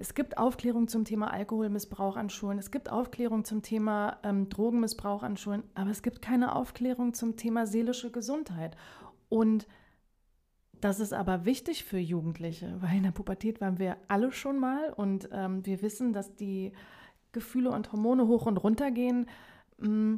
Es 0.00 0.14
gibt 0.14 0.38
Aufklärung 0.38 0.88
zum 0.88 1.04
Thema 1.04 1.30
Alkoholmissbrauch 1.30 2.16
an 2.16 2.30
Schulen, 2.30 2.58
es 2.58 2.70
gibt 2.70 2.90
Aufklärung 2.90 3.44
zum 3.44 3.60
Thema 3.60 4.18
ähm, 4.22 4.48
Drogenmissbrauch 4.48 5.22
an 5.22 5.36
Schulen, 5.36 5.62
aber 5.74 5.90
es 5.90 6.02
gibt 6.02 6.22
keine 6.22 6.54
Aufklärung 6.56 7.12
zum 7.12 7.36
Thema 7.36 7.66
seelische 7.66 8.10
Gesundheit. 8.10 8.78
Und 9.28 9.68
das 10.80 11.00
ist 11.00 11.12
aber 11.12 11.44
wichtig 11.44 11.84
für 11.84 11.98
Jugendliche, 11.98 12.76
weil 12.80 12.96
in 12.96 13.02
der 13.02 13.10
Pubertät 13.10 13.60
waren 13.60 13.78
wir 13.78 13.98
alle 14.08 14.32
schon 14.32 14.58
mal 14.58 14.90
und 14.94 15.28
ähm, 15.32 15.66
wir 15.66 15.82
wissen, 15.82 16.14
dass 16.14 16.34
die 16.34 16.72
Gefühle 17.32 17.70
und 17.70 17.92
Hormone 17.92 18.26
hoch 18.26 18.46
und 18.46 18.56
runter 18.56 18.90
gehen. 18.90 19.26
Mm, 19.76 20.14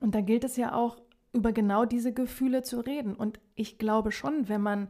und 0.00 0.14
da 0.14 0.20
gilt 0.20 0.44
es 0.44 0.58
ja 0.58 0.74
auch, 0.74 0.98
über 1.32 1.52
genau 1.52 1.86
diese 1.86 2.12
Gefühle 2.12 2.62
zu 2.62 2.78
reden. 2.80 3.14
Und 3.14 3.40
ich 3.54 3.78
glaube 3.78 4.12
schon, 4.12 4.48
wenn 4.50 4.60
man 4.60 4.88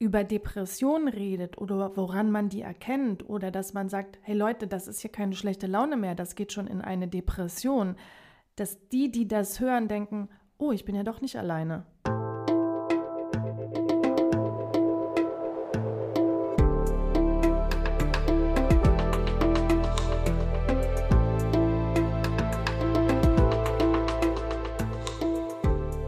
über 0.00 0.22
Depressionen 0.22 1.08
redet 1.08 1.58
oder 1.58 1.96
woran 1.96 2.30
man 2.30 2.48
die 2.48 2.62
erkennt 2.62 3.28
oder 3.28 3.50
dass 3.50 3.74
man 3.74 3.88
sagt, 3.88 4.18
hey 4.22 4.34
Leute, 4.34 4.68
das 4.68 4.86
ist 4.86 5.00
hier 5.00 5.10
keine 5.10 5.34
schlechte 5.34 5.66
Laune 5.66 5.96
mehr, 5.96 6.14
das 6.14 6.36
geht 6.36 6.52
schon 6.52 6.68
in 6.68 6.80
eine 6.80 7.08
Depression, 7.08 7.96
dass 8.54 8.88
die, 8.88 9.10
die 9.10 9.26
das 9.26 9.58
hören, 9.58 9.88
denken, 9.88 10.28
oh, 10.56 10.70
ich 10.70 10.84
bin 10.84 10.94
ja 10.94 11.02
doch 11.02 11.20
nicht 11.20 11.36
alleine. 11.36 11.84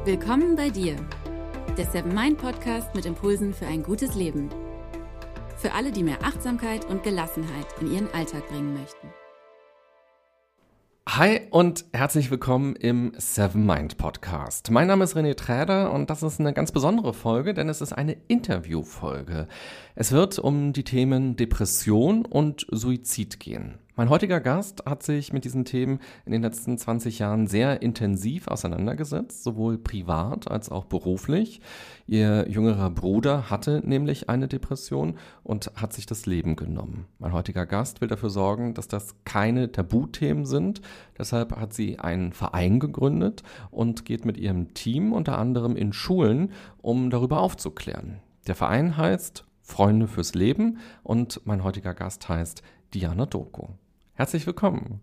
Willkommen 0.04 0.56
bei 0.56 0.70
dir, 0.70 0.96
der 1.80 1.90
Seven 1.90 2.14
Mind 2.14 2.36
Podcast 2.36 2.94
mit 2.94 3.06
Impulsen 3.06 3.54
für 3.54 3.66
ein 3.66 3.82
gutes 3.82 4.14
Leben. 4.14 4.50
Für 5.56 5.72
alle, 5.72 5.90
die 5.90 6.02
mehr 6.02 6.22
Achtsamkeit 6.22 6.84
und 6.84 7.02
Gelassenheit 7.02 7.64
in 7.80 7.90
ihren 7.90 8.12
Alltag 8.12 8.46
bringen 8.50 8.74
möchten. 8.74 9.08
Hi 11.09 11.40
und 11.48 11.87
herzlich 11.95 12.30
willkommen 12.30 12.76
im 12.76 13.12
Seven 13.16 13.64
Mind 13.64 13.96
Podcast. 13.96 14.70
Mein 14.70 14.88
Name 14.88 15.04
ist 15.04 15.16
René 15.16 15.34
Träder 15.34 15.90
und 15.90 16.10
das 16.10 16.22
ist 16.22 16.38
eine 16.38 16.52
ganz 16.52 16.70
besondere 16.70 17.14
Folge, 17.14 17.54
denn 17.54 17.70
es 17.70 17.80
ist 17.80 17.94
eine 17.94 18.15
Interviewfolge. 18.28 19.48
Es 19.94 20.12
wird 20.12 20.38
um 20.38 20.74
die 20.74 20.84
Themen 20.84 21.37
Depression 21.37 22.26
und 22.26 22.66
Suizid 22.70 23.40
gehen. 23.40 23.78
Mein 24.01 24.09
heutiger 24.09 24.40
Gast 24.40 24.87
hat 24.87 25.02
sich 25.02 25.34
mit 25.34 25.45
diesen 25.45 25.66
Themen 25.66 25.98
in 26.24 26.32
den 26.32 26.40
letzten 26.40 26.79
20 26.79 27.18
Jahren 27.18 27.46
sehr 27.46 27.82
intensiv 27.82 28.48
auseinandergesetzt, 28.48 29.45
sowohl 29.45 29.76
privat 29.76 30.51
als 30.51 30.70
auch 30.70 30.87
beruflich. 30.87 31.60
Ihr 32.06 32.48
jüngerer 32.48 32.88
Bruder 32.88 33.51
hatte 33.51 33.82
nämlich 33.84 34.30
eine 34.30 34.48
Depression 34.48 35.18
und 35.43 35.73
hat 35.76 35.93
sich 35.93 36.06
das 36.06 36.24
Leben 36.24 36.56
genommen. 36.56 37.09
Mein 37.18 37.34
heutiger 37.34 37.66
Gast 37.66 38.01
will 38.01 38.09
dafür 38.09 38.30
sorgen, 38.30 38.73
dass 38.73 38.88
das 38.88 39.16
keine 39.26 39.71
Tabuthemen 39.71 40.46
sind. 40.46 40.80
Deshalb 41.18 41.54
hat 41.56 41.74
sie 41.74 41.98
einen 41.98 42.32
Verein 42.32 42.80
gegründet 42.80 43.43
und 43.71 44.06
geht 44.06 44.24
mit 44.24 44.38
ihrem 44.38 44.73
Team 44.73 45.12
unter 45.12 45.37
anderem 45.37 45.76
in 45.76 45.93
Schulen, 45.93 46.52
um 46.80 47.10
darüber 47.10 47.40
aufzuklären. 47.40 48.21
Der 48.46 48.54
Verein 48.54 48.96
heißt 48.96 49.45
Freunde 49.60 50.09
fürs 50.09 50.32
Leben 50.32 50.78
und 51.02 51.43
mein 51.45 51.62
heutiger 51.62 51.93
Gast 51.93 52.30
heißt 52.30 52.62
Diana 52.95 53.26
Doku. 53.26 53.66
Herzlich 54.21 54.46
willkommen. 54.46 55.01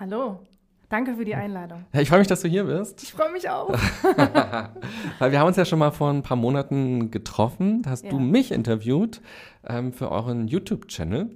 Hallo. 0.00 0.40
Danke 0.88 1.16
für 1.16 1.26
die 1.26 1.34
Einladung. 1.34 1.84
Ja, 1.92 2.00
ich 2.00 2.08
freue 2.08 2.20
mich, 2.20 2.28
dass 2.28 2.40
du 2.40 2.48
hier 2.48 2.64
bist. 2.64 3.02
Ich 3.02 3.12
freue 3.12 3.30
mich 3.30 3.50
auch. 3.50 3.68
Weil 5.18 5.32
wir 5.32 5.38
haben 5.38 5.48
uns 5.48 5.58
ja 5.58 5.66
schon 5.66 5.78
mal 5.78 5.90
vor 5.90 6.08
ein 6.08 6.22
paar 6.22 6.38
Monaten 6.38 7.10
getroffen. 7.10 7.82
Da 7.82 7.90
hast 7.90 8.04
ja. 8.04 8.10
du 8.10 8.18
mich 8.18 8.50
interviewt 8.50 9.20
ähm, 9.68 9.92
für 9.92 10.10
euren 10.10 10.48
YouTube-Channel. 10.48 11.28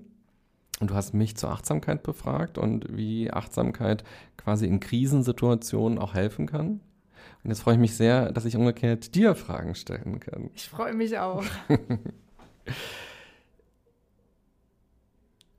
Und 0.81 0.91
du 0.91 0.95
hast 0.95 1.13
mich 1.13 1.37
zur 1.37 1.51
Achtsamkeit 1.51 2.03
befragt 2.03 2.57
und 2.57 2.87
wie 2.97 3.31
Achtsamkeit 3.31 4.05
quasi 4.39 4.67
in 4.67 4.81
Krisensituationen 4.81 5.99
auch 5.99 6.15
helfen 6.15 6.47
kann. 6.47 6.81
Und 7.45 7.51
jetzt 7.51 7.61
freue 7.61 7.75
ich 7.75 7.81
mich 7.81 7.95
sehr, 7.95 8.33
dass 8.33 8.47
ich 8.47 8.57
umgekehrt 8.57 9.15
dir 9.15 9.35
Fragen 9.35 9.75
stellen 9.75 10.19
kann. 10.19 10.49
Ich 10.55 10.67
freue 10.67 10.95
mich 10.95 11.19
auch. 11.19 11.45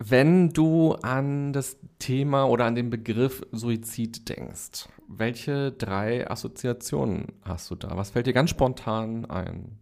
Wenn 0.05 0.49
du 0.49 0.95
an 0.95 1.53
das 1.53 1.77
Thema 1.97 2.43
oder 2.45 2.65
an 2.65 2.75
den 2.75 2.89
Begriff 2.89 3.41
Suizid 3.53 4.27
denkst, 4.27 4.89
welche 5.07 5.71
drei 5.71 6.29
Assoziationen 6.29 7.27
hast 7.43 7.71
du 7.71 7.75
da? 7.75 7.95
Was 7.95 8.09
fällt 8.09 8.27
dir 8.27 8.33
ganz 8.33 8.49
spontan 8.49 9.23
ein? 9.25 9.79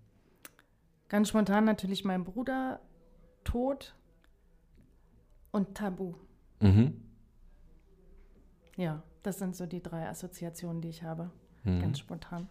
Ganz 1.09 1.29
spontan 1.29 1.65
natürlich 1.65 2.05
mein 2.05 2.23
Bruder, 2.23 2.81
Tod 3.43 3.95
und 5.49 5.73
Tabu. 5.73 6.13
Mhm. 6.59 7.01
Ja, 8.77 9.01
das 9.23 9.39
sind 9.39 9.55
so 9.55 9.65
die 9.65 9.81
drei 9.81 10.07
Assoziationen, 10.07 10.83
die 10.83 10.89
ich 10.89 11.01
habe. 11.01 11.31
Mhm. 11.63 11.81
Ganz 11.81 11.97
spontan. 11.97 12.47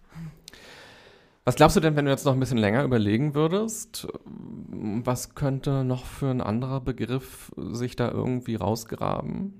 Was 1.50 1.56
glaubst 1.56 1.74
du 1.74 1.80
denn, 1.80 1.96
wenn 1.96 2.04
du 2.04 2.12
jetzt 2.12 2.24
noch 2.24 2.34
ein 2.34 2.38
bisschen 2.38 2.58
länger 2.58 2.84
überlegen 2.84 3.34
würdest? 3.34 4.06
Was 4.28 5.34
könnte 5.34 5.82
noch 5.82 6.04
für 6.04 6.30
ein 6.30 6.40
anderer 6.40 6.80
Begriff 6.80 7.50
sich 7.56 7.96
da 7.96 8.08
irgendwie 8.08 8.54
rausgraben? 8.54 9.52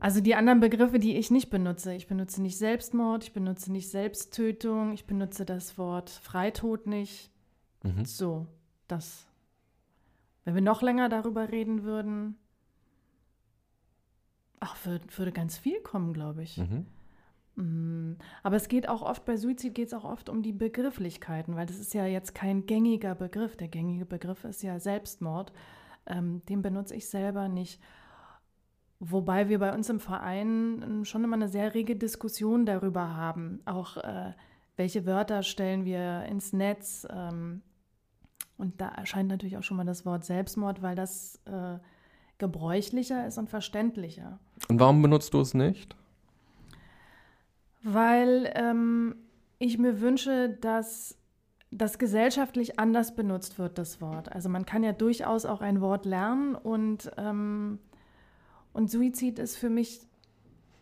Also 0.00 0.22
die 0.22 0.34
anderen 0.34 0.60
Begriffe, 0.60 0.98
die 0.98 1.18
ich 1.18 1.30
nicht 1.30 1.50
benutze. 1.50 1.92
Ich 1.92 2.06
benutze 2.06 2.40
nicht 2.40 2.56
Selbstmord, 2.56 3.24
ich 3.24 3.34
benutze 3.34 3.70
nicht 3.70 3.90
Selbsttötung, 3.90 4.94
ich 4.94 5.04
benutze 5.04 5.44
das 5.44 5.76
Wort 5.76 6.08
Freitod 6.08 6.86
nicht. 6.86 7.30
Mhm. 7.82 8.06
So, 8.06 8.46
das. 8.88 9.26
Wenn 10.46 10.54
wir 10.54 10.62
noch 10.62 10.80
länger 10.80 11.10
darüber 11.10 11.52
reden 11.52 11.82
würden, 11.82 12.38
ach, 14.58 14.74
würde, 14.86 15.06
würde 15.18 15.32
ganz 15.32 15.58
viel 15.58 15.82
kommen, 15.82 16.14
glaube 16.14 16.42
ich. 16.42 16.56
Mhm. 16.56 16.86
Mhm. 17.56 18.16
Aber 18.42 18.56
es 18.56 18.68
geht 18.68 18.88
auch 18.88 19.02
oft, 19.02 19.24
bei 19.24 19.36
Suizid 19.36 19.74
geht 19.74 19.88
es 19.88 19.94
auch 19.94 20.04
oft 20.04 20.28
um 20.28 20.42
die 20.42 20.52
Begrifflichkeiten, 20.52 21.56
weil 21.56 21.66
das 21.66 21.78
ist 21.78 21.94
ja 21.94 22.06
jetzt 22.06 22.34
kein 22.34 22.66
gängiger 22.66 23.14
Begriff. 23.14 23.56
Der 23.56 23.68
gängige 23.68 24.06
Begriff 24.06 24.44
ist 24.44 24.62
ja 24.62 24.78
Selbstmord. 24.78 25.52
Ähm, 26.06 26.42
den 26.48 26.62
benutze 26.62 26.94
ich 26.94 27.08
selber 27.08 27.48
nicht. 27.48 27.80
Wobei 29.00 29.48
wir 29.48 29.58
bei 29.58 29.74
uns 29.74 29.90
im 29.90 30.00
Verein 30.00 30.82
ähm, 30.82 31.04
schon 31.04 31.24
immer 31.24 31.36
eine 31.36 31.48
sehr 31.48 31.74
rege 31.74 31.96
Diskussion 31.96 32.66
darüber 32.66 33.16
haben. 33.16 33.60
Auch 33.64 33.96
äh, 33.96 34.32
welche 34.76 35.06
Wörter 35.06 35.42
stellen 35.42 35.84
wir 35.84 36.24
ins 36.24 36.52
Netz. 36.52 37.06
Ähm, 37.10 37.62
und 38.58 38.80
da 38.80 38.88
erscheint 38.88 39.28
natürlich 39.28 39.56
auch 39.56 39.62
schon 39.62 39.76
mal 39.78 39.84
das 39.84 40.06
Wort 40.06 40.24
Selbstmord, 40.24 40.82
weil 40.82 40.94
das 40.94 41.40
äh, 41.46 41.78
gebräuchlicher 42.38 43.26
ist 43.26 43.38
und 43.38 43.48
verständlicher. 43.48 44.38
Und 44.68 44.78
warum 44.78 45.00
benutzt 45.02 45.32
du 45.34 45.40
es 45.40 45.54
nicht? 45.54 45.96
Weil 47.86 48.50
ähm, 48.56 49.14
ich 49.58 49.78
mir 49.78 50.00
wünsche, 50.00 50.50
dass 50.60 51.16
das 51.70 51.98
gesellschaftlich 51.98 52.80
anders 52.80 53.14
benutzt 53.14 53.60
wird, 53.60 53.78
das 53.78 54.00
Wort. 54.00 54.32
Also 54.32 54.48
man 54.48 54.66
kann 54.66 54.82
ja 54.82 54.92
durchaus 54.92 55.46
auch 55.46 55.60
ein 55.60 55.80
Wort 55.80 56.04
lernen 56.04 56.56
und, 56.56 57.12
ähm, 57.16 57.78
und 58.72 58.90
Suizid 58.90 59.38
ist 59.38 59.56
für 59.56 59.70
mich 59.70 60.00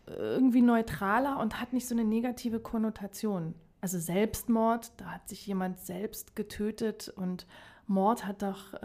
irgendwie 0.07 0.61
neutraler 0.61 1.39
und 1.39 1.61
hat 1.61 1.73
nicht 1.73 1.87
so 1.87 1.93
eine 1.93 2.03
negative 2.03 2.59
Konnotation. 2.59 3.53
Also 3.81 3.99
Selbstmord, 3.99 4.91
da 4.97 5.05
hat 5.05 5.29
sich 5.29 5.45
jemand 5.45 5.79
selbst 5.79 6.35
getötet 6.35 7.13
und 7.15 7.45
Mord 7.85 8.25
hat 8.25 8.41
doch, 8.41 8.73
äh, 8.73 8.77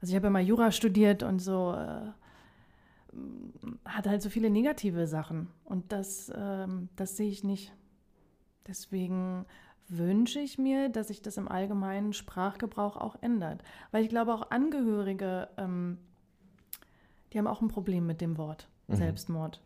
also 0.00 0.10
ich 0.10 0.14
habe 0.16 0.26
ja 0.26 0.30
mal 0.30 0.42
Jura 0.42 0.72
studiert 0.72 1.22
und 1.22 1.38
so, 1.38 1.74
äh, 1.76 2.10
hat 3.84 4.06
halt 4.06 4.22
so 4.22 4.30
viele 4.30 4.50
negative 4.50 5.06
Sachen. 5.06 5.48
Und 5.64 5.92
das, 5.92 6.32
ähm, 6.34 6.88
das 6.96 7.16
sehe 7.16 7.28
ich 7.28 7.44
nicht. 7.44 7.72
Deswegen 8.66 9.46
wünsche 9.88 10.40
ich 10.40 10.58
mir, 10.58 10.88
dass 10.88 11.08
sich 11.08 11.22
das 11.22 11.36
im 11.36 11.48
allgemeinen 11.48 12.12
Sprachgebrauch 12.12 12.96
auch 12.96 13.16
ändert. 13.20 13.62
Weil 13.90 14.02
ich 14.02 14.08
glaube, 14.08 14.34
auch 14.34 14.50
Angehörige, 14.50 15.48
ähm, 15.56 15.98
die 17.32 17.38
haben 17.38 17.46
auch 17.46 17.60
ein 17.60 17.68
Problem 17.68 18.06
mit 18.06 18.20
dem 18.20 18.38
Wort 18.38 18.68
mhm. 18.86 18.96
Selbstmord. 18.96 19.62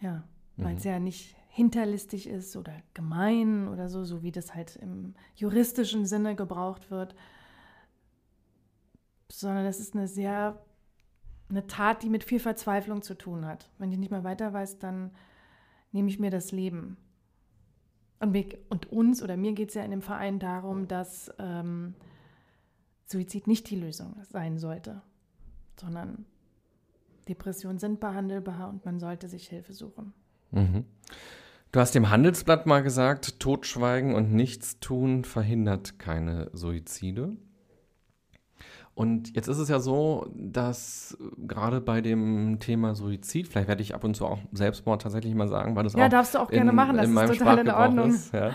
Ja, 0.00 0.22
weil 0.56 0.76
es 0.76 0.84
mhm. 0.84 0.90
ja 0.90 0.98
nicht 1.00 1.36
hinterlistig 1.48 2.28
ist 2.28 2.56
oder 2.56 2.72
gemein 2.94 3.68
oder 3.68 3.88
so, 3.88 4.04
so 4.04 4.22
wie 4.22 4.30
das 4.30 4.54
halt 4.54 4.76
im 4.76 5.14
juristischen 5.34 6.06
Sinne 6.06 6.36
gebraucht 6.36 6.90
wird, 6.90 7.14
sondern 9.30 9.66
es 9.66 9.80
ist 9.80 9.94
eine 9.94 10.06
sehr 10.06 10.62
eine 11.50 11.66
Tat, 11.66 12.02
die 12.02 12.08
mit 12.08 12.24
viel 12.24 12.40
Verzweiflung 12.40 13.02
zu 13.02 13.14
tun 13.14 13.44
hat. 13.44 13.68
Wenn 13.78 13.92
ich 13.92 13.98
nicht 13.98 14.10
mehr 14.10 14.24
weiter 14.24 14.52
weiß, 14.52 14.78
dann 14.78 15.10
nehme 15.92 16.08
ich 16.08 16.18
mir 16.18 16.30
das 16.30 16.52
Leben. 16.52 16.96
Und, 18.20 18.32
mir, 18.32 18.46
und 18.68 18.92
uns 18.92 19.22
oder 19.22 19.36
mir 19.36 19.52
geht 19.52 19.70
es 19.70 19.74
ja 19.74 19.82
in 19.82 19.90
dem 19.90 20.02
Verein 20.02 20.38
darum, 20.38 20.88
dass 20.88 21.32
ähm, 21.38 21.94
Suizid 23.06 23.46
nicht 23.46 23.68
die 23.70 23.76
Lösung 23.76 24.16
sein 24.28 24.58
sollte, 24.58 25.02
sondern 25.78 26.26
Depressionen 27.28 27.78
sind 27.78 28.00
behandelbar 28.00 28.68
und 28.68 28.84
man 28.84 29.00
sollte 29.00 29.28
sich 29.28 29.48
Hilfe 29.48 29.72
suchen. 29.72 30.12
Mhm. 30.50 30.84
Du 31.72 31.78
hast 31.80 31.94
dem 31.94 32.10
Handelsblatt 32.10 32.66
mal 32.66 32.82
gesagt, 32.82 33.38
Totschweigen 33.38 34.14
und 34.14 34.32
Nichtstun 34.32 35.24
verhindert 35.24 35.98
keine 35.98 36.50
Suizide. 36.52 37.36
Und 38.94 39.34
jetzt 39.34 39.48
ist 39.48 39.58
es 39.58 39.68
ja 39.68 39.80
so, 39.80 40.26
dass 40.34 41.16
gerade 41.46 41.80
bei 41.80 42.00
dem 42.00 42.58
Thema 42.60 42.94
Suizid, 42.94 43.48
vielleicht 43.48 43.68
werde 43.68 43.82
ich 43.82 43.94
ab 43.94 44.04
und 44.04 44.14
zu 44.14 44.26
auch 44.26 44.38
Selbstmord 44.52 45.02
tatsächlich 45.02 45.34
mal 45.34 45.48
sagen, 45.48 45.74
weil 45.76 45.84
das 45.84 45.94
ja, 45.94 46.06
auch 46.06 46.10
darfst 46.10 46.34
du 46.34 46.38
auch 46.38 46.50
in, 46.50 46.56
gerne 46.56 46.72
machen, 46.72 46.96
das 46.96 47.06
in 47.06 47.10
ist 47.12 47.14
meinem 47.14 47.38
total 47.38 47.58
in 47.58 47.70
Ordnung. 47.70 48.10
Ist, 48.10 48.34
ja. 48.34 48.50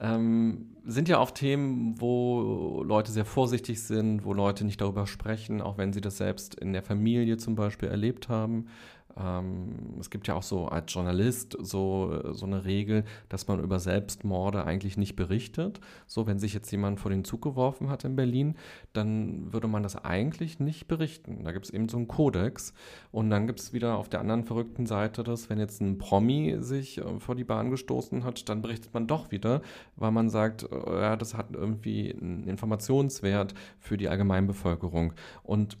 ähm, 0.00 0.70
sind 0.86 1.08
ja 1.08 1.18
oft 1.20 1.34
Themen, 1.34 2.00
wo 2.00 2.82
Leute 2.84 3.10
sehr 3.10 3.24
vorsichtig 3.24 3.82
sind, 3.82 4.24
wo 4.24 4.32
Leute 4.32 4.64
nicht 4.64 4.80
darüber 4.80 5.06
sprechen, 5.06 5.60
auch 5.60 5.76
wenn 5.76 5.92
sie 5.92 6.00
das 6.00 6.18
selbst 6.18 6.54
in 6.54 6.72
der 6.72 6.82
Familie 6.82 7.36
zum 7.36 7.54
Beispiel 7.54 7.88
erlebt 7.88 8.28
haben. 8.28 8.66
Ähm, 9.16 9.96
es 10.00 10.10
gibt 10.10 10.26
ja 10.28 10.34
auch 10.34 10.42
so 10.42 10.66
als 10.66 10.92
Journalist 10.92 11.56
so, 11.60 12.32
so 12.32 12.46
eine 12.46 12.64
Regel, 12.64 13.04
dass 13.28 13.46
man 13.48 13.60
über 13.60 13.78
Selbstmorde 13.78 14.64
eigentlich 14.64 14.96
nicht 14.96 15.16
berichtet. 15.16 15.80
So, 16.06 16.26
wenn 16.26 16.38
sich 16.38 16.54
jetzt 16.54 16.70
jemand 16.70 17.00
vor 17.00 17.10
den 17.10 17.24
Zug 17.24 17.42
geworfen 17.42 17.88
hat 17.90 18.04
in 18.04 18.16
Berlin, 18.16 18.56
dann 18.92 19.52
würde 19.52 19.68
man 19.68 19.82
das 19.82 19.96
eigentlich 19.96 20.60
nicht 20.60 20.88
berichten. 20.88 21.44
Da 21.44 21.52
gibt 21.52 21.66
es 21.66 21.70
eben 21.72 21.88
so 21.88 21.96
einen 21.96 22.08
Kodex. 22.08 22.74
Und 23.12 23.30
dann 23.30 23.46
gibt 23.46 23.60
es 23.60 23.72
wieder 23.72 23.96
auf 23.96 24.08
der 24.08 24.20
anderen 24.20 24.44
verrückten 24.44 24.86
Seite 24.86 25.22
das, 25.22 25.50
wenn 25.50 25.58
jetzt 25.58 25.80
ein 25.80 25.98
Promi 25.98 26.56
sich 26.60 26.98
äh, 26.98 27.20
vor 27.20 27.34
die 27.34 27.44
Bahn 27.44 27.70
gestoßen 27.70 28.24
hat, 28.24 28.48
dann 28.48 28.62
berichtet 28.62 28.94
man 28.94 29.06
doch 29.06 29.30
wieder, 29.30 29.62
weil 29.96 30.10
man 30.10 30.30
sagt, 30.30 30.64
äh, 30.70 31.00
ja, 31.00 31.16
das 31.16 31.34
hat 31.34 31.46
irgendwie 31.52 32.14
einen 32.14 32.44
Informationswert 32.44 33.54
für 33.78 33.96
die 33.96 34.08
Allgemeinbevölkerung. 34.08 35.12
Und 35.42 35.78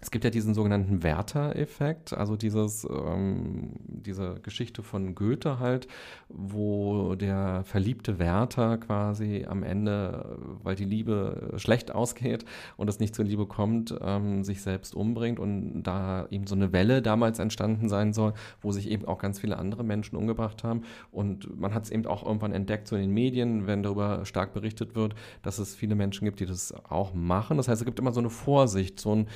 es 0.00 0.10
gibt 0.10 0.24
ja 0.24 0.30
diesen 0.30 0.52
sogenannten 0.52 1.02
Werther-Effekt, 1.02 2.12
also 2.12 2.36
dieses, 2.36 2.84
ähm, 2.84 3.72
diese 3.86 4.40
Geschichte 4.42 4.82
von 4.82 5.14
Goethe 5.14 5.58
halt, 5.58 5.88
wo 6.28 7.14
der 7.14 7.64
verliebte 7.64 8.18
Werther 8.18 8.76
quasi 8.76 9.46
am 9.48 9.62
Ende, 9.62 10.38
weil 10.62 10.76
die 10.76 10.84
Liebe 10.84 11.54
schlecht 11.56 11.94
ausgeht 11.94 12.44
und 12.76 12.90
es 12.90 12.98
nicht 12.98 13.14
zur 13.14 13.24
Liebe 13.24 13.46
kommt, 13.46 13.94
ähm, 14.02 14.44
sich 14.44 14.60
selbst 14.60 14.94
umbringt 14.94 15.40
und 15.40 15.82
da 15.82 16.26
eben 16.30 16.46
so 16.46 16.54
eine 16.54 16.72
Welle 16.72 17.00
damals 17.00 17.38
entstanden 17.38 17.88
sein 17.88 18.12
soll, 18.12 18.34
wo 18.60 18.72
sich 18.72 18.90
eben 18.90 19.06
auch 19.06 19.18
ganz 19.18 19.40
viele 19.40 19.56
andere 19.56 19.82
Menschen 19.82 20.16
umgebracht 20.16 20.62
haben 20.62 20.82
und 21.10 21.58
man 21.58 21.72
hat 21.72 21.84
es 21.84 21.90
eben 21.90 22.04
auch 22.06 22.24
irgendwann 22.24 22.52
entdeckt, 22.52 22.86
so 22.86 22.96
in 22.96 23.02
den 23.02 23.14
Medien, 23.14 23.66
wenn 23.66 23.82
darüber 23.82 24.26
stark 24.26 24.52
berichtet 24.52 24.94
wird, 24.94 25.14
dass 25.42 25.58
es 25.58 25.74
viele 25.74 25.94
Menschen 25.94 26.26
gibt, 26.26 26.40
die 26.40 26.46
das 26.46 26.74
auch 26.90 27.14
machen. 27.14 27.56
Das 27.56 27.68
heißt, 27.68 27.80
es 27.80 27.86
gibt 27.86 27.98
immer 27.98 28.12
so 28.12 28.20
eine 28.20 28.30
Vorsicht, 28.30 29.00
so 29.00 29.14
ein 29.14 29.28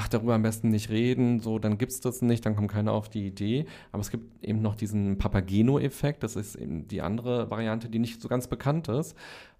ach, 0.00 0.08
darüber 0.08 0.34
am 0.34 0.42
besten 0.42 0.70
nicht 0.70 0.88
reden, 0.88 1.40
so, 1.40 1.58
dann 1.58 1.76
gibt 1.76 1.92
es 1.92 2.00
das 2.00 2.22
nicht, 2.22 2.46
dann 2.46 2.56
kommt 2.56 2.70
keiner 2.70 2.92
auf 2.92 3.10
die 3.10 3.26
Idee. 3.26 3.66
Aber 3.92 4.00
es 4.00 4.10
gibt 4.10 4.42
eben 4.42 4.62
noch 4.62 4.74
diesen 4.74 5.18
Papageno-Effekt, 5.18 6.22
das 6.22 6.36
ist 6.36 6.54
eben 6.54 6.88
die 6.88 7.02
andere 7.02 7.50
Variante, 7.50 7.90
die 7.90 7.98
nicht 7.98 8.20
so 8.20 8.28
ganz 8.28 8.48
bekannt 8.48 8.88
ist, 8.88 9.14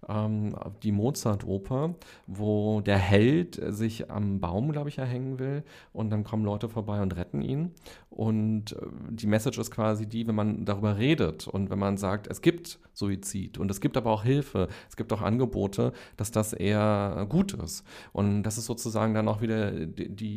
ähm, 0.09 0.55
die 0.81 0.91
Mozart-Oper, 0.91 1.93
wo 2.25 2.81
der 2.81 2.97
Held 2.97 3.61
sich 3.67 4.09
am 4.09 4.39
Baum, 4.39 4.71
glaube 4.71 4.89
ich, 4.89 4.97
erhängen 4.97 5.37
will 5.37 5.63
und 5.93 6.09
dann 6.09 6.23
kommen 6.23 6.43
Leute 6.43 6.69
vorbei 6.69 7.01
und 7.01 7.15
retten 7.15 7.41
ihn. 7.41 7.71
Und 8.09 8.73
äh, 8.73 8.85
die 9.09 9.27
Message 9.27 9.59
ist 9.59 9.71
quasi 9.71 10.07
die, 10.07 10.27
wenn 10.27 10.35
man 10.35 10.65
darüber 10.65 10.97
redet 10.97 11.47
und 11.47 11.69
wenn 11.69 11.79
man 11.79 11.97
sagt, 11.97 12.27
es 12.27 12.41
gibt 12.41 12.79
Suizid 12.93 13.57
und 13.57 13.71
es 13.71 13.79
gibt 13.79 13.95
aber 13.95 14.11
auch 14.11 14.23
Hilfe, 14.23 14.67
es 14.89 14.97
gibt 14.97 15.13
auch 15.13 15.21
Angebote, 15.21 15.93
dass 16.17 16.31
das 16.31 16.53
eher 16.53 17.25
gut 17.29 17.53
ist. 17.53 17.85
Und 18.11 18.43
das 18.43 18.57
ist 18.57 18.65
sozusagen 18.65 19.13
dann 19.13 19.27
auch 19.27 19.41
wieder 19.41 19.71
die, 19.71 20.09
die, 20.09 20.30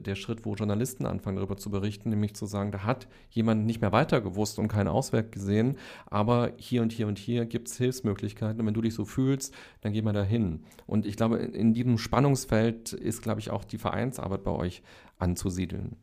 der 0.00 0.14
Schritt, 0.14 0.44
wo 0.44 0.54
Journalisten 0.54 1.06
anfangen 1.06 1.36
darüber 1.36 1.56
zu 1.56 1.70
berichten, 1.70 2.10
nämlich 2.10 2.34
zu 2.34 2.46
sagen, 2.46 2.72
da 2.72 2.84
hat 2.84 3.08
jemand 3.30 3.66
nicht 3.66 3.80
mehr 3.80 3.92
weiter 3.92 4.20
gewusst 4.20 4.58
und 4.58 4.68
keinen 4.68 4.88
Ausweg 4.88 5.32
gesehen, 5.32 5.76
aber 6.06 6.52
hier 6.56 6.82
und 6.82 6.92
hier 6.92 7.06
und 7.06 7.18
hier 7.18 7.46
gibt 7.46 7.68
es 7.68 7.76
Hilfsmöglichkeiten 7.76 8.60
und 8.60 8.66
wenn 8.66 8.74
du 8.74 8.82
dich 8.82 8.94
so 8.94 9.04
fühlst, 9.04 9.54
dann 9.80 9.92
geh 9.92 10.02
mal 10.02 10.12
dahin. 10.12 10.64
Und 10.86 11.06
ich 11.06 11.16
glaube, 11.16 11.38
in 11.38 11.74
diesem 11.74 11.98
Spannungsfeld 11.98 12.92
ist, 12.92 13.22
glaube 13.22 13.40
ich, 13.40 13.50
auch 13.50 13.64
die 13.64 13.78
Vereinsarbeit 13.78 14.42
bei 14.44 14.52
euch 14.52 14.82
anzusiedeln. 15.18 15.96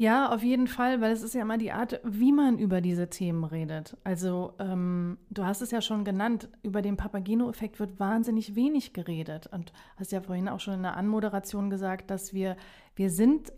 Ja, 0.00 0.32
auf 0.32 0.42
jeden 0.42 0.66
Fall, 0.66 1.02
weil 1.02 1.12
es 1.12 1.22
ist 1.22 1.34
ja 1.34 1.42
immer 1.42 1.58
die 1.58 1.72
Art, 1.72 2.00
wie 2.04 2.32
man 2.32 2.58
über 2.58 2.80
diese 2.80 3.10
Themen 3.10 3.44
redet. 3.44 3.98
Also 4.02 4.54
ähm, 4.58 5.18
du 5.28 5.44
hast 5.44 5.60
es 5.60 5.72
ja 5.72 5.82
schon 5.82 6.06
genannt, 6.06 6.48
über 6.62 6.80
den 6.80 6.96
Papageno-Effekt 6.96 7.78
wird 7.78 8.00
wahnsinnig 8.00 8.54
wenig 8.54 8.94
geredet. 8.94 9.48
Und 9.52 9.74
hast 9.98 10.10
ja 10.12 10.22
vorhin 10.22 10.48
auch 10.48 10.58
schon 10.58 10.72
in 10.72 10.84
der 10.84 10.96
Anmoderation 10.96 11.68
gesagt, 11.68 12.10
dass 12.10 12.32
wir, 12.32 12.56
wir 12.96 13.10
sind 13.10 13.52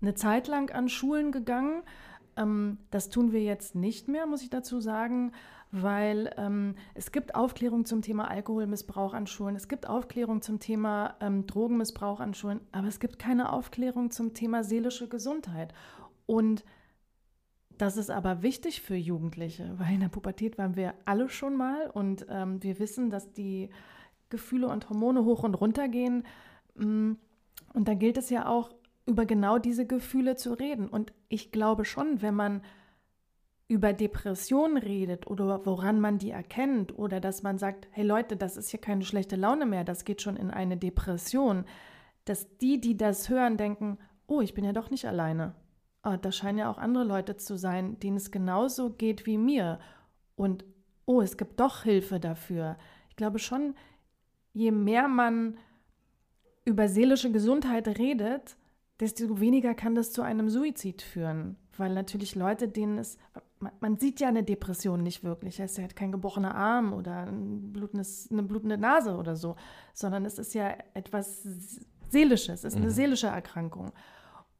eine 0.00 0.14
Zeit 0.14 0.48
lang 0.48 0.70
an 0.70 0.88
Schulen 0.88 1.32
gegangen. 1.32 1.82
Ähm, 2.36 2.78
das 2.90 3.08
tun 3.08 3.32
wir 3.32 3.42
jetzt 3.42 3.74
nicht 3.74 4.08
mehr, 4.08 4.26
muss 4.26 4.42
ich 4.42 4.50
dazu 4.50 4.80
sagen 4.80 5.32
weil 5.72 6.30
ähm, 6.36 6.74
es 6.92 7.12
gibt 7.12 7.34
Aufklärung 7.34 7.86
zum 7.86 8.02
Thema 8.02 8.30
Alkoholmissbrauch 8.30 9.14
an 9.14 9.26
Schulen, 9.26 9.56
es 9.56 9.68
gibt 9.68 9.88
Aufklärung 9.88 10.42
zum 10.42 10.60
Thema 10.60 11.16
ähm, 11.20 11.46
Drogenmissbrauch 11.46 12.20
an 12.20 12.34
Schulen, 12.34 12.60
aber 12.72 12.88
es 12.88 13.00
gibt 13.00 13.18
keine 13.18 13.50
Aufklärung 13.52 14.10
zum 14.10 14.34
Thema 14.34 14.64
seelische 14.64 15.08
Gesundheit. 15.08 15.72
Und 16.26 16.62
das 17.78 17.96
ist 17.96 18.10
aber 18.10 18.42
wichtig 18.42 18.82
für 18.82 18.94
Jugendliche, 18.94 19.74
weil 19.78 19.94
in 19.94 20.00
der 20.00 20.10
Pubertät 20.10 20.58
waren 20.58 20.76
wir 20.76 20.92
alle 21.06 21.30
schon 21.30 21.56
mal 21.56 21.88
und 21.88 22.26
ähm, 22.28 22.62
wir 22.62 22.78
wissen, 22.78 23.08
dass 23.08 23.32
die 23.32 23.70
Gefühle 24.28 24.68
und 24.68 24.90
Hormone 24.90 25.24
hoch 25.24 25.42
und 25.42 25.54
runter 25.54 25.88
gehen. 25.88 26.24
Mm, 26.74 27.12
und 27.72 27.88
da 27.88 27.94
gilt 27.94 28.18
es 28.18 28.28
ja 28.28 28.46
auch, 28.46 28.70
über 29.06 29.26
genau 29.26 29.58
diese 29.58 29.86
Gefühle 29.86 30.36
zu 30.36 30.52
reden. 30.52 30.88
Und 30.88 31.12
ich 31.28 31.52
glaube 31.52 31.84
schon, 31.84 32.22
wenn 32.22 32.34
man 32.34 32.62
über 33.68 33.92
Depressionen 33.92 34.76
redet 34.76 35.26
oder 35.26 35.64
woran 35.64 35.98
man 35.98 36.18
die 36.18 36.30
erkennt 36.30 36.96
oder 36.98 37.20
dass 37.20 37.42
man 37.42 37.58
sagt, 37.58 37.88
hey 37.90 38.04
Leute, 38.04 38.36
das 38.36 38.56
ist 38.56 38.68
hier 38.68 38.80
keine 38.80 39.04
schlechte 39.04 39.36
Laune 39.36 39.64
mehr, 39.64 39.82
das 39.82 40.04
geht 40.04 40.20
schon 40.20 40.36
in 40.36 40.50
eine 40.50 40.76
Depression, 40.76 41.64
dass 42.26 42.58
die, 42.58 42.80
die 42.80 42.96
das 42.96 43.30
hören, 43.30 43.56
denken, 43.56 43.98
oh, 44.26 44.40
ich 44.40 44.54
bin 44.54 44.64
ja 44.64 44.72
doch 44.72 44.90
nicht 44.90 45.06
alleine. 45.06 45.54
Oh, 46.04 46.16
da 46.20 46.32
scheinen 46.32 46.58
ja 46.58 46.70
auch 46.70 46.78
andere 46.78 47.04
Leute 47.04 47.36
zu 47.36 47.56
sein, 47.56 47.98
denen 48.00 48.16
es 48.16 48.30
genauso 48.30 48.90
geht 48.90 49.24
wie 49.24 49.38
mir. 49.38 49.78
Und 50.36 50.64
oh, 51.06 51.22
es 51.22 51.36
gibt 51.36 51.58
doch 51.58 51.84
Hilfe 51.84 52.20
dafür. 52.20 52.76
Ich 53.08 53.16
glaube 53.16 53.38
schon, 53.38 53.74
je 54.52 54.70
mehr 54.70 55.08
man 55.08 55.56
über 56.64 56.88
seelische 56.88 57.32
Gesundheit 57.32 57.88
redet, 57.98 58.56
desto 59.00 59.40
weniger 59.40 59.74
kann 59.74 59.94
das 59.94 60.12
zu 60.12 60.22
einem 60.22 60.48
Suizid 60.48 61.02
führen. 61.02 61.56
Weil 61.76 61.94
natürlich 61.94 62.34
Leute, 62.34 62.68
denen 62.68 62.98
es, 62.98 63.18
man, 63.58 63.72
man, 63.80 63.98
sieht 63.98 64.20
ja 64.20 64.28
eine 64.28 64.42
Depression 64.42 65.02
nicht 65.02 65.24
wirklich. 65.24 65.58
Es 65.58 65.72
ist 65.72 65.78
ja 65.78 65.88
kein 65.88 66.12
gebrochener 66.12 66.54
Arm 66.54 66.92
oder 66.92 67.26
ein 67.26 67.72
eine 68.30 68.42
blutende 68.42 68.76
Nase 68.76 69.16
oder 69.16 69.36
so, 69.36 69.56
sondern 69.94 70.24
es 70.24 70.38
ist 70.38 70.54
ja 70.54 70.76
etwas 70.94 71.42
Seelisches, 72.10 72.60
es 72.60 72.64
ist 72.64 72.76
eine 72.76 72.86
mhm. 72.86 72.90
seelische 72.90 73.28
Erkrankung. 73.28 73.92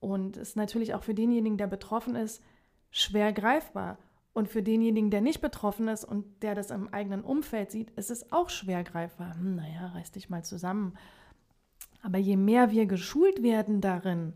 Und 0.01 0.37
ist 0.37 0.57
natürlich 0.57 0.95
auch 0.95 1.05
für 1.05 1.15
denjenigen, 1.15 1.59
der 1.59 1.67
betroffen 1.67 2.17
ist, 2.17 2.43
schwer 2.91 3.33
greifbar. 3.33 3.99
Und 4.33 4.49
für 4.49 4.63
denjenigen, 4.63 5.11
der 5.11 5.21
nicht 5.21 5.43
betroffen 5.43 5.89
ist 5.89 6.05
und 6.05 6.43
der 6.43 6.55
das 6.55 6.71
im 6.71 6.89
eigenen 6.89 7.23
Umfeld 7.23 7.71
sieht, 7.71 7.91
ist 7.91 8.11
es 8.11 8.33
auch 8.33 8.49
schwer 8.49 8.83
greifbar. 8.83 9.35
Hm, 9.35 9.57
naja, 9.57 9.89
reiß 9.89 10.11
dich 10.13 10.31
mal 10.31 10.43
zusammen. 10.43 10.95
Aber 12.03 12.19
je 12.19 12.37
mehr 12.37 12.71
wir 12.71 12.87
geschult 12.87 13.43
werden 13.43 13.81
darin, 13.81 14.35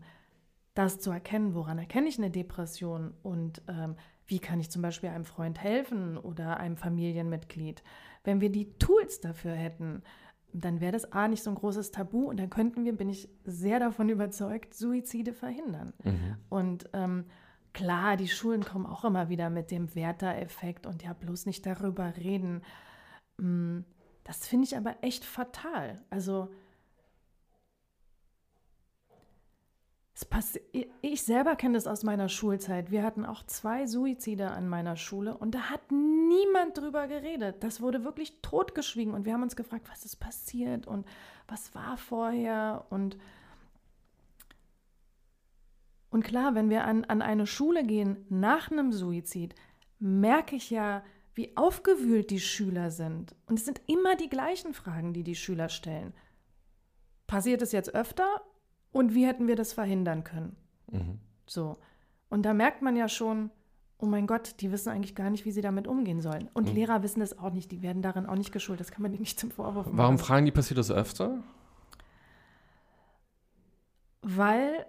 das 0.73 0.99
zu 0.99 1.11
erkennen, 1.11 1.53
woran 1.53 1.79
erkenne 1.79 2.07
ich 2.07 2.17
eine 2.17 2.31
Depression 2.31 3.13
und 3.23 3.61
ähm, 3.67 3.95
wie 4.25 4.39
kann 4.39 4.59
ich 4.59 4.69
zum 4.69 4.81
Beispiel 4.81 5.09
einem 5.09 5.25
Freund 5.25 5.61
helfen 5.61 6.17
oder 6.17 6.57
einem 6.57 6.77
Familienmitglied? 6.77 7.83
Wenn 8.23 8.41
wir 8.41 8.51
die 8.51 8.77
Tools 8.77 9.21
dafür 9.21 9.53
hätten, 9.53 10.03
dann 10.53 10.81
wäre 10.81 10.91
das 10.91 11.11
A 11.11 11.27
nicht 11.27 11.43
so 11.43 11.49
ein 11.49 11.55
großes 11.55 11.91
Tabu 11.91 12.29
und 12.29 12.37
dann 12.37 12.49
könnten 12.49 12.85
wir, 12.85 12.95
bin 12.95 13.09
ich 13.09 13.29
sehr 13.43 13.79
davon 13.79 14.09
überzeugt, 14.09 14.73
Suizide 14.73 15.33
verhindern. 15.33 15.93
Mhm. 16.03 16.35
Und 16.49 16.89
ähm, 16.93 17.25
klar, 17.73 18.17
die 18.17 18.27
Schulen 18.27 18.63
kommen 18.63 18.85
auch 18.85 19.05
immer 19.05 19.29
wieder 19.29 19.49
mit 19.49 19.71
dem 19.71 19.93
Werter-Effekt 19.95 20.87
und 20.87 21.03
ja, 21.03 21.13
bloß 21.13 21.45
nicht 21.45 21.65
darüber 21.65 22.15
reden. 22.17 22.61
Mm, 23.37 23.79
das 24.23 24.45
finde 24.45 24.65
ich 24.65 24.77
aber 24.77 24.95
echt 25.01 25.23
fatal. 25.25 26.01
Also 26.09 26.49
ich 31.01 31.21
selber 31.21 31.55
kenne 31.55 31.75
das 31.75 31.85
aus 31.85 32.03
meiner 32.03 32.27
Schulzeit. 32.27 32.89
Wir 32.89 33.03
hatten 33.03 33.23
auch 33.23 33.43
zwei 33.45 33.85
Suizide 33.85 34.49
an 34.49 34.67
meiner 34.67 34.95
Schule 34.95 35.37
und 35.37 35.53
da 35.53 35.69
hat 35.69 35.91
niemand 35.91 36.77
drüber 36.77 37.07
geredet. 37.07 37.63
Das 37.63 37.81
wurde 37.81 38.03
wirklich 38.03 38.41
totgeschwiegen 38.41 39.13
und 39.13 39.25
wir 39.25 39.33
haben 39.33 39.43
uns 39.43 39.55
gefragt, 39.55 39.87
was 39.91 40.05
ist 40.05 40.15
passiert 40.15 40.87
und 40.87 41.05
was 41.47 41.75
war 41.75 41.97
vorher 41.97 42.85
und 42.89 43.17
und 46.09 46.23
klar, 46.23 46.55
wenn 46.55 46.69
wir 46.69 46.85
an, 46.85 47.03
an 47.03 47.21
eine 47.21 47.45
Schule 47.45 47.83
gehen 47.83 48.25
nach 48.29 48.71
einem 48.71 48.93
Suizid, 48.93 49.53
merke 49.99 50.55
ich 50.55 50.71
ja, 50.71 51.03
wie 51.35 51.55
aufgewühlt 51.55 52.31
die 52.31 52.39
Schüler 52.39 52.89
sind. 52.91 53.35
Und 53.45 53.59
es 53.59 53.65
sind 53.65 53.81
immer 53.87 54.15
die 54.15 54.29
gleichen 54.29 54.73
Fragen, 54.73 55.13
die 55.13 55.23
die 55.23 55.35
Schüler 55.35 55.69
stellen. 55.69 56.13
Passiert 57.27 57.61
es 57.61 57.73
jetzt 57.73 57.93
öfter 57.93 58.41
und 58.91 59.13
wie 59.13 59.25
hätten 59.25 59.47
wir 59.47 59.55
das 59.55 59.73
verhindern 59.73 60.23
können? 60.23 60.55
Mhm. 60.91 61.19
So. 61.45 61.77
Und 62.29 62.43
da 62.43 62.53
merkt 62.53 62.81
man 62.81 62.95
ja 62.95 63.07
schon, 63.07 63.51
oh 63.99 64.05
mein 64.05 64.27
Gott, 64.27 64.55
die 64.59 64.71
wissen 64.71 64.89
eigentlich 64.89 65.15
gar 65.15 65.29
nicht, 65.29 65.45
wie 65.45 65.51
sie 65.51 65.61
damit 65.61 65.87
umgehen 65.87 66.21
sollen. 66.21 66.49
Und 66.53 66.69
mhm. 66.69 66.75
Lehrer 66.75 67.03
wissen 67.03 67.19
das 67.19 67.37
auch 67.37 67.53
nicht, 67.53 67.71
die 67.71 67.81
werden 67.81 68.01
darin 68.01 68.25
auch 68.25 68.35
nicht 68.35 68.51
geschult, 68.51 68.79
das 68.79 68.91
kann 68.91 69.01
man 69.01 69.11
denen 69.11 69.21
nicht 69.21 69.39
zum 69.39 69.51
Vorwurf 69.51 69.87
machen. 69.87 69.97
Warum 69.97 70.19
fragen 70.19 70.45
die, 70.45 70.51
passiert 70.51 70.77
das 70.77 70.91
öfter? 70.91 71.43
Weil 74.21 74.85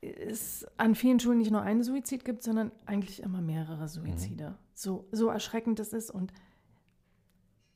es 0.00 0.66
an 0.78 0.94
vielen 0.94 1.20
Schulen 1.20 1.38
nicht 1.38 1.52
nur 1.52 1.62
einen 1.62 1.82
Suizid 1.84 2.24
gibt, 2.24 2.42
sondern 2.42 2.72
eigentlich 2.86 3.22
immer 3.22 3.40
mehrere 3.40 3.88
Suizide. 3.88 4.50
Mhm. 4.50 4.54
So, 4.74 5.06
so 5.12 5.28
erschreckend 5.28 5.78
es 5.78 5.92
ist 5.92 6.10
und 6.10 6.32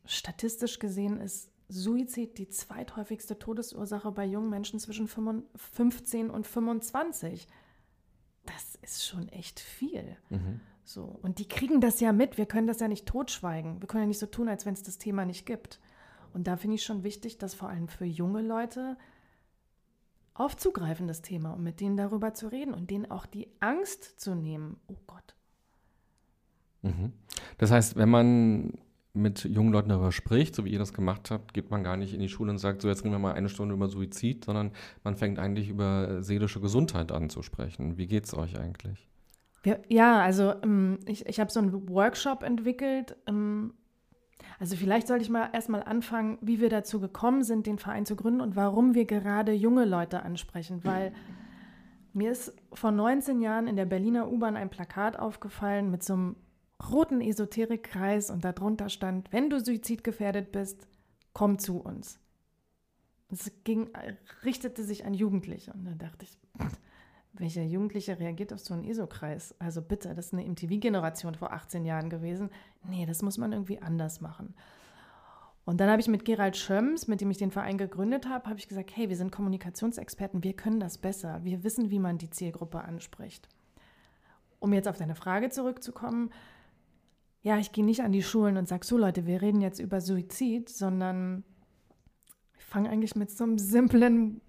statistisch 0.04 0.78
gesehen 0.78 1.20
ist 1.20 1.50
Suizid 1.68 2.38
die 2.38 2.48
zweithäufigste 2.48 3.38
Todesursache 3.38 4.12
bei 4.12 4.24
jungen 4.24 4.50
Menschen 4.50 4.78
zwischen 4.78 5.08
15 5.08 6.30
und 6.30 6.46
25 6.46 7.48
das 8.46 8.76
ist 8.82 9.06
schon 9.06 9.28
echt 9.28 9.60
viel. 9.60 10.16
Mhm. 10.30 10.60
So. 10.84 11.18
Und 11.22 11.38
die 11.38 11.48
kriegen 11.48 11.80
das 11.80 12.00
ja 12.00 12.12
mit. 12.12 12.38
Wir 12.38 12.46
können 12.46 12.66
das 12.66 12.80
ja 12.80 12.88
nicht 12.88 13.06
totschweigen. 13.06 13.80
Wir 13.80 13.88
können 13.88 14.04
ja 14.04 14.08
nicht 14.08 14.20
so 14.20 14.26
tun, 14.26 14.48
als 14.48 14.64
wenn 14.64 14.74
es 14.74 14.82
das 14.82 14.98
Thema 14.98 15.24
nicht 15.24 15.44
gibt. 15.44 15.80
Und 16.32 16.46
da 16.46 16.56
finde 16.56 16.76
ich 16.76 16.84
schon 16.84 17.02
wichtig, 17.02 17.38
dass 17.38 17.54
vor 17.54 17.68
allem 17.68 17.88
für 17.88 18.04
junge 18.04 18.42
Leute 18.42 18.96
aufzugreifen, 20.34 21.08
das 21.08 21.22
Thema, 21.22 21.52
und 21.52 21.62
mit 21.62 21.80
denen 21.80 21.96
darüber 21.96 22.34
zu 22.34 22.48
reden 22.48 22.74
und 22.74 22.90
denen 22.90 23.10
auch 23.10 23.26
die 23.26 23.48
Angst 23.60 24.20
zu 24.20 24.34
nehmen. 24.34 24.78
Oh 24.86 24.96
Gott. 25.06 25.34
Mhm. 26.82 27.12
Das 27.58 27.70
heißt, 27.70 27.96
wenn 27.96 28.10
man 28.10 28.78
mit 29.16 29.44
jungen 29.44 29.72
Leuten 29.72 29.88
darüber 29.88 30.12
spricht, 30.12 30.54
so 30.54 30.64
wie 30.64 30.70
ihr 30.70 30.78
das 30.78 30.92
gemacht 30.92 31.30
habt, 31.30 31.54
geht 31.54 31.70
man 31.70 31.82
gar 31.82 31.96
nicht 31.96 32.14
in 32.14 32.20
die 32.20 32.28
Schule 32.28 32.50
und 32.50 32.58
sagt, 32.58 32.82
so 32.82 32.88
jetzt 32.88 33.04
reden 33.04 33.14
wir 33.14 33.18
mal 33.18 33.34
eine 33.34 33.48
Stunde 33.48 33.74
über 33.74 33.88
Suizid, 33.88 34.44
sondern 34.44 34.72
man 35.02 35.16
fängt 35.16 35.38
eigentlich 35.38 35.68
über 35.68 36.22
seelische 36.22 36.60
Gesundheit 36.60 37.12
an 37.12 37.30
zu 37.30 37.42
sprechen. 37.42 37.96
Wie 37.96 38.06
geht 38.06 38.24
es 38.24 38.34
euch 38.34 38.58
eigentlich? 38.58 39.08
Ja, 39.88 40.20
also 40.20 40.54
ähm, 40.62 40.98
ich, 41.06 41.26
ich 41.26 41.40
habe 41.40 41.50
so 41.50 41.58
einen 41.58 41.88
Workshop 41.88 42.44
entwickelt. 42.44 43.16
Ähm, 43.26 43.74
also 44.60 44.76
vielleicht 44.76 45.08
sollte 45.08 45.24
ich 45.24 45.30
mal 45.30 45.50
erstmal 45.52 45.82
anfangen, 45.82 46.38
wie 46.40 46.60
wir 46.60 46.68
dazu 46.68 47.00
gekommen 47.00 47.42
sind, 47.42 47.66
den 47.66 47.78
Verein 47.78 48.06
zu 48.06 48.16
gründen 48.16 48.40
und 48.40 48.54
warum 48.54 48.94
wir 48.94 49.04
gerade 49.04 49.52
junge 49.52 49.84
Leute 49.84 50.22
ansprechen, 50.22 50.80
weil 50.84 51.12
mir 52.12 52.30
ist 52.30 52.54
vor 52.72 52.92
19 52.92 53.40
Jahren 53.40 53.66
in 53.66 53.76
der 53.76 53.84
Berliner 53.84 54.30
U-Bahn 54.30 54.56
ein 54.56 54.70
Plakat 54.70 55.18
aufgefallen 55.18 55.90
mit 55.90 56.02
so 56.02 56.14
einem 56.14 56.36
roten 56.90 57.20
Esoterikkreis 57.20 58.30
und 58.30 58.44
darunter 58.44 58.88
stand, 58.88 59.32
wenn 59.32 59.50
du 59.50 59.60
suizidgefährdet 59.60 60.52
bist, 60.52 60.86
komm 61.32 61.58
zu 61.58 61.80
uns. 61.80 62.18
Es 63.28 63.50
ging, 63.64 63.90
richtete 64.44 64.84
sich 64.84 65.04
an 65.04 65.14
Jugendliche 65.14 65.72
und 65.72 65.84
da 65.84 65.92
dachte 65.92 66.24
ich, 66.24 66.38
welcher 67.32 67.62
Jugendliche 67.62 68.18
reagiert 68.18 68.52
auf 68.52 68.60
so 68.60 68.74
einen 68.74 68.84
ESO-Kreis? 68.84 69.54
Also 69.58 69.82
bitte, 69.82 70.14
das 70.14 70.26
ist 70.26 70.32
eine 70.32 70.48
MTV-Generation 70.48 71.34
vor 71.34 71.52
18 71.52 71.84
Jahren 71.84 72.08
gewesen. 72.08 72.50
Nee, 72.84 73.06
das 73.06 73.22
muss 73.22 73.38
man 73.38 73.52
irgendwie 73.52 73.80
anders 73.80 74.20
machen. 74.20 74.54
Und 75.64 75.80
dann 75.80 75.90
habe 75.90 76.00
ich 76.00 76.06
mit 76.06 76.24
Gerald 76.24 76.56
Schöms, 76.56 77.08
mit 77.08 77.20
dem 77.20 77.30
ich 77.30 77.38
den 77.38 77.50
Verein 77.50 77.76
gegründet 77.76 78.28
habe, 78.28 78.48
habe 78.48 78.58
ich 78.60 78.68
gesagt, 78.68 78.96
hey, 78.96 79.08
wir 79.08 79.16
sind 79.16 79.32
Kommunikationsexperten, 79.32 80.44
wir 80.44 80.52
können 80.54 80.78
das 80.78 80.96
besser. 80.96 81.40
Wir 81.42 81.64
wissen, 81.64 81.90
wie 81.90 81.98
man 81.98 82.18
die 82.18 82.30
Zielgruppe 82.30 82.82
anspricht. 82.82 83.48
Um 84.60 84.72
jetzt 84.72 84.86
auf 84.86 84.96
deine 84.96 85.16
Frage 85.16 85.50
zurückzukommen, 85.50 86.30
ja, 87.46 87.58
ich 87.58 87.70
gehe 87.70 87.84
nicht 87.84 88.02
an 88.02 88.10
die 88.10 88.24
Schulen 88.24 88.56
und 88.56 88.66
sage, 88.66 88.84
so 88.84 88.98
Leute, 88.98 89.24
wir 89.24 89.40
reden 89.40 89.60
jetzt 89.60 89.78
über 89.78 90.00
Suizid, 90.00 90.68
sondern 90.68 91.44
ich 92.58 92.64
fange 92.64 92.90
eigentlich 92.90 93.14
mit 93.14 93.30
so 93.30 93.44
einem 93.44 93.56
simplen 93.56 94.40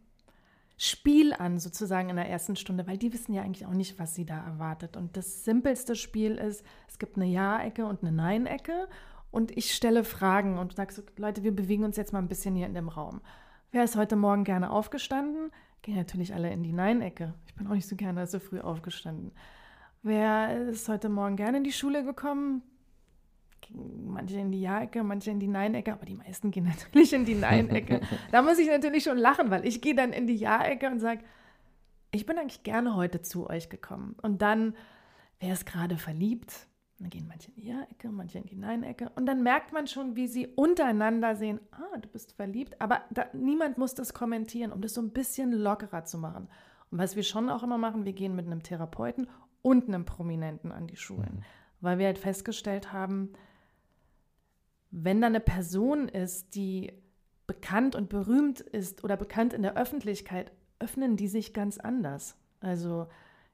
Spiel 0.78 1.32
an, 1.34 1.60
sozusagen 1.60 2.10
in 2.10 2.16
der 2.16 2.28
ersten 2.28 2.56
Stunde, 2.56 2.88
weil 2.88 2.98
die 2.98 3.14
wissen 3.14 3.34
ja 3.34 3.44
eigentlich 3.44 3.68
auch 3.68 3.76
nicht, 3.76 4.00
was 4.00 4.16
sie 4.16 4.26
da 4.26 4.44
erwartet. 4.44 4.98
Und 4.98 5.16
das 5.16 5.46
simpelste 5.46 5.96
Spiel 5.96 6.38
ist, 6.38 6.66
es 6.88 6.98
gibt 6.98 7.18
eine 7.18 7.28
Ja-Ecke 7.28 7.86
und 7.86 8.02
eine 8.02 8.12
Nein-Ecke 8.12 8.88
und 9.30 9.56
ich 9.56 9.76
stelle 9.76 10.04
Fragen 10.04 10.58
und 10.58 10.76
sage 10.76 10.92
so, 10.92 11.04
Leute, 11.18 11.44
wir 11.44 11.56
bewegen 11.56 11.84
uns 11.84 11.98
jetzt 11.98 12.14
mal 12.14 12.20
ein 12.20 12.28
bisschen 12.28 12.56
hier 12.56 12.66
in 12.66 12.74
dem 12.74 12.90
Raum. 12.90 13.22
Wer 13.70 13.84
ist 13.84 13.96
heute 13.96 14.16
Morgen 14.16 14.44
gerne 14.44 14.72
aufgestanden? 14.72 15.52
Gehen 15.84 15.98
natürlich 15.98 16.34
alle 16.34 16.52
in 16.52 16.64
die 16.64 16.74
Nein-Ecke. 16.74 17.36
Ich 17.46 17.54
bin 17.54 17.68
auch 17.68 17.74
nicht 17.74 17.88
so 17.88 17.96
gerne 17.96 18.26
so 18.26 18.40
früh 18.40 18.60
aufgestanden. 18.60 19.34
Wer 20.02 20.70
ist 20.70 20.90
heute 20.90 21.10
Morgen 21.10 21.36
gerne 21.36 21.58
in 21.60 21.64
die 21.64 21.72
Schule 21.72 22.04
gekommen? 22.04 22.64
Manche 23.74 24.38
in 24.38 24.52
die 24.52 24.62
Ja-Ecke, 24.62 25.04
manche 25.04 25.32
in 25.32 25.40
die 25.40 25.48
Nein-Ecke, 25.48 25.94
aber 25.94 26.06
die 26.06 26.16
meisten 26.16 26.52
gehen 26.52 26.66
natürlich 26.78 27.14
in 27.14 27.26
die 27.26 27.36
Nein-Ecke. 27.36 28.02
da 28.32 28.42
muss 28.42 28.60
ich 28.60 28.68
natürlich 28.68 29.04
schon 29.04 29.18
lachen, 29.18 29.50
weil 29.50 29.66
ich 29.66 29.82
gehe 29.82 29.96
dann 29.96 30.14
in 30.14 30.28
die 30.28 30.36
Ja-Ecke 30.36 30.88
und 30.88 31.00
sage, 31.00 31.24
ich 32.12 32.26
bin 32.26 32.38
eigentlich 32.38 32.64
gerne 32.64 32.96
heute 32.96 33.22
zu 33.22 33.50
euch 33.50 33.70
gekommen. 33.70 34.16
Und 34.22 34.42
dann, 34.42 34.76
wer 35.40 35.54
ist 35.54 35.66
gerade 35.66 35.98
verliebt? 35.98 36.68
Dann 37.00 37.10
gehen 37.10 37.28
manche 37.28 37.50
in 37.52 37.56
die 37.56 37.68
Ja-Ecke, 37.68 38.10
manche 38.10 38.40
in 38.40 38.46
die 38.46 38.56
Nein-Ecke. 38.56 39.12
Und 39.16 39.26
dann 39.28 39.44
merkt 39.44 39.72
man 39.72 39.86
schon, 39.88 40.16
wie 40.16 40.28
sie 40.28 40.48
untereinander 40.48 41.36
sehen, 41.36 41.60
ah, 41.72 41.98
du 42.00 42.08
bist 42.08 42.34
verliebt. 42.34 42.82
Aber 42.82 43.02
da, 43.12 43.26
niemand 43.34 43.78
muss 43.78 43.94
das 43.94 44.14
kommentieren, 44.14 44.72
um 44.72 44.82
das 44.82 44.94
so 44.94 45.02
ein 45.02 45.12
bisschen 45.12 45.52
lockerer 45.52 46.06
zu 46.06 46.18
machen. 46.18 46.48
Und 46.90 46.98
was 46.98 47.16
wir 47.16 47.24
schon 47.24 47.50
auch 47.50 47.64
immer 47.64 47.78
machen, 47.78 48.06
wir 48.06 48.14
gehen 48.14 48.36
mit 48.36 48.48
einem 48.48 48.64
Therapeuten 48.64 49.28
und 49.62 49.88
einem 49.88 50.06
Prominenten 50.06 50.72
an 50.72 50.88
die 50.88 50.96
Schulen. 50.96 51.36
Mhm. 51.36 51.44
Weil 51.82 52.00
wir 52.00 52.08
halt 52.08 52.18
festgestellt 52.18 52.92
haben, 52.94 53.34
wenn 54.92 55.22
da 55.22 55.28
eine 55.28 55.40
Person 55.40 56.08
ist, 56.08 56.56
die 56.56 56.94
bekannt 57.46 57.96
und 57.96 58.10
berühmt 58.10 58.60
ist 58.60 59.04
oder 59.04 59.18
bekannt 59.18 59.54
in 59.54 59.62
der 59.62 59.78
Öffentlichkeit, 59.78 60.52
öffnen 60.80 61.16
die 61.16 61.28
sich 61.28 61.54
ganz 61.54 61.78
anders. 61.78 62.36
Also 62.60 63.08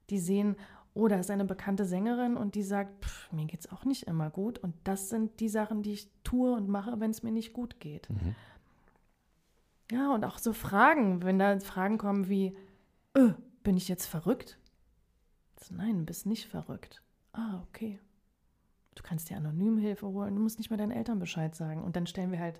die 0.09 0.19
sehen, 0.19 0.55
oh, 0.93 1.07
da 1.07 1.17
ist 1.17 1.31
eine 1.31 1.45
bekannte 1.45 1.85
Sängerin 1.85 2.37
und 2.37 2.55
die 2.55 2.63
sagt, 2.63 3.05
pff, 3.05 3.31
mir 3.31 3.45
geht 3.45 3.61
es 3.61 3.71
auch 3.71 3.85
nicht 3.85 4.03
immer 4.03 4.29
gut. 4.29 4.59
Und 4.59 4.75
das 4.83 5.09
sind 5.09 5.39
die 5.39 5.49
Sachen, 5.49 5.83
die 5.83 5.93
ich 5.93 6.09
tue 6.23 6.53
und 6.53 6.69
mache, 6.69 6.99
wenn 6.99 7.11
es 7.11 7.23
mir 7.23 7.31
nicht 7.31 7.53
gut 7.53 7.79
geht. 7.79 8.09
Mhm. 8.09 8.35
Ja, 9.91 10.13
und 10.13 10.25
auch 10.25 10.37
so 10.37 10.53
Fragen, 10.53 11.23
wenn 11.23 11.39
da 11.39 11.59
Fragen 11.59 11.97
kommen 11.97 12.29
wie, 12.29 12.55
öh, 13.17 13.33
bin 13.63 13.77
ich 13.77 13.87
jetzt 13.87 14.05
verrückt? 14.05 14.57
Nein, 15.69 15.99
du 15.99 16.05
bist 16.05 16.25
nicht 16.25 16.47
verrückt. 16.47 17.01
Ah, 17.31 17.61
okay. 17.67 17.99
Du 18.95 19.03
kannst 19.03 19.29
dir 19.29 19.37
anonym 19.37 19.77
Hilfe 19.77 20.07
holen, 20.07 20.35
du 20.35 20.41
musst 20.41 20.57
nicht 20.57 20.69
mal 20.69 20.77
deinen 20.77 20.91
Eltern 20.91 21.19
Bescheid 21.19 21.55
sagen. 21.55 21.83
Und 21.83 21.95
dann 21.95 22.07
stellen 22.07 22.31
wir 22.31 22.39
halt 22.39 22.59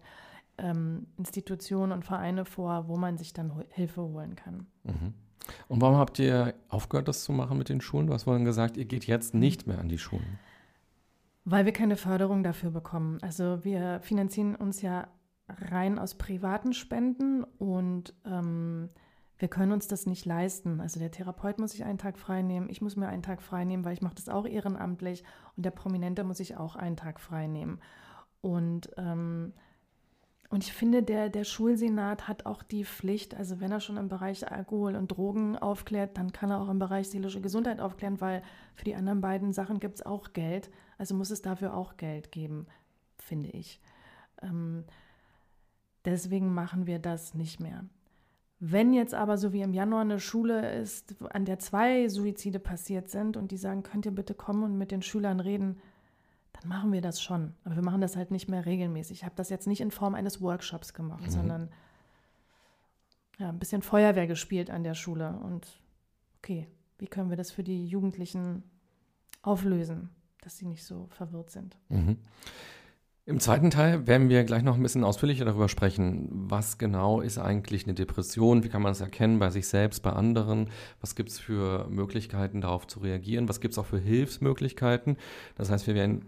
ähm, 0.57 1.07
Institutionen 1.17 1.91
und 1.91 2.05
Vereine 2.05 2.45
vor, 2.45 2.87
wo 2.87 2.97
man 2.97 3.17
sich 3.17 3.33
dann 3.33 3.51
Hilfe 3.69 4.01
holen 4.01 4.35
kann. 4.35 4.67
Mhm. 4.83 5.13
Und 5.67 5.81
warum 5.81 5.97
habt 5.97 6.19
ihr 6.19 6.53
aufgehört, 6.69 7.07
das 7.07 7.23
zu 7.23 7.31
machen 7.31 7.57
mit 7.57 7.69
den 7.69 7.81
Schulen? 7.81 8.07
Du 8.07 8.13
hast 8.13 8.23
vorhin 8.23 8.45
gesagt, 8.45 8.77
ihr 8.77 8.85
geht 8.85 9.05
jetzt 9.05 9.33
nicht 9.33 9.67
mehr 9.67 9.79
an 9.79 9.89
die 9.89 9.97
Schulen. 9.97 10.39
Weil 11.45 11.65
wir 11.65 11.73
keine 11.73 11.97
Förderung 11.97 12.43
dafür 12.43 12.71
bekommen. 12.71 13.17
Also 13.21 13.63
wir 13.63 13.99
finanzieren 14.01 14.55
uns 14.55 14.81
ja 14.81 15.07
rein 15.49 15.99
aus 15.99 16.15
privaten 16.15 16.73
Spenden 16.73 17.43
und 17.43 18.13
ähm, 18.25 18.89
wir 19.37 19.47
können 19.47 19.71
uns 19.71 19.87
das 19.87 20.05
nicht 20.05 20.25
leisten. 20.25 20.79
Also 20.79 20.99
der 20.99 21.11
Therapeut 21.11 21.59
muss 21.59 21.71
sich 21.71 21.83
einen 21.83 21.97
Tag 21.97 22.17
frei 22.17 22.41
nehmen, 22.41 22.69
ich 22.69 22.81
muss 22.81 22.95
mir 22.95 23.07
einen 23.07 23.23
Tag 23.23 23.41
frei 23.41 23.65
nehmen, 23.65 23.83
weil 23.83 23.93
ich 23.93 24.01
mache 24.01 24.15
das 24.15 24.29
auch 24.29 24.45
ehrenamtlich 24.45 25.23
und 25.57 25.65
der 25.65 25.71
Prominente 25.71 26.23
muss 26.23 26.37
sich 26.37 26.57
auch 26.57 26.75
einen 26.75 26.97
Tag 26.97 27.19
frei 27.19 27.47
nehmen. 27.47 27.79
Und, 28.41 28.91
ähm, 28.97 29.53
und 30.49 30.63
ich 30.63 30.73
finde, 30.73 31.01
der, 31.01 31.29
der 31.29 31.45
Schulsenat 31.45 32.27
hat 32.27 32.45
auch 32.45 32.61
die 32.61 32.85
Pflicht, 32.85 33.35
also 33.35 33.59
wenn 33.59 33.71
er 33.71 33.79
schon 33.79 33.97
im 33.97 34.07
Bereich 34.07 34.49
Alkohol 34.51 34.95
und 34.95 35.07
Drogen 35.07 35.57
aufklärt, 35.57 36.17
dann 36.17 36.31
kann 36.31 36.51
er 36.51 36.61
auch 36.61 36.69
im 36.69 36.77
Bereich 36.77 37.09
seelische 37.09 37.41
Gesundheit 37.41 37.79
aufklären, 37.79 38.21
weil 38.21 38.43
für 38.75 38.85
die 38.85 38.95
anderen 38.95 39.21
beiden 39.21 39.51
Sachen 39.51 39.79
gibt 39.79 39.95
es 39.95 40.05
auch 40.05 40.33
Geld. 40.33 40.69
Also 40.97 41.15
muss 41.15 41.31
es 41.31 41.41
dafür 41.41 41.73
auch 41.75 41.97
Geld 41.97 42.31
geben, 42.31 42.67
finde 43.17 43.49
ich. 43.49 43.81
Ähm, 44.41 44.83
deswegen 46.05 46.53
machen 46.53 46.85
wir 46.85 46.99
das 46.99 47.33
nicht 47.33 47.59
mehr. 47.59 47.85
Wenn 48.65 48.93
jetzt 48.93 49.13
aber 49.13 49.37
so 49.37 49.51
wie 49.51 49.61
im 49.61 49.73
Januar 49.73 49.99
eine 49.99 50.21
Schule 50.21 50.73
ist, 50.79 51.21
an 51.31 51.43
der 51.43 51.59
zwei 51.59 52.07
Suizide 52.07 52.59
passiert 52.59 53.09
sind 53.09 53.35
und 53.35 53.51
die 53.51 53.57
sagen, 53.57 53.83
könnt 53.83 54.05
ihr 54.05 54.13
bitte 54.13 54.33
kommen 54.33 54.63
und 54.63 54.77
mit 54.77 54.91
den 54.91 55.01
Schülern 55.01 55.41
reden, 55.41 55.81
dann 56.53 56.69
machen 56.69 56.93
wir 56.93 57.01
das 57.01 57.21
schon. 57.21 57.55
Aber 57.65 57.75
wir 57.75 57.83
machen 57.83 57.99
das 57.99 58.15
halt 58.15 58.31
nicht 58.31 58.47
mehr 58.47 58.65
regelmäßig. 58.65 59.17
Ich 59.17 59.25
habe 59.25 59.35
das 59.35 59.49
jetzt 59.49 59.67
nicht 59.67 59.81
in 59.81 59.91
Form 59.91 60.15
eines 60.15 60.41
Workshops 60.41 60.93
gemacht, 60.93 61.25
mhm. 61.25 61.29
sondern 61.29 61.69
ja, 63.37 63.49
ein 63.49 63.59
bisschen 63.59 63.81
Feuerwehr 63.81 64.27
gespielt 64.27 64.69
an 64.71 64.85
der 64.85 64.93
Schule. 64.93 65.37
Und 65.43 65.81
okay, 66.37 66.69
wie 66.99 67.07
können 67.07 67.29
wir 67.29 67.37
das 67.37 67.51
für 67.51 67.65
die 67.65 67.85
Jugendlichen 67.85 68.63
auflösen, 69.41 70.09
dass 70.41 70.57
sie 70.57 70.67
nicht 70.67 70.85
so 70.85 71.07
verwirrt 71.09 71.49
sind? 71.49 71.75
Mhm. 71.89 72.17
Im 73.25 73.39
zweiten 73.39 73.71
Teil 73.71 74.05
werden 74.05 74.27
wir 74.27 74.43
gleich 74.43 74.63
noch 74.63 74.75
ein 74.75 74.83
bisschen 74.83 75.05
ausführlicher 75.05 75.45
darüber 75.45 75.69
sprechen, 75.69 76.27
was 76.29 76.77
genau 76.77 77.21
ist 77.21 77.37
eigentlich 77.37 77.85
eine 77.85 77.93
Depression, 77.93 78.65
wie 78.65 78.69
kann 78.69 78.81
man 78.81 78.91
es 78.91 78.99
erkennen 78.99 79.39
bei 79.39 79.49
sich 79.49 79.69
selbst, 79.69 80.03
bei 80.03 80.11
anderen, 80.11 80.69
was 80.99 81.15
gibt 81.15 81.29
es 81.29 81.39
für 81.39 81.87
Möglichkeiten 81.87 82.59
darauf 82.59 82.85
zu 82.85 82.99
reagieren, 82.99 83.47
was 83.47 83.61
gibt 83.61 83.75
es 83.75 83.77
auch 83.77 83.85
für 83.85 83.97
Hilfsmöglichkeiten. 83.99 85.15
Das 85.55 85.69
heißt, 85.71 85.87
wir 85.87 85.95
werden 85.95 86.25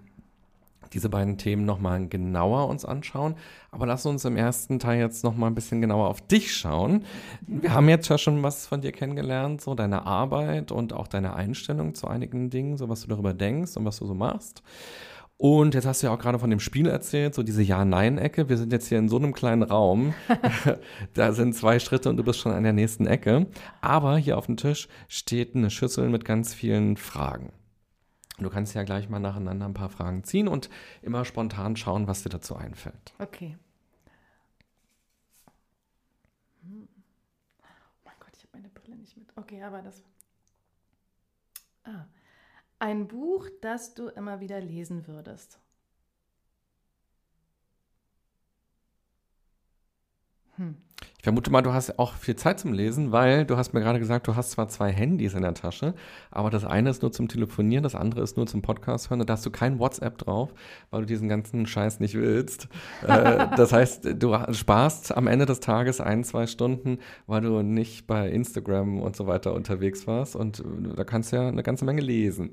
diese 0.93 1.09
beiden 1.09 1.37
Themen 1.37 1.65
nochmal 1.65 2.07
genauer 2.07 2.69
uns 2.69 2.85
anschauen. 2.85 3.35
Aber 3.71 3.85
lass 3.85 4.05
uns 4.05 4.23
im 4.23 4.37
ersten 4.37 4.79
Teil 4.79 4.99
jetzt 4.99 5.25
nochmal 5.25 5.51
ein 5.51 5.55
bisschen 5.55 5.81
genauer 5.81 6.07
auf 6.07 6.21
dich 6.21 6.55
schauen. 6.55 7.03
Wir 7.45 7.73
haben 7.73 7.89
jetzt 7.89 8.07
ja 8.07 8.17
schon 8.17 8.41
was 8.41 8.67
von 8.67 8.79
dir 8.79 8.93
kennengelernt, 8.93 9.59
so 9.59 9.75
deine 9.75 10.05
Arbeit 10.05 10.71
und 10.71 10.93
auch 10.93 11.07
deine 11.07 11.33
Einstellung 11.35 11.93
zu 11.93 12.07
einigen 12.07 12.49
Dingen, 12.49 12.77
so 12.77 12.87
was 12.87 13.01
du 13.01 13.09
darüber 13.09 13.33
denkst 13.33 13.75
und 13.75 13.83
was 13.83 13.97
du 13.97 14.05
so 14.05 14.13
machst. 14.13 14.63
Und 15.37 15.73
jetzt 15.73 15.85
hast 15.85 16.01
du 16.01 16.07
ja 16.07 16.13
auch 16.13 16.19
gerade 16.19 16.39
von 16.39 16.49
dem 16.49 16.61
Spiel 16.61 16.87
erzählt, 16.87 17.35
so 17.35 17.43
diese 17.43 17.61
Ja-Nein-Ecke. 17.61 18.47
Wir 18.47 18.57
sind 18.57 18.71
jetzt 18.71 18.87
hier 18.87 18.97
in 18.97 19.09
so 19.09 19.17
einem 19.17 19.33
kleinen 19.33 19.63
Raum. 19.63 20.13
da 21.13 21.33
sind 21.33 21.53
zwei 21.53 21.79
Schritte 21.79 22.09
und 22.09 22.15
du 22.17 22.23
bist 22.23 22.39
schon 22.39 22.53
an 22.53 22.63
der 22.63 22.71
nächsten 22.71 23.05
Ecke. 23.05 23.47
Aber 23.81 24.17
hier 24.17 24.37
auf 24.37 24.45
dem 24.45 24.55
Tisch 24.55 24.87
steht 25.09 25.55
eine 25.55 25.69
Schüssel 25.69 26.09
mit 26.09 26.23
ganz 26.23 26.53
vielen 26.53 26.95
Fragen. 26.95 27.51
Du 28.37 28.49
kannst 28.49 28.75
ja 28.75 28.83
gleich 28.83 29.09
mal 29.09 29.19
nacheinander 29.19 29.65
ein 29.65 29.73
paar 29.73 29.89
Fragen 29.89 30.23
ziehen 30.23 30.47
und 30.47 30.69
immer 31.01 31.25
spontan 31.25 31.75
schauen, 31.75 32.07
was 32.07 32.23
dir 32.23 32.29
dazu 32.29 32.55
einfällt. 32.55 33.13
Okay. 33.19 33.57
Hm. 36.63 36.87
Oh 37.59 37.65
mein 38.05 38.15
Gott, 38.19 38.31
ich 38.35 38.43
habe 38.43 38.57
meine 38.57 38.69
Brille 38.69 38.97
nicht 38.97 39.17
mit. 39.17 39.27
Okay, 39.35 39.61
aber 39.63 39.81
das. 39.81 40.01
Ah. 41.83 42.05
Ein 42.79 43.09
Buch, 43.09 43.49
das 43.59 43.95
du 43.95 44.07
immer 44.07 44.39
wieder 44.39 44.61
lesen 44.61 45.07
würdest. 45.07 45.59
Hm. 50.57 50.84
Ich 51.25 51.27
vermute 51.27 51.49
mal, 51.49 51.63
du 51.63 51.73
hast 51.73 51.97
auch 51.97 52.13
viel 52.13 52.35
Zeit 52.35 52.59
zum 52.59 52.71
Lesen, 52.71 53.11
weil 53.11 53.45
du 53.45 53.57
hast 53.57 53.73
mir 53.73 53.79
gerade 53.79 53.97
gesagt, 53.97 54.27
du 54.27 54.35
hast 54.35 54.51
zwar 54.51 54.67
zwei 54.67 54.91
Handys 54.91 55.33
in 55.33 55.41
der 55.41 55.55
Tasche, 55.55 55.95
aber 56.29 56.51
das 56.51 56.65
eine 56.65 56.91
ist 56.91 57.01
nur 57.01 57.11
zum 57.11 57.27
Telefonieren, 57.27 57.81
das 57.81 57.95
andere 57.95 58.21
ist 58.21 58.37
nur 58.37 58.45
zum 58.45 58.61
Podcast 58.61 59.09
hören. 59.09 59.25
Da 59.25 59.33
hast 59.33 59.43
du 59.43 59.49
kein 59.49 59.79
WhatsApp 59.79 60.19
drauf, 60.19 60.53
weil 60.91 60.99
du 61.01 61.07
diesen 61.07 61.27
ganzen 61.27 61.65
Scheiß 61.65 61.99
nicht 61.99 62.13
willst. 62.13 62.67
Äh, 63.01 63.47
das 63.57 63.73
heißt, 63.73 64.07
du 64.21 64.37
sparst 64.51 65.17
am 65.17 65.25
Ende 65.25 65.47
des 65.47 65.61
Tages 65.61 65.99
ein, 65.99 66.23
zwei 66.23 66.45
Stunden, 66.45 66.99
weil 67.25 67.41
du 67.41 67.63
nicht 67.63 68.05
bei 68.05 68.29
Instagram 68.29 69.01
und 69.01 69.15
so 69.15 69.25
weiter 69.25 69.55
unterwegs 69.55 70.05
warst 70.05 70.35
und 70.35 70.63
da 70.95 71.03
kannst 71.05 71.31
du 71.31 71.37
ja 71.37 71.47
eine 71.47 71.63
ganze 71.63 71.85
Menge 71.85 72.01
lesen. 72.01 72.51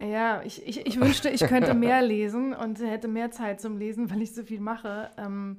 Ja, 0.00 0.40
ich, 0.46 0.66
ich, 0.66 0.86
ich 0.86 0.98
wünschte, 0.98 1.28
ich 1.28 1.40
könnte 1.40 1.74
mehr 1.74 2.00
lesen 2.16 2.54
und 2.54 2.80
hätte 2.80 3.06
mehr 3.06 3.32
Zeit 3.32 3.60
zum 3.60 3.76
Lesen, 3.76 4.10
weil 4.10 4.22
ich 4.22 4.34
so 4.34 4.44
viel 4.44 4.60
mache. 4.60 5.10
Ähm, 5.18 5.58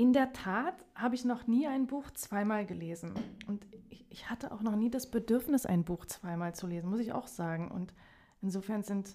in 0.00 0.14
der 0.14 0.32
Tat 0.32 0.86
habe 0.94 1.14
ich 1.14 1.26
noch 1.26 1.46
nie 1.46 1.66
ein 1.66 1.86
Buch 1.86 2.10
zweimal 2.12 2.64
gelesen. 2.64 3.12
Und 3.46 3.66
ich, 4.08 4.30
hatte 4.30 4.50
auch 4.50 4.62
noch 4.62 4.74
nie 4.74 4.90
das 4.90 5.10
Bedürfnis, 5.10 5.66
ein 5.66 5.84
Buch 5.84 6.06
zweimal 6.06 6.54
zu 6.54 6.66
lesen, 6.66 6.88
muss 6.88 7.00
ich 7.00 7.12
auch 7.12 7.26
sagen. 7.26 7.70
Und 7.70 7.92
insofern 8.40 8.82
sind 8.82 9.08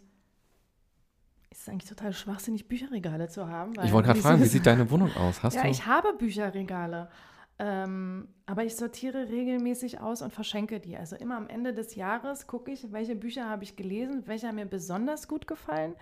ist 1.50 1.62
es 1.62 1.70
eigentlich 1.70 1.90
total 1.90 2.14
schwachsinnig, 2.14 2.68
Bücherregale 2.68 3.30
zu 3.30 3.48
haben. 3.48 3.74
ich 3.84 3.92
wollte 3.92 4.10
gerade 4.10 4.22
fragen, 4.22 4.44
wie 4.44 4.48
sieht 4.48 4.68
deine 4.68 4.92
Wohnung 4.92 5.10
aus? 5.16 5.42
Hast 5.42 5.56
ja, 5.56 5.64
du? 5.64 5.70
ich 5.70 5.88
habe 5.88 6.14
Bücherregale. 6.20 7.10
Ähm, 7.58 8.28
aber 8.46 8.64
ich 8.64 8.76
sortiere 8.76 9.30
regelmäßig 9.30 10.02
aus 10.02 10.22
und 10.22 10.34
verschenke 10.34 10.80
die. 10.80 10.98
Also 10.98 11.16
immer 11.16 11.38
am 11.38 11.48
Ende 11.48 11.74
des 11.74 11.96
Jahres 11.96 12.46
gucke 12.46 12.70
ich, 12.70 12.92
welche 12.92 13.16
Bücher 13.16 13.50
habe 13.50 13.64
ich 13.64 13.76
gelesen, 13.76 14.28
welche 14.28 14.48
haben 14.50 14.56
mir 14.56 14.68
besonders 14.68 15.28
gut 15.28 15.48
gefallen, 15.48 15.96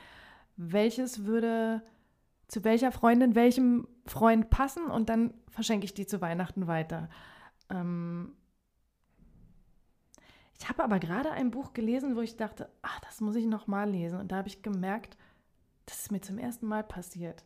welches 0.58 1.24
würde 1.24 1.84
zu 2.54 2.64
welcher 2.64 2.92
Freundin, 2.92 3.34
welchem 3.34 3.88
Freund 4.06 4.52
passen 4.52 4.86
und 4.86 5.10
dann 5.10 5.34
verschenke 5.50 5.86
ich 5.86 5.96
die 5.96 6.06
zu 6.06 6.22
Weihnachten 6.22 6.68
weiter. 6.68 7.10
Ähm 7.72 8.36
ich 10.60 10.70
habe 10.70 10.84
aber 10.84 11.00
gerade 11.00 11.32
ein 11.32 11.50
Buch 11.50 11.74
gelesen, 11.74 12.16
wo 12.16 12.22
ich 12.22 12.38
dachte, 12.38 12.70
ach, 12.84 13.00
das 13.00 13.22
muss 13.22 13.36
ich 13.36 13.48
noch 13.48 13.66
mal 13.66 13.90
lesen. 13.90 14.20
Und 14.20 14.32
da 14.32 14.38
habe 14.38 14.50
ich 14.50 14.62
gemerkt, 14.62 15.18
das 15.88 16.02
ist 16.02 16.12
mir 16.12 16.22
zum 16.22 16.38
ersten 16.38 16.68
Mal 16.68 16.84
passiert. 16.84 17.44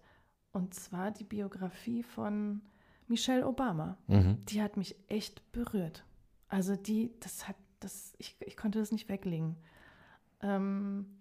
Und 0.52 0.74
zwar 0.74 1.12
die 1.12 1.24
Biografie 1.24 2.04
von 2.04 2.62
Michelle 3.08 3.48
Obama. 3.48 3.98
Mhm. 4.08 4.44
Die 4.46 4.62
hat 4.62 4.76
mich 4.76 4.98
echt 5.08 5.54
berührt. 5.54 6.04
Also 6.50 6.76
die, 6.76 7.18
das 7.22 7.48
hat, 7.48 7.56
das, 7.80 8.14
ich, 8.18 8.36
ich 8.42 8.58
konnte 8.58 8.80
das 8.80 8.92
nicht 8.92 9.08
weglegen. 9.08 9.56
Ähm, 10.42 11.17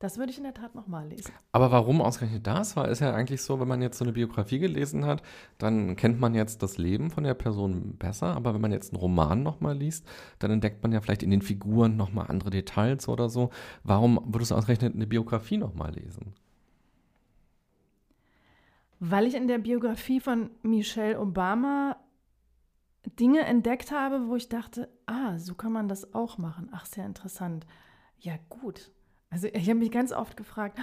das 0.00 0.18
würde 0.18 0.32
ich 0.32 0.38
in 0.38 0.44
der 0.44 0.54
Tat 0.54 0.74
nochmal 0.74 1.08
lesen. 1.08 1.32
Aber 1.52 1.70
warum 1.70 2.02
ausgerechnet 2.02 2.46
das? 2.46 2.76
Weil 2.76 2.90
es 2.90 3.00
ja 3.00 3.14
eigentlich 3.14 3.42
so, 3.42 3.60
wenn 3.60 3.68
man 3.68 3.80
jetzt 3.80 3.96
so 3.96 4.04
eine 4.04 4.12
Biografie 4.12 4.58
gelesen 4.58 5.06
hat, 5.06 5.22
dann 5.58 5.96
kennt 5.96 6.20
man 6.20 6.34
jetzt 6.34 6.62
das 6.62 6.78
Leben 6.78 7.10
von 7.10 7.24
der 7.24 7.34
Person 7.34 7.96
besser. 7.96 8.34
Aber 8.34 8.54
wenn 8.54 8.60
man 8.60 8.72
jetzt 8.72 8.92
einen 8.92 9.00
Roman 9.00 9.42
nochmal 9.42 9.76
liest, 9.76 10.06
dann 10.40 10.50
entdeckt 10.50 10.82
man 10.82 10.92
ja 10.92 11.00
vielleicht 11.00 11.22
in 11.22 11.30
den 11.30 11.42
Figuren 11.42 11.96
nochmal 11.96 12.26
andere 12.28 12.50
Details 12.50 13.08
oder 13.08 13.28
so. 13.28 13.50
Warum 13.82 14.20
würdest 14.26 14.50
du 14.50 14.56
ausgerechnet 14.56 14.94
eine 14.94 15.06
Biografie 15.06 15.56
nochmal 15.56 15.94
lesen? 15.94 16.34
Weil 19.00 19.26
ich 19.26 19.34
in 19.34 19.48
der 19.48 19.58
Biografie 19.58 20.20
von 20.20 20.50
Michelle 20.62 21.20
Obama 21.20 21.96
Dinge 23.20 23.40
entdeckt 23.40 23.92
habe, 23.92 24.28
wo 24.28 24.36
ich 24.36 24.48
dachte, 24.48 24.88
ah, 25.06 25.38
so 25.38 25.54
kann 25.54 25.72
man 25.72 25.88
das 25.88 26.14
auch 26.14 26.38
machen. 26.38 26.68
Ach, 26.72 26.86
sehr 26.86 27.06
interessant. 27.06 27.66
Ja, 28.18 28.34
gut. 28.48 28.90
Also 29.34 29.48
ich 29.52 29.68
habe 29.68 29.80
mich 29.80 29.90
ganz 29.90 30.12
oft 30.12 30.36
gefragt, 30.36 30.78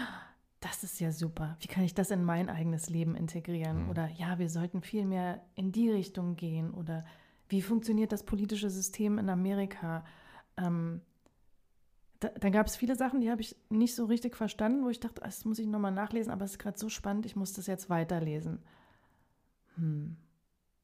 das 0.60 0.84
ist 0.84 1.00
ja 1.00 1.14
super. 1.14 1.56
Wie 1.62 1.68
kann 1.68 1.86
ich 1.86 1.94
das 1.94 2.12
in 2.12 2.26
mein 2.26 2.50
eigenes 2.50 2.90
Leben 2.90 3.16
integrieren? 3.16 3.84
Mhm. 3.84 3.90
Oder 3.90 4.10
ja, 4.10 4.40
wir 4.40 4.50
sollten 4.50 4.82
viel 4.82 5.06
mehr 5.06 5.42
in 5.56 5.72
die 5.72 5.90
Richtung 5.90 6.36
gehen. 6.36 6.72
Oder 6.72 7.06
wie 7.48 7.62
funktioniert 7.62 8.12
das 8.12 8.24
politische 8.24 8.70
System 8.70 9.20
in 9.20 9.30
Amerika? 9.30 10.04
Ähm, 10.58 11.00
da, 12.20 12.28
da 12.28 12.50
gab 12.50 12.68
es 12.68 12.76
viele 12.76 12.98
Sachen, 12.98 13.22
die 13.22 13.32
habe 13.32 13.40
ich 13.40 13.56
nicht 13.70 13.96
so 13.96 14.04
richtig 14.04 14.36
verstanden, 14.36 14.84
wo 14.84 14.90
ich 14.90 15.00
dachte, 15.00 15.22
das 15.22 15.46
muss 15.46 15.58
ich 15.58 15.68
nochmal 15.68 15.94
nachlesen, 15.94 16.34
aber 16.34 16.44
es 16.44 16.52
ist 16.52 16.60
gerade 16.60 16.78
so 16.78 16.90
spannend, 16.90 17.26
ich 17.26 17.38
muss 17.38 17.54
das 17.54 17.68
jetzt 17.68 17.90
weiterlesen. 17.90 18.60
Hm. 19.76 20.18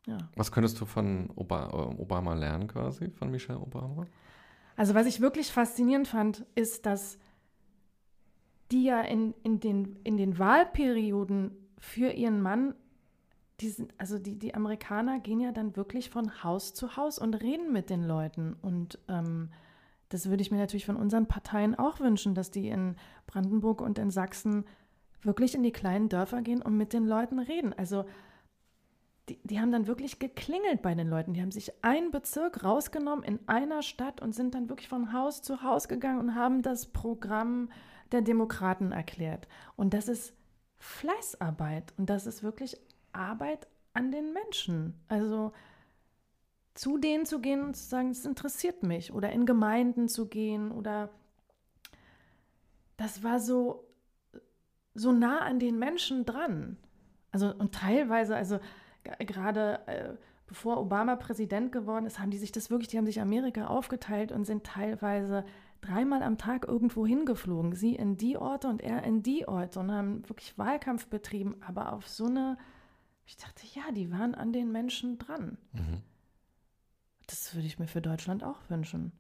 Ja. 0.06 0.20
Was 0.38 0.54
könntest 0.54 0.80
du 0.80 0.86
von 0.86 1.30
Obama 1.36 2.34
lernen 2.34 2.70
quasi, 2.70 3.10
von 3.10 3.30
Michelle 3.30 3.60
Obama? 3.60 4.06
Also 4.78 4.96
was 4.96 5.06
ich 5.06 5.20
wirklich 5.20 5.52
faszinierend 5.52 6.08
fand, 6.08 6.46
ist, 6.56 6.86
dass 6.86 7.20
die 8.72 8.84
ja 8.84 9.02
in, 9.02 9.34
in, 9.44 9.60
den, 9.60 9.98
in 10.04 10.18
den 10.18 10.40
Wahlperioden 10.40 11.52
für 11.80 12.12
ihren 12.12 12.42
Mann, 12.42 12.74
die 13.60 13.70
sind, 13.70 13.94
also 13.98 14.20
die, 14.20 14.38
die 14.38 14.54
Amerikaner 14.54 15.20
gehen 15.20 15.40
ja 15.40 15.52
dann 15.52 15.76
wirklich 15.76 16.10
von 16.10 16.44
Haus 16.44 16.74
zu 16.74 16.96
Haus 16.96 17.18
und 17.18 17.34
reden 17.36 17.74
mit 17.74 17.90
den 17.90 18.04
Leuten. 18.04 18.56
Und 18.62 19.00
ähm, 19.08 19.50
das 20.10 20.30
würde 20.30 20.42
ich 20.42 20.52
mir 20.52 20.58
natürlich 20.58 20.86
von 20.86 20.96
unseren 20.96 21.28
Parteien 21.28 21.76
auch 21.76 22.00
wünschen, 22.00 22.36
dass 22.36 22.52
die 22.52 22.70
in 22.70 22.96
Brandenburg 23.26 23.82
und 23.82 23.98
in 24.00 24.12
Sachsen 24.12 24.66
wirklich 25.24 25.56
in 25.56 25.64
die 25.64 25.72
kleinen 25.72 26.10
Dörfer 26.10 26.42
gehen 26.42 26.62
und 26.62 26.78
mit 26.78 26.94
den 26.94 27.06
Leuten 27.06 27.40
reden. 27.40 27.74
Also 27.74 28.06
die, 29.30 29.40
die 29.44 29.60
haben 29.60 29.72
dann 29.72 29.88
wirklich 29.88 30.20
geklingelt 30.20 30.82
bei 30.82 30.96
den 30.96 31.10
Leuten. 31.10 31.34
Die 31.34 31.42
haben 31.42 31.52
sich 31.52 31.84
einen 31.84 32.12
Bezirk 32.12 32.64
rausgenommen 32.64 33.24
in 33.24 33.40
einer 33.48 33.82
Stadt 33.82 34.22
und 34.22 34.34
sind 34.34 34.56
dann 34.56 34.70
wirklich 34.70 34.88
von 34.88 35.14
Haus 35.14 35.42
zu 35.42 35.64
Haus 35.64 35.88
gegangen 35.88 36.20
und 36.20 36.36
haben 36.36 36.62
das 36.62 36.88
Programm 36.88 37.70
der 38.12 38.22
Demokraten 38.22 38.92
erklärt. 38.92 39.48
Und 39.76 39.94
das 39.94 40.08
ist 40.08 40.34
Fleißarbeit 40.78 41.94
und 41.98 42.10
das 42.10 42.26
ist 42.26 42.44
wirklich 42.44 42.78
Arbeit 43.12 43.68
an 43.94 44.12
den 44.12 44.32
Menschen. 44.32 44.94
Also 45.08 45.52
zu 46.74 46.98
denen 46.98 47.26
zu 47.26 47.42
gehen 47.42 47.64
und 47.64 47.76
zu 47.76 47.84
sagen, 47.84 48.12
es 48.12 48.26
interessiert 48.26 48.84
mich 48.84 49.12
oder 49.12 49.32
in 49.32 49.46
Gemeinden 49.46 50.08
zu 50.08 50.28
gehen 50.28 50.72
oder 50.72 51.10
das 52.96 53.24
war 53.24 53.40
so 53.40 53.84
so 54.94 55.12
nah 55.12 55.40
an 55.40 55.60
den 55.60 55.78
Menschen 55.78 56.26
dran. 56.26 56.78
Also 57.32 57.54
und 57.54 57.76
teilweise, 57.76 58.36
also 58.36 58.60
gerade 59.20 59.80
äh, 59.88 60.14
bevor 60.48 60.80
Obama 60.80 61.16
Präsident 61.16 61.72
geworden 61.72 62.06
ist, 62.06 62.20
haben 62.20 62.32
die 62.32 62.38
sich 62.38 62.52
das 62.52 62.70
wirklich, 62.70 62.88
die 62.88 62.98
haben 62.98 63.06
sich 63.06 63.22
Amerika 63.22 63.68
aufgeteilt 63.68 64.32
und 64.32 64.46
sind 64.46 64.64
teilweise 64.64 65.46
dreimal 65.82 66.24
am 66.24 66.38
Tag 66.38 66.68
irgendwo 66.68 67.06
hingeflogen. 67.06 67.74
Sie 67.74 67.96
in 67.96 68.18
die 68.18 68.38
Orte 68.38 68.68
und 68.68 68.82
er 68.82 69.04
in 69.04 69.22
die 69.22 69.48
Orte 69.48 69.80
und 69.80 69.92
haben 69.92 70.28
wirklich 70.28 70.58
Wahlkampf 70.58 71.08
betrieben, 71.08 71.56
aber 71.62 71.94
auf 71.94 72.08
so 72.08 72.26
eine, 72.26 72.58
ich 73.26 73.38
dachte, 73.38 73.66
ja, 73.74 73.92
die 73.92 74.12
waren 74.12 74.34
an 74.34 74.54
den 74.54 74.72
Menschen 74.72 75.20
dran. 75.20 75.58
Mhm. 75.74 76.02
Das 77.28 77.54
würde 77.54 77.68
ich 77.68 77.78
mir 77.78 77.88
für 77.88 78.02
Deutschland 78.02 78.44
auch 78.44 78.62
wünschen. 78.70 79.12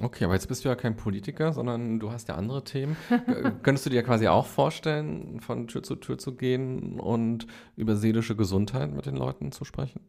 Okay, 0.00 0.24
aber 0.24 0.34
jetzt 0.34 0.48
bist 0.48 0.64
du 0.64 0.68
ja 0.68 0.74
kein 0.74 0.96
Politiker, 0.96 1.52
sondern 1.52 1.98
du 1.98 2.12
hast 2.12 2.28
ja 2.28 2.34
andere 2.34 2.64
Themen. 2.64 2.96
Könntest 3.62 3.86
du 3.86 3.90
dir 3.90 4.02
quasi 4.02 4.28
auch 4.28 4.46
vorstellen, 4.46 5.40
von 5.40 5.68
Tür 5.68 5.82
zu 5.82 5.96
Tür 5.96 6.18
zu 6.18 6.36
gehen 6.36 7.00
und 7.00 7.46
über 7.76 7.96
seelische 7.96 8.36
Gesundheit 8.36 8.92
mit 8.92 9.06
den 9.06 9.16
Leuten 9.16 9.52
zu 9.52 9.64
sprechen? 9.64 10.00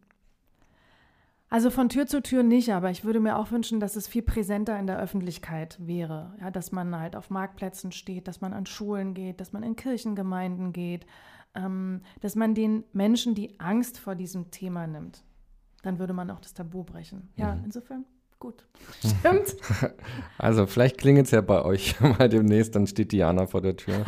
Also 1.49 1.69
von 1.69 1.87
Tür 1.87 2.07
zu 2.07 2.21
Tür 2.21 2.43
nicht, 2.43 2.73
aber 2.73 2.91
ich 2.91 3.05
würde 3.05 3.21
mir 3.21 3.37
auch 3.37 3.51
wünschen, 3.51 3.79
dass 3.79 3.95
es 3.95 4.07
viel 4.07 4.23
präsenter 4.23 4.77
in 4.77 4.87
der 4.87 4.99
Öffentlichkeit 4.99 5.77
wäre. 5.79 6.35
Ja, 6.41 6.51
dass 6.51 6.73
man 6.73 6.93
halt 6.99 7.15
auf 7.15 7.29
Marktplätzen 7.29 7.93
steht, 7.93 8.27
dass 8.27 8.41
man 8.41 8.51
an 8.51 8.65
Schulen 8.65 9.13
geht, 9.13 9.39
dass 9.39 9.53
man 9.53 9.63
in 9.63 9.77
Kirchengemeinden 9.77 10.73
geht, 10.73 11.05
ähm, 11.55 12.01
dass 12.19 12.35
man 12.35 12.53
den 12.53 12.83
Menschen 12.91 13.33
die 13.33 13.57
Angst 13.61 13.97
vor 13.97 14.15
diesem 14.15 14.51
Thema 14.51 14.87
nimmt. 14.87 15.23
Dann 15.83 15.99
würde 15.99 16.11
man 16.11 16.29
auch 16.29 16.41
das 16.41 16.53
Tabu 16.53 16.83
brechen. 16.83 17.29
Ja, 17.37 17.55
mhm. 17.55 17.63
insofern 17.63 18.03
gut. 18.39 18.65
Stimmt. 18.99 19.55
Also 20.39 20.67
vielleicht 20.67 20.97
klingelt 20.99 21.25
es 21.25 21.31
ja 21.31 21.41
bei 21.41 21.63
euch 21.65 21.99
mal 22.19 22.29
demnächst, 22.29 22.75
dann 22.75 22.85
steht 22.87 23.11
Diana 23.11 23.47
vor 23.47 23.61
der 23.61 23.75
Tür 23.75 24.05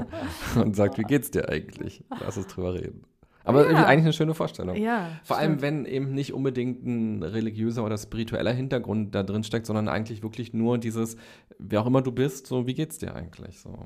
und 0.56 0.76
sagt, 0.76 0.98
wie 0.98 1.02
geht's 1.04 1.30
dir 1.30 1.48
eigentlich? 1.48 2.04
Lass 2.20 2.36
uns 2.36 2.46
drüber 2.48 2.74
reden. 2.74 3.04
Aber 3.44 3.70
Ja. 3.70 3.86
eigentlich 3.86 4.04
eine 4.04 4.12
schöne 4.12 4.34
Vorstellung. 4.34 4.76
Ja. 4.76 5.08
Vor 5.24 5.38
allem, 5.38 5.52
stimmt. 5.58 5.62
wenn 5.62 5.84
eben 5.86 6.12
nicht 6.12 6.34
unbedingt 6.34 6.84
ein 6.84 7.22
religiöser 7.22 7.82
oder 7.84 7.96
spiritueller 7.96 8.52
Hintergrund 8.52 9.14
da 9.14 9.22
drin 9.22 9.42
steckt, 9.42 9.64
sondern 9.66 9.88
eigentlich 9.88 10.22
wirklich 10.22 10.52
nur 10.52 10.76
dieses, 10.76 11.16
wer 11.58 11.80
auch 11.80 11.86
immer 11.86 12.02
du 12.02 12.12
bist, 12.12 12.46
so 12.46 12.66
wie 12.66 12.74
geht's 12.74 12.98
dir 12.98 13.14
eigentlich? 13.16 13.58
So. 13.60 13.78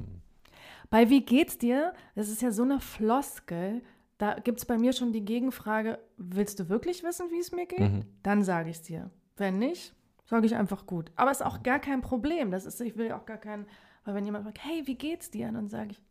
Bei 0.91 1.09
Wie 1.09 1.25
geht's 1.25 1.57
dir? 1.59 1.93
Das 2.17 2.29
ist 2.29 2.43
ja 2.43 2.51
so 2.51 2.65
eine 2.65 2.81
Floskel. 2.81 3.83
Da 4.19 4.35
gibt 4.35 4.59
es 4.59 4.65
bei 4.67 4.77
mir 4.79 4.93
schon 4.93 5.13
die 5.13 5.25
Gegenfrage: 5.25 5.99
Willst 6.19 6.59
du 6.61 6.69
wirklich 6.69 7.03
wissen, 7.05 7.27
wie 7.31 7.39
es 7.39 7.53
mir 7.53 7.67
geht? 7.67 7.81
Mhm. 7.81 8.05
Dann 8.23 8.43
sage 8.43 8.71
ich 8.71 8.77
es 8.77 8.83
dir. 8.83 9.11
Wenn 9.37 9.59
nicht, 9.59 9.95
sage 10.25 10.47
ich 10.47 10.55
einfach 10.55 10.87
gut. 10.87 11.11
Aber 11.17 11.31
ist 11.31 11.45
auch 11.45 11.63
gar 11.63 11.79
kein 11.79 12.01
Problem. 12.01 12.51
Das 12.51 12.67
ist, 12.67 12.81
ich 12.81 12.97
will 12.97 13.13
auch 13.13 13.27
gar 13.27 13.39
keinen, 13.39 13.67
weil 14.05 14.15
wenn 14.15 14.25
jemand 14.25 14.45
fragt, 14.45 14.65
hey, 14.65 14.87
wie 14.87 14.95
geht's 14.97 15.31
dir? 15.31 15.51
dann 15.51 15.69
sage 15.69 15.93
ich, 15.93 16.03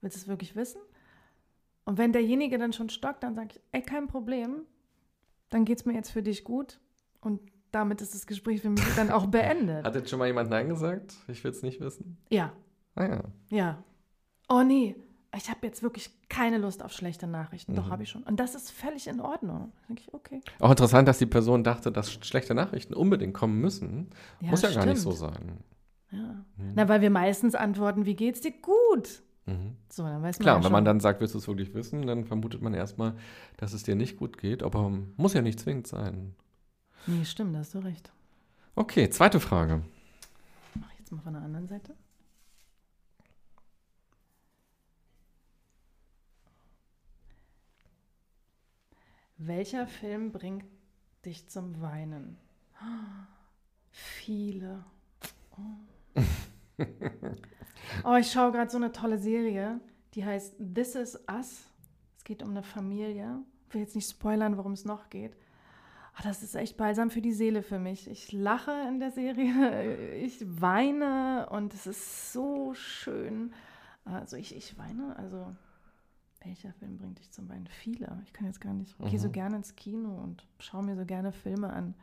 willst 0.00 0.16
du 0.16 0.20
es 0.20 0.28
wirklich 0.28 0.56
wissen? 0.56 0.80
Und 1.84 1.98
wenn 1.98 2.12
derjenige 2.12 2.58
dann 2.58 2.72
schon 2.72 2.88
stockt, 2.88 3.22
dann 3.22 3.34
sage 3.34 3.48
ich, 3.52 3.60
ey, 3.72 3.82
kein 3.82 4.06
Problem. 4.06 4.62
Dann 5.48 5.64
geht's 5.64 5.84
mir 5.84 5.94
jetzt 5.94 6.10
für 6.10 6.22
dich 6.22 6.44
gut. 6.44 6.78
Und 7.20 7.40
damit 7.72 8.00
ist 8.00 8.14
das 8.14 8.26
Gespräch 8.26 8.62
für 8.62 8.70
mich 8.70 8.84
dann 8.94 9.10
auch 9.10 9.26
beendet. 9.30 9.84
Hat 9.84 9.94
jetzt 9.94 10.10
schon 10.10 10.18
mal 10.18 10.26
jemand 10.26 10.50
Nein 10.50 10.68
gesagt? 10.68 11.14
Ich 11.28 11.42
will 11.42 11.50
es 11.50 11.62
nicht 11.62 11.80
wissen. 11.80 12.18
Ja, 12.30 12.52
Ah 12.94 13.06
ja. 13.06 13.22
ja. 13.50 13.84
Oh 14.48 14.62
nee, 14.62 14.96
ich 15.36 15.48
habe 15.48 15.66
jetzt 15.66 15.82
wirklich 15.82 16.10
keine 16.28 16.58
Lust 16.58 16.82
auf 16.82 16.92
schlechte 16.92 17.26
Nachrichten. 17.26 17.74
Doch, 17.74 17.86
Mhm. 17.86 17.90
habe 17.90 18.02
ich 18.02 18.08
schon. 18.10 18.22
Und 18.24 18.38
das 18.40 18.54
ist 18.54 18.70
völlig 18.70 19.06
in 19.06 19.20
Ordnung. 19.20 19.72
Denke 19.88 20.02
ich, 20.06 20.12
okay. 20.14 20.40
Auch 20.58 20.70
interessant, 20.70 21.06
dass 21.08 21.18
die 21.18 21.26
Person 21.26 21.62
dachte, 21.64 21.92
dass 21.92 22.12
schlechte 22.12 22.54
Nachrichten 22.54 22.94
unbedingt 22.94 23.34
kommen 23.34 23.60
müssen. 23.60 24.10
Muss 24.40 24.62
ja 24.62 24.72
gar 24.72 24.86
nicht 24.86 25.00
so 25.00 25.12
stimmt. 25.12 25.34
sein. 25.34 25.56
Ja. 26.12 26.44
Na, 26.74 26.88
weil 26.88 27.00
wir 27.00 27.10
meistens 27.10 27.54
antworten, 27.54 28.04
wie 28.06 28.16
geht's 28.16 28.40
dir? 28.40 28.50
Gut. 28.50 29.22
Mhm. 29.46 29.76
So, 29.88 30.02
dann 30.02 30.22
weiß 30.22 30.38
man 30.38 30.44
Klar, 30.44 30.58
ja 30.58 30.64
wenn 30.64 30.72
man 30.72 30.84
dann 30.84 30.98
sagt, 31.00 31.20
willst 31.20 31.34
du 31.34 31.38
es 31.38 31.46
wirklich 31.46 31.72
wissen, 31.74 32.06
dann 32.06 32.24
vermutet 32.24 32.60
man 32.62 32.74
erstmal, 32.74 33.14
dass 33.56 33.72
es 33.72 33.84
dir 33.84 33.94
nicht 33.94 34.16
gut 34.16 34.36
geht, 34.36 34.62
aber 34.64 34.90
muss 35.16 35.34
ja 35.34 35.42
nicht 35.42 35.60
zwingend 35.60 35.86
sein. 35.86 36.34
Nee, 37.06 37.24
stimmt, 37.24 37.54
da 37.54 37.60
hast 37.60 37.74
du 37.74 37.78
recht. 37.78 38.10
Okay, 38.74 39.08
zweite 39.10 39.38
Frage. 39.40 39.82
Mach 40.74 40.92
ich 40.92 40.98
jetzt 40.98 41.12
mal 41.12 41.20
von 41.20 41.32
der 41.32 41.42
anderen 41.42 41.68
Seite. 41.68 41.94
Welcher 49.42 49.86
Film 49.86 50.32
bringt 50.32 50.66
dich 51.24 51.48
zum 51.48 51.80
Weinen? 51.80 52.36
Viele. 53.90 54.84
Oh, 55.56 56.20
oh 58.04 58.16
ich 58.16 58.30
schaue 58.30 58.52
gerade 58.52 58.70
so 58.70 58.76
eine 58.76 58.92
tolle 58.92 59.16
Serie, 59.16 59.80
die 60.12 60.26
heißt 60.26 60.56
This 60.74 60.94
Is 60.94 61.18
Us. 61.26 61.64
Es 62.18 62.24
geht 62.24 62.42
um 62.42 62.50
eine 62.50 62.62
Familie. 62.62 63.42
Ich 63.66 63.74
will 63.74 63.80
jetzt 63.80 63.94
nicht 63.94 64.10
spoilern, 64.10 64.58
worum 64.58 64.72
es 64.72 64.84
noch 64.84 65.08
geht. 65.08 65.34
Ah, 66.16 66.22
das 66.22 66.42
ist 66.42 66.54
echt 66.54 66.76
balsam 66.76 67.08
für 67.08 67.22
die 67.22 67.32
Seele 67.32 67.62
für 67.62 67.78
mich. 67.78 68.10
Ich 68.10 68.32
lache 68.32 68.72
in 68.88 69.00
der 69.00 69.10
Serie, 69.10 70.16
ich 70.16 70.44
weine 70.60 71.48
und 71.48 71.72
es 71.72 71.86
ist 71.86 72.34
so 72.34 72.74
schön. 72.74 73.54
Also 74.04 74.36
ich, 74.36 74.54
ich 74.54 74.76
weine, 74.76 75.16
also 75.16 75.56
welcher 76.42 76.72
Film 76.74 76.96
bringt 76.98 77.18
dich 77.18 77.30
zum 77.30 77.48
Weinen? 77.48 77.66
Viele. 77.66 78.20
Ich 78.24 78.32
kann 78.32 78.46
jetzt 78.46 78.60
gar 78.60 78.72
nicht. 78.72 78.94
Ich 79.04 79.10
gehe 79.10 79.18
so 79.20 79.28
Mhm. 79.28 79.32
gerne 79.32 79.56
ins 79.56 79.76
Kino 79.76 80.14
und 80.22 80.46
schaue 80.58 80.82
mir 80.82 80.96
so 80.96 81.04
gerne 81.04 81.32
Filme 81.32 81.70
an. 81.72 81.94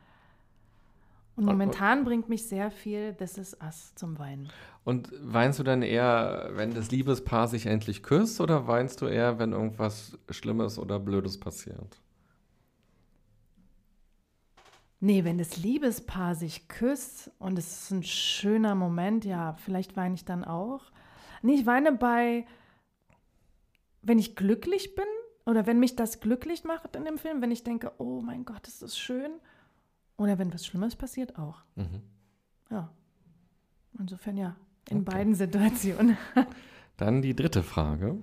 Und 1.36 1.44
Und- 1.44 1.52
momentan 1.52 2.04
bringt 2.04 2.30
mich 2.30 2.48
sehr 2.48 2.72
viel 2.72 3.14
This 3.14 3.38
Is 3.38 3.58
Us 3.62 3.94
zum 3.96 4.18
Weinen. 4.18 4.50
Und 4.84 5.12
weinst 5.22 5.60
du 5.60 5.64
dann 5.64 5.82
eher, 5.84 6.50
wenn 6.54 6.74
das 6.74 6.90
Liebespaar 6.92 7.48
sich 7.48 7.66
endlich 7.68 8.02
küsst, 8.02 8.42
oder 8.42 8.66
weinst 8.68 9.02
du 9.02 9.06
eher, 9.06 9.38
wenn 9.38 9.52
irgendwas 9.52 10.18
Schlimmes 10.30 10.80
oder 10.80 11.00
Blödes 11.00 11.40
passiert? 11.40 12.00
Nee, 15.00 15.24
wenn 15.24 15.38
das 15.38 15.58
Liebespaar 15.58 16.34
sich 16.34 16.68
küsst 16.68 17.30
und 17.38 17.60
es 17.60 17.84
ist 17.84 17.92
ein 17.92 18.04
schöner 18.04 18.74
Moment, 18.74 19.26
ja, 19.26 19.54
vielleicht 19.54 19.96
weine 19.96 20.16
ich 20.16 20.26
dann 20.26 20.44
auch. 20.44 20.82
Nee, 21.44 21.54
ich 21.54 21.66
weine 21.68 21.92
bei, 21.92 22.48
wenn 24.08 24.20
ich 24.20 24.36
glücklich 24.36 24.96
bin 24.96 25.06
oder 25.46 25.66
wenn 25.68 25.80
mich 25.80 25.96
das 25.96 26.20
glücklich 26.20 26.64
macht 26.64 26.96
in 26.96 27.06
dem 27.06 27.18
Film, 27.18 27.42
wenn 27.42 27.52
ich 27.52 27.64
denke, 27.64 27.92
oh 27.98 28.22
mein 28.22 28.46
Gott, 28.46 28.68
ist 28.68 28.82
das 28.82 28.98
schön. 28.98 29.32
Oder 30.18 30.40
wenn 30.40 30.54
was 30.54 30.66
Schlimmes 30.66 30.96
passiert, 30.96 31.38
auch. 31.38 31.64
Mhm. 31.76 32.02
Ja. 32.72 32.92
Insofern 34.00 34.38
ja, 34.38 34.56
in 34.90 34.98
Okay. 35.02 35.06
beiden 35.06 35.36
Situationen. 35.36 36.18
Dann 36.98 37.22
die 37.22 37.36
dritte 37.36 37.62
Frage. 37.64 38.18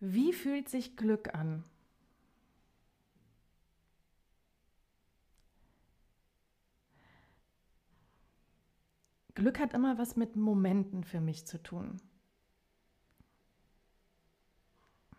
Wie 0.00 0.32
fühlt 0.32 0.68
sich 0.68 0.96
Glück 0.96 1.34
an? 1.34 1.64
Glück 9.38 9.60
hat 9.60 9.72
immer 9.72 9.98
was 9.98 10.16
mit 10.16 10.34
Momenten 10.34 11.04
für 11.04 11.20
mich 11.20 11.46
zu 11.46 11.62
tun. 11.62 12.00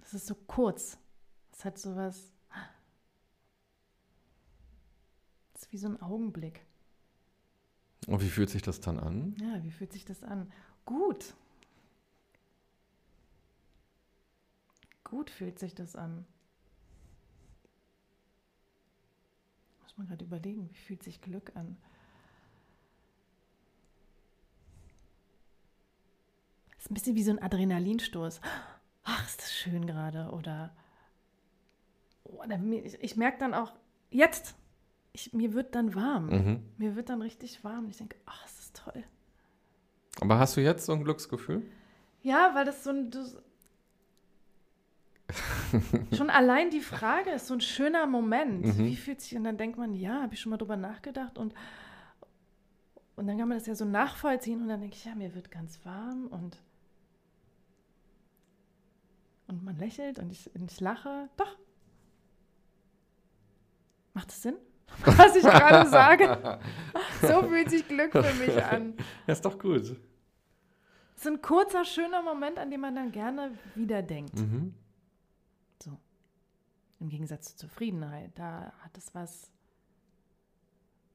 Das 0.01 0.13
ist 0.13 0.27
so 0.27 0.35
kurz. 0.35 0.97
Es 1.53 1.63
hat 1.63 1.77
so 1.77 1.95
was. 1.95 2.33
Es 5.53 5.61
ist 5.61 5.71
wie 5.71 5.77
so 5.77 5.87
ein 5.87 6.01
Augenblick. 6.01 6.65
Und 8.07 8.21
wie 8.21 8.27
fühlt 8.27 8.49
sich 8.49 8.61
das 8.61 8.81
dann 8.81 8.99
an? 8.99 9.37
Ja, 9.39 9.63
wie 9.63 9.71
fühlt 9.71 9.93
sich 9.93 10.03
das 10.03 10.21
an? 10.21 10.51
Gut. 10.83 11.33
Gut 15.05 15.29
fühlt 15.29 15.59
sich 15.59 15.75
das 15.75 15.95
an. 15.95 16.25
Muss 19.81 19.97
man 19.97 20.07
gerade 20.07 20.25
überlegen, 20.25 20.69
wie 20.69 20.75
fühlt 20.75 21.03
sich 21.03 21.21
Glück 21.21 21.55
an? 21.55 21.77
Ist 26.79 26.89
ein 26.89 26.93
bisschen 26.93 27.15
wie 27.15 27.23
so 27.23 27.31
ein 27.31 27.41
Adrenalinstoß. 27.41 28.41
Ach, 29.03 29.25
ist 29.27 29.41
das 29.41 29.53
schön 29.53 29.85
gerade. 29.85 30.31
Oder, 30.31 30.73
oder 32.23 32.57
mir- 32.57 32.83
ich, 32.85 32.95
ich 33.03 33.15
merke 33.17 33.37
dann 33.39 33.53
auch, 33.53 33.73
jetzt, 34.09 34.55
ich, 35.13 35.33
mir 35.33 35.53
wird 35.53 35.75
dann 35.75 35.93
warm. 35.93 36.27
Mhm. 36.27 36.63
Mir 36.77 36.95
wird 36.95 37.09
dann 37.09 37.21
richtig 37.21 37.63
warm. 37.63 37.89
Ich 37.89 37.97
denke, 37.97 38.15
ach, 38.25 38.41
das 38.43 38.59
ist 38.59 38.75
toll. 38.83 39.03
Aber 40.21 40.39
hast 40.39 40.57
du 40.57 40.61
jetzt 40.61 40.85
so 40.85 40.93
ein 40.93 41.03
Glücksgefühl? 41.03 41.63
Ja, 42.21 42.51
weil 42.53 42.65
das 42.65 42.83
so 42.83 42.89
ein. 42.91 43.11
Du, 43.11 43.25
schon 46.15 46.29
allein 46.29 46.69
die 46.71 46.79
Frage 46.81 47.29
ist 47.31 47.47
so 47.47 47.53
ein 47.53 47.61
schöner 47.61 48.07
Moment. 48.07 48.65
Mhm. 48.65 48.85
Wie 48.85 48.95
fühlt 48.95 49.21
sich, 49.21 49.35
und 49.37 49.43
dann 49.43 49.57
denkt 49.57 49.77
man, 49.77 49.93
ja, 49.93 50.21
habe 50.23 50.33
ich 50.33 50.39
schon 50.41 50.49
mal 50.49 50.57
drüber 50.57 50.75
nachgedacht 50.77 51.37
und, 51.37 51.53
und 53.15 53.27
dann 53.27 53.37
kann 53.37 53.47
man 53.47 53.57
das 53.57 53.67
ja 53.67 53.75
so 53.75 53.85
nachvollziehen 53.85 54.61
und 54.61 54.67
dann 54.69 54.81
denke 54.81 54.95
ich, 54.95 55.05
ja, 55.05 55.13
mir 55.15 55.35
wird 55.35 55.51
ganz 55.51 55.85
warm 55.85 56.27
und, 56.27 56.57
und 59.49 59.63
man 59.63 59.75
lächelt 59.77 60.19
und 60.19 60.31
ich, 60.31 60.53
und 60.55 60.71
ich 60.71 60.79
lache. 60.79 61.29
Doch. 61.35 61.57
Macht 64.13 64.29
das 64.29 64.41
Sinn? 64.41 64.55
Was 65.05 65.35
ich 65.35 65.43
gerade 65.43 65.89
sage? 65.89 66.59
So 67.21 67.43
fühlt 67.43 67.69
sich 67.69 67.85
Glück 67.85 68.13
für 68.13 68.33
mich 68.35 68.63
an. 68.63 68.93
Ja, 69.27 69.33
ist 69.33 69.43
doch 69.43 69.59
gut. 69.59 69.81
Es 69.81 69.91
ist 71.17 71.27
ein 71.27 71.41
kurzer, 71.41 71.83
schöner 71.83 72.21
Moment, 72.21 72.57
an 72.57 72.71
den 72.71 72.79
man 72.79 72.95
dann 72.95 73.11
gerne 73.11 73.57
wieder 73.75 74.01
denkt. 74.01 74.35
Mhm. 74.35 74.73
So. 75.83 75.99
Im 77.01 77.09
Gegensatz 77.09 77.57
zur 77.57 77.69
Zufriedenheit, 77.69 78.31
da 78.35 78.71
hat 78.79 78.97
es 78.97 79.13
was 79.13 79.51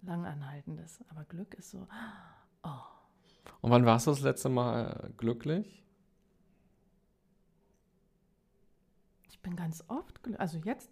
langanhaltendes. 0.03 1.03
Aber 1.09 1.25
Glück 1.25 1.55
ist 1.55 1.71
so, 1.71 1.89
Und 3.63 3.71
wann 3.71 3.87
warst 3.87 4.07
du 4.07 4.11
das 4.11 4.21
letzte 4.21 4.51
Mal 4.51 5.11
glücklich? 5.17 5.84
Bin 9.45 9.55
ganz 9.55 9.85
oft 9.87 10.21
also 10.39 10.59
jetzt 10.59 10.91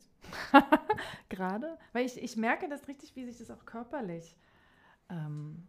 gerade, 1.28 1.76
weil 1.92 2.06
ich, 2.06 2.22
ich 2.22 2.36
merke 2.36 2.68
das 2.68 2.86
richtig, 2.86 3.16
wie 3.16 3.24
sich 3.24 3.38
das 3.38 3.50
auch 3.50 3.64
körperlich 3.66 4.36
ähm, 5.08 5.66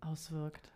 auswirkt. 0.00 0.72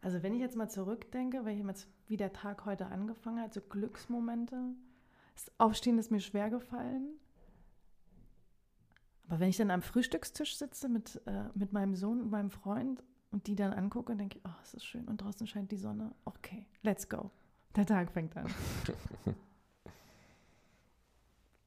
Also 0.00 0.22
wenn 0.22 0.32
ich 0.32 0.40
jetzt 0.40 0.56
mal 0.56 0.70
zurückdenke, 0.70 1.44
wenn 1.44 1.58
ich 1.58 1.66
jetzt 1.66 1.88
wie 2.06 2.16
der 2.16 2.32
Tag 2.32 2.64
heute 2.64 2.86
angefangen 2.86 3.42
hat, 3.42 3.52
so 3.52 3.60
Glücksmomente, 3.60 4.56
das 5.34 5.50
Aufstehen 5.58 5.98
ist 5.98 6.10
mir 6.10 6.20
schwer 6.20 6.48
gefallen. 6.48 7.18
Aber 9.28 9.40
wenn 9.40 9.50
ich 9.50 9.58
dann 9.58 9.70
am 9.70 9.82
Frühstückstisch 9.82 10.56
sitze 10.56 10.88
mit, 10.88 11.20
äh, 11.26 11.44
mit 11.54 11.72
meinem 11.72 11.94
Sohn 11.94 12.20
und 12.20 12.30
meinem 12.30 12.50
Freund 12.50 13.02
und 13.30 13.46
die 13.46 13.54
dann 13.54 13.72
angucke 13.72 14.16
denke, 14.16 14.40
oh, 14.44 14.60
es 14.62 14.74
ist 14.74 14.84
schön 14.84 15.06
und 15.06 15.20
draußen 15.20 15.46
scheint 15.46 15.70
die 15.70 15.76
Sonne. 15.76 16.14
Okay, 16.24 16.66
let's 16.82 17.08
go. 17.08 17.30
Der 17.76 17.86
Tag 17.86 18.10
fängt 18.12 18.36
an. 18.36 18.46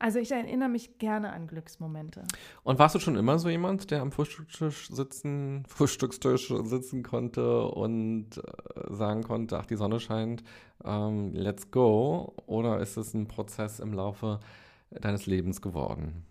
Also 0.03 0.19
ich 0.19 0.33
erinnere 0.33 0.67
mich 0.67 0.97
gerne 0.97 1.31
an 1.31 1.47
Glücksmomente. 1.47 2.23
Und 2.63 2.77
warst 2.77 2.93
du 2.93 2.99
schon 2.99 3.15
immer 3.15 3.39
so 3.39 3.47
jemand, 3.47 3.89
der 3.89 4.01
am 4.01 4.11
Frühstückstisch 4.11 4.89
sitzen, 4.89 5.63
Frühstückstisch 5.65 6.53
sitzen 6.63 7.03
konnte 7.03 7.67
und 7.67 8.37
äh, 8.37 8.93
sagen 8.93 9.23
konnte, 9.23 9.57
ach, 9.57 9.65
die 9.65 9.77
Sonne 9.77 10.01
scheint, 10.01 10.43
ähm, 10.83 11.31
let's 11.31 11.71
go? 11.71 12.33
Oder 12.47 12.81
ist 12.81 12.97
es 12.97 13.13
ein 13.13 13.29
Prozess 13.29 13.79
im 13.79 13.93
Laufe 13.93 14.41
deines 14.89 15.25
Lebens 15.25 15.61
geworden? 15.61 16.25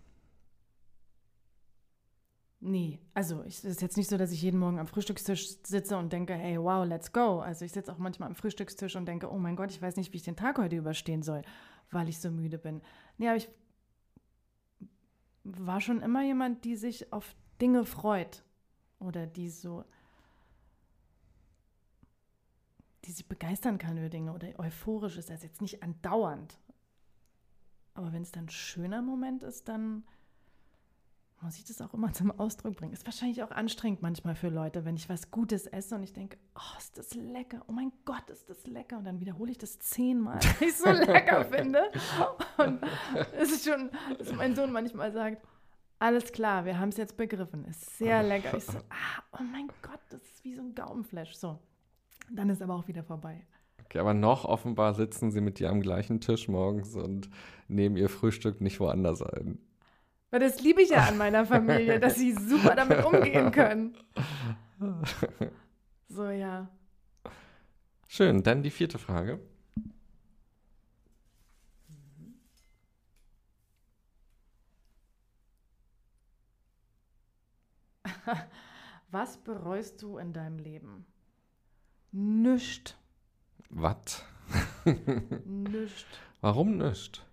Nee, 2.65 3.01
also 3.13 3.41
es 3.41 3.65
ist 3.65 3.81
jetzt 3.81 3.97
nicht 3.97 4.09
so, 4.09 4.15
dass 4.15 4.31
ich 4.31 4.41
jeden 4.41 4.57
Morgen 4.57 4.79
am 4.79 4.87
Frühstückstisch 4.87 5.57
sitze 5.63 5.97
und 5.97 6.13
denke, 6.13 6.33
hey, 6.33 6.57
wow, 6.57 6.87
let's 6.87 7.11
go. 7.11 7.39
Also 7.41 7.65
ich 7.65 7.73
sitze 7.73 7.91
auch 7.91 7.97
manchmal 7.97 8.29
am 8.29 8.35
Frühstückstisch 8.35 8.95
und 8.95 9.05
denke, 9.05 9.29
oh 9.29 9.37
mein 9.37 9.57
Gott, 9.57 9.69
ich 9.69 9.81
weiß 9.81 9.97
nicht, 9.97 10.13
wie 10.13 10.17
ich 10.17 10.23
den 10.23 10.37
Tag 10.37 10.57
heute 10.57 10.77
überstehen 10.77 11.23
soll, 11.23 11.41
weil 11.91 12.07
ich 12.07 12.21
so 12.21 12.31
müde 12.31 12.57
bin. 12.57 12.81
Nee, 13.17 13.27
aber 13.27 13.35
ich 13.35 13.49
war 15.43 15.81
schon 15.81 16.01
immer 16.01 16.23
jemand, 16.23 16.63
die 16.63 16.77
sich 16.77 17.11
auf 17.11 17.35
Dinge 17.59 17.83
freut 17.83 18.45
oder 18.97 19.27
die 19.27 19.49
so, 19.49 19.83
die 23.03 23.11
sich 23.11 23.27
begeistern 23.27 23.77
kann 23.77 23.97
über 23.97 24.07
Dinge 24.07 24.31
oder 24.31 24.47
euphorisch 24.57 25.17
ist. 25.17 25.29
Also 25.29 25.47
jetzt 25.47 25.61
nicht 25.61 25.83
andauernd. 25.83 26.57
Aber 27.93 28.13
wenn 28.13 28.21
es 28.21 28.31
dann 28.31 28.45
ein 28.45 28.49
schöner 28.49 29.01
Moment 29.01 29.43
ist, 29.43 29.67
dann 29.67 30.05
muss 31.43 31.57
ich 31.57 31.65
das 31.65 31.81
auch 31.81 31.93
immer 31.93 32.11
zum 32.13 32.31
Ausdruck 32.31 32.75
bringen. 32.75 32.93
Ist 32.93 33.05
wahrscheinlich 33.05 33.43
auch 33.43 33.51
anstrengend 33.51 34.01
manchmal 34.01 34.35
für 34.35 34.49
Leute, 34.49 34.85
wenn 34.85 34.95
ich 34.95 35.09
was 35.09 35.31
Gutes 35.31 35.67
esse 35.67 35.95
und 35.95 36.03
ich 36.03 36.13
denke, 36.13 36.37
oh, 36.55 36.77
ist 36.77 36.97
das 36.97 37.13
lecker, 37.13 37.61
oh 37.67 37.71
mein 37.71 37.91
Gott, 38.05 38.29
ist 38.29 38.49
das 38.49 38.65
lecker. 38.67 38.97
Und 38.97 39.05
dann 39.05 39.19
wiederhole 39.19 39.51
ich 39.51 39.57
das 39.57 39.79
zehnmal, 39.79 40.35
weil 40.35 40.67
ich 40.67 40.73
es 40.73 40.79
so 40.79 40.89
lecker 40.89 41.45
finde. 41.51 41.91
Und 42.57 42.81
es 43.37 43.51
ist 43.51 43.65
schon, 43.67 43.91
dass 44.17 44.33
mein 44.33 44.55
Sohn 44.55 44.71
manchmal 44.71 45.11
sagt, 45.11 45.45
alles 45.99 46.31
klar, 46.31 46.65
wir 46.65 46.79
haben 46.79 46.89
es 46.89 46.97
jetzt 46.97 47.15
begriffen. 47.15 47.65
Ist 47.65 47.97
sehr 47.97 48.23
lecker. 48.23 48.57
Ich 48.57 48.65
so, 48.65 48.77
ah, 48.89 49.23
oh 49.39 49.43
mein 49.43 49.67
Gott, 49.81 50.01
das 50.09 50.21
ist 50.21 50.43
wie 50.43 50.53
so 50.53 50.61
ein 50.61 50.75
Gaumenflash. 50.75 51.33
So, 51.35 51.59
dann 52.31 52.49
ist 52.49 52.61
aber 52.61 52.75
auch 52.75 52.87
wieder 52.87 53.03
vorbei. 53.03 53.45
Okay, 53.85 53.99
aber 53.99 54.13
noch 54.13 54.45
offenbar 54.45 54.95
sitzen 54.95 55.31
sie 55.31 55.41
mit 55.41 55.59
dir 55.59 55.69
am 55.69 55.81
gleichen 55.81 56.19
Tisch 56.19 56.47
morgens 56.47 56.95
und 56.95 57.29
nehmen 57.67 57.95
ihr 57.95 58.09
Frühstück 58.09 58.59
nicht 58.59 58.79
woanders 58.79 59.21
ein. 59.21 59.59
Weil 60.33 60.39
das 60.39 60.59
liebe 60.61 60.81
ich 60.81 60.89
ja 60.89 61.03
an 61.03 61.17
meiner 61.19 61.45
Familie, 61.45 61.99
dass 61.99 62.15
sie 62.15 62.33
super 62.33 62.75
damit 62.75 63.05
umgehen 63.05 63.51
können. 63.51 63.95
So, 66.09 66.29
ja. 66.29 66.67
Schön, 68.07 68.43
dann 68.43 68.61
die 68.61 68.69
vierte 68.69 68.99
Frage. 68.99 69.39
Was 79.11 79.37
bereust 79.37 80.01
du 80.03 80.17
in 80.17 80.33
deinem 80.33 80.59
Leben? 80.59 81.05
Nüscht. 82.11 82.95
Was? 83.69 84.23
Nüscht. 85.45 86.05
Warum 86.41 86.77
nicht? 86.77 87.25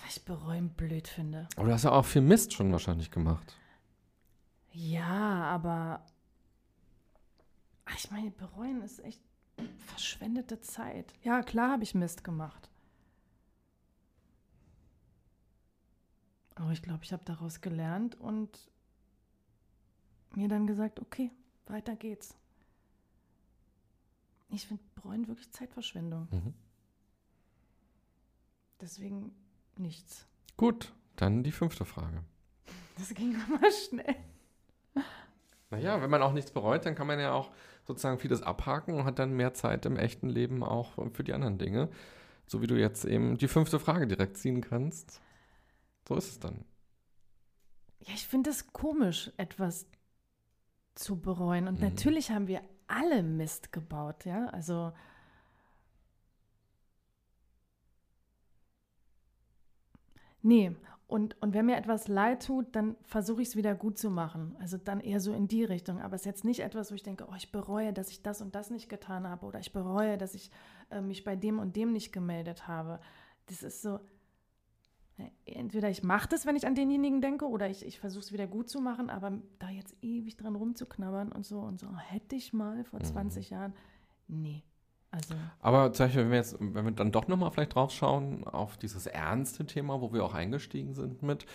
Weil 0.00 0.08
ich 0.08 0.24
bereuen 0.24 0.70
blöd 0.70 1.08
finde. 1.08 1.48
Aber 1.56 1.68
du 1.68 1.72
hast 1.72 1.84
ja 1.84 1.92
auch 1.92 2.04
viel 2.04 2.22
Mist 2.22 2.52
schon 2.52 2.72
wahrscheinlich 2.72 3.10
gemacht. 3.10 3.56
Ja, 4.72 5.44
aber 5.44 6.04
Ach, 7.90 7.96
ich 7.96 8.10
meine, 8.10 8.30
bereuen 8.30 8.82
ist 8.82 9.00
echt 9.00 9.20
verschwendete 9.78 10.60
Zeit. 10.60 11.12
Ja, 11.22 11.42
klar 11.42 11.72
habe 11.72 11.82
ich 11.82 11.94
Mist 11.94 12.22
gemacht. 12.22 12.70
Aber 16.54 16.70
ich 16.70 16.82
glaube, 16.82 17.02
ich 17.02 17.12
habe 17.12 17.24
daraus 17.24 17.60
gelernt 17.60 18.14
und 18.14 18.70
mir 20.34 20.48
dann 20.48 20.66
gesagt, 20.66 21.00
okay, 21.00 21.32
weiter 21.66 21.96
geht's. 21.96 22.36
Ich 24.50 24.66
finde 24.66 24.82
bereuen 24.94 25.26
wirklich 25.26 25.50
Zeitverschwendung. 25.50 26.28
Mhm. 26.30 26.54
Deswegen 28.80 29.34
nichts. 29.80 30.26
Gut, 30.56 30.92
dann 31.16 31.42
die 31.42 31.52
fünfte 31.52 31.84
Frage. 31.84 32.22
Das 32.98 33.08
ging 33.14 33.36
aber 33.52 33.70
schnell. 33.70 34.16
Naja, 35.70 36.02
wenn 36.02 36.10
man 36.10 36.22
auch 36.22 36.32
nichts 36.32 36.50
bereut, 36.50 36.84
dann 36.84 36.94
kann 36.94 37.06
man 37.06 37.20
ja 37.20 37.32
auch 37.32 37.50
sozusagen 37.86 38.18
vieles 38.18 38.42
abhaken 38.42 38.94
und 38.94 39.04
hat 39.04 39.18
dann 39.18 39.32
mehr 39.32 39.54
Zeit 39.54 39.86
im 39.86 39.96
echten 39.96 40.28
Leben 40.28 40.62
auch 40.64 40.94
für 41.12 41.24
die 41.24 41.32
anderen 41.32 41.58
Dinge. 41.58 41.88
So 42.46 42.60
wie 42.60 42.66
du 42.66 42.74
jetzt 42.78 43.04
eben 43.04 43.38
die 43.38 43.46
fünfte 43.48 43.78
Frage 43.78 44.06
direkt 44.08 44.36
ziehen 44.36 44.60
kannst. 44.60 45.20
So 46.08 46.16
ist 46.16 46.28
es 46.28 46.38
dann. 46.40 46.64
Ja, 48.00 48.14
ich 48.14 48.26
finde 48.26 48.50
es 48.50 48.72
komisch, 48.72 49.30
etwas 49.36 49.86
zu 50.96 51.20
bereuen. 51.20 51.68
Und 51.68 51.80
Mhm. 51.80 51.86
natürlich 51.86 52.30
haben 52.32 52.48
wir 52.48 52.62
alle 52.88 53.22
Mist 53.22 53.70
gebaut, 53.72 54.24
ja. 54.24 54.46
Also 54.46 54.92
nee. 60.42 60.76
Und, 61.06 61.36
und 61.42 61.54
wenn 61.54 61.66
mir 61.66 61.76
etwas 61.76 62.06
leid 62.06 62.46
tut, 62.46 62.66
dann 62.76 62.96
versuche 63.02 63.42
ich 63.42 63.48
es 63.48 63.56
wieder 63.56 63.74
gut 63.74 63.98
zu 63.98 64.10
machen. 64.10 64.54
Also 64.60 64.76
dann 64.76 65.00
eher 65.00 65.18
so 65.18 65.32
in 65.32 65.48
die 65.48 65.64
Richtung. 65.64 66.00
Aber 66.00 66.14
es 66.14 66.22
ist 66.22 66.26
jetzt 66.26 66.44
nicht 66.44 66.60
etwas, 66.60 66.92
wo 66.92 66.94
ich 66.94 67.02
denke, 67.02 67.26
oh, 67.28 67.34
ich 67.36 67.50
bereue, 67.50 67.92
dass 67.92 68.10
ich 68.10 68.22
das 68.22 68.40
und 68.40 68.54
das 68.54 68.70
nicht 68.70 68.88
getan 68.88 69.26
habe. 69.26 69.44
Oder 69.44 69.58
ich 69.58 69.72
bereue, 69.72 70.18
dass 70.18 70.34
ich 70.34 70.52
äh, 70.90 71.00
mich 71.00 71.24
bei 71.24 71.34
dem 71.34 71.58
und 71.58 71.74
dem 71.74 71.92
nicht 71.92 72.12
gemeldet 72.12 72.68
habe. 72.68 73.00
Das 73.46 73.64
ist 73.64 73.82
so, 73.82 73.98
entweder 75.44 75.90
ich 75.90 76.02
mache 76.02 76.28
das, 76.28 76.46
wenn 76.46 76.56
ich 76.56 76.66
an 76.66 76.74
denjenigen 76.74 77.20
denke, 77.20 77.48
oder 77.48 77.68
ich, 77.68 77.84
ich 77.84 77.98
versuche 77.98 78.24
es 78.24 78.32
wieder 78.32 78.46
gut 78.46 78.68
zu 78.68 78.80
machen, 78.80 79.10
aber 79.10 79.38
da 79.58 79.68
jetzt 79.68 79.96
ewig 80.02 80.36
dran 80.36 80.56
rumzuknabbern 80.56 81.32
und 81.32 81.44
so 81.44 81.60
und 81.60 81.80
so, 81.80 81.96
hätte 81.96 82.36
ich 82.36 82.52
mal 82.52 82.84
vor 82.84 83.00
20 83.00 83.50
Jahren, 83.50 83.74
nee. 84.28 84.62
Also, 85.12 85.34
Aber 85.60 85.92
zum 85.92 86.06
Beispiel, 86.06 86.22
wenn 86.22 86.30
wir 86.30 86.38
jetzt, 86.38 86.56
wenn 86.60 86.84
wir 86.84 86.92
dann 86.92 87.10
doch 87.10 87.26
nochmal 87.26 87.50
vielleicht 87.50 87.74
drauf 87.74 87.90
schauen, 87.90 88.44
auf 88.44 88.76
dieses 88.76 89.06
ernste 89.06 89.66
Thema, 89.66 90.00
wo 90.00 90.12
wir 90.12 90.24
auch 90.24 90.34
eingestiegen 90.34 90.94
sind 90.94 91.22
mit, 91.22 91.46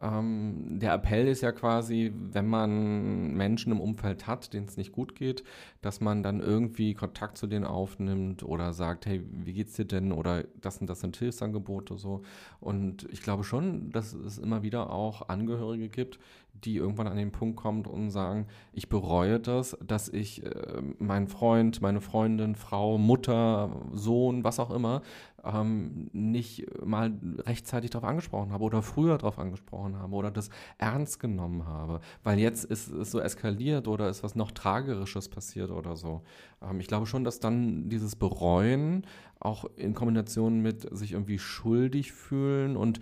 ähm, 0.00 0.78
der 0.80 0.94
Appell 0.94 1.28
ist 1.28 1.42
ja 1.42 1.52
quasi, 1.52 2.12
wenn 2.14 2.46
man 2.46 3.34
Menschen 3.34 3.72
im 3.72 3.80
Umfeld 3.80 4.26
hat, 4.26 4.52
denen 4.52 4.66
es 4.66 4.76
nicht 4.76 4.92
gut 4.92 5.14
geht, 5.14 5.44
dass 5.82 6.00
man 6.00 6.22
dann 6.22 6.40
irgendwie 6.40 6.94
Kontakt 6.94 7.36
zu 7.36 7.46
denen 7.46 7.66
aufnimmt 7.66 8.42
oder 8.42 8.72
sagt, 8.72 9.06
hey, 9.06 9.22
wie 9.30 9.52
geht's 9.52 9.74
dir 9.74 9.84
denn? 9.84 10.12
Oder 10.12 10.44
das 10.60 10.78
und 10.78 10.88
das 10.88 11.00
sind 11.00 11.16
Hilfsangebote 11.16 11.98
so. 11.98 12.22
Und 12.60 13.06
ich 13.12 13.22
glaube 13.22 13.44
schon, 13.44 13.90
dass 13.90 14.14
es 14.14 14.38
immer 14.38 14.62
wieder 14.62 14.90
auch 14.90 15.28
Angehörige 15.28 15.88
gibt, 15.88 16.18
die 16.54 16.76
irgendwann 16.76 17.08
an 17.08 17.16
den 17.16 17.32
Punkt 17.32 17.56
kommen 17.56 17.86
und 17.86 18.10
sagen, 18.10 18.46
ich 18.72 18.88
bereue 18.88 19.40
das, 19.40 19.76
dass 19.84 20.08
ich 20.08 20.44
äh, 20.44 20.82
meinen 20.98 21.28
Freund, 21.28 21.80
meine 21.80 22.00
Freundin, 22.00 22.54
Frau, 22.54 22.98
Mutter, 22.98 23.70
Sohn, 23.92 24.44
was 24.44 24.60
auch 24.60 24.70
immer, 24.70 25.02
ähm, 25.44 26.08
nicht 26.12 26.66
mal 26.84 27.12
rechtzeitig 27.38 27.90
darauf 27.90 28.08
angesprochen 28.08 28.52
habe 28.52 28.64
oder 28.64 28.82
früher 28.82 29.18
darauf 29.18 29.38
angesprochen 29.38 29.81
habe 29.82 30.14
oder 30.14 30.30
das 30.30 30.50
ernst 30.78 31.20
genommen 31.20 31.66
habe, 31.66 32.00
weil 32.22 32.38
jetzt 32.38 32.64
ist 32.64 32.88
es 32.88 33.10
so 33.10 33.20
eskaliert 33.20 33.88
oder 33.88 34.08
ist 34.08 34.22
was 34.22 34.34
noch 34.34 34.52
Tragerisches 34.52 35.28
passiert 35.28 35.70
oder 35.70 35.96
so. 35.96 36.22
Ähm, 36.62 36.80
ich 36.80 36.86
glaube 36.86 37.06
schon, 37.06 37.24
dass 37.24 37.40
dann 37.40 37.88
dieses 37.88 38.16
Bereuen 38.16 39.06
auch 39.40 39.64
in 39.76 39.94
Kombination 39.94 40.60
mit 40.60 40.88
sich 40.96 41.12
irgendwie 41.12 41.38
schuldig 41.38 42.12
fühlen 42.12 42.76
und 42.76 43.00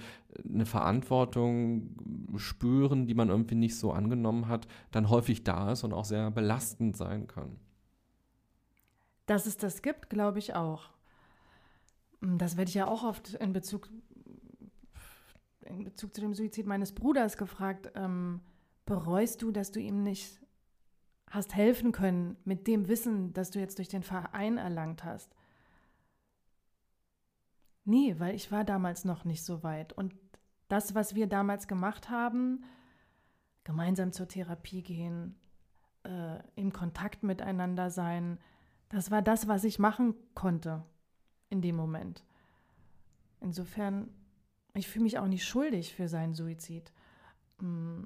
eine 0.49 0.67
Verantwortung 0.67 1.97
spüren, 2.37 3.07
die 3.07 3.15
man 3.15 3.29
irgendwie 3.29 3.57
nicht 3.57 3.77
so 3.77 3.93
angenommen 3.93 4.49
hat, 4.49 4.67
dann 4.91 5.11
häufig 5.11 5.45
da 5.45 5.73
ist 5.73 5.85
und 5.85 5.93
auch 5.93 6.05
sehr 6.05 6.31
belastend 6.31 6.97
sein 6.97 7.27
kann. 7.27 7.59
dass 9.27 9.47
es 9.47 9.57
das 9.57 9.83
gibt, 9.83 10.11
glaube 10.11 10.39
ich 10.41 10.55
auch. 10.55 10.91
Das 12.21 12.57
werde 12.57 12.69
ich 12.69 12.75
ja 12.75 12.87
auch 12.87 13.03
oft 13.03 13.35
in 13.35 13.53
Bezug, 13.53 13.89
in 15.71 15.85
Bezug 15.85 16.15
zu 16.15 16.21
dem 16.21 16.35
Suizid 16.35 16.67
meines 16.67 16.93
Bruders 16.93 17.37
gefragt. 17.37 17.91
Ähm, 17.95 18.41
bereust 18.85 19.43
du, 19.43 19.51
dass 19.51 19.71
du 19.71 19.81
ihm 19.81 20.03
nicht 20.03 20.41
hast 21.29 21.55
helfen 21.55 21.93
können 21.93 22.37
mit 22.45 22.67
dem 22.67 22.89
Wissen, 22.89 23.33
das 23.33 23.51
du 23.51 23.61
jetzt 23.61 23.79
durch 23.79 23.89
den 23.89 24.03
Verein 24.03 24.59
erlangt 24.59 25.05
hast? 25.05 25.35
Nee, 27.85 28.17
weil 28.19 28.35
ich 28.35 28.53
war 28.53 28.65
damals 28.65 29.05
noch 29.05 29.25
nicht 29.25 29.45
so 29.45 29.63
weit. 29.63 29.93
Und 29.93 30.15
das, 30.69 30.95
was 30.95 31.15
wir 31.15 31.27
damals 31.27 31.67
gemacht 31.67 32.11
haben, 32.11 32.65
gemeinsam 33.65 34.13
zur 34.13 34.29
Therapie 34.29 34.83
gehen, 34.83 35.35
äh, 36.05 36.39
im 36.55 36.73
Kontakt 36.73 37.23
miteinander 37.23 37.91
sein, 37.91 38.39
das 38.89 39.11
war 39.11 39.23
das, 39.23 39.49
was 39.49 39.65
ich 39.65 39.79
machen 39.79 40.15
konnte 40.35 40.85
in 41.49 41.63
dem 41.63 41.77
Moment. 41.77 42.25
Insofern, 43.41 44.09
ich 44.75 44.89
fühle 44.89 45.05
mich 45.05 45.19
auch 45.19 45.27
nicht 45.27 45.45
schuldig 45.47 45.95
für 45.95 46.09
seinen 46.09 46.35
Suizid. 46.35 46.93
Mm, 47.61 48.03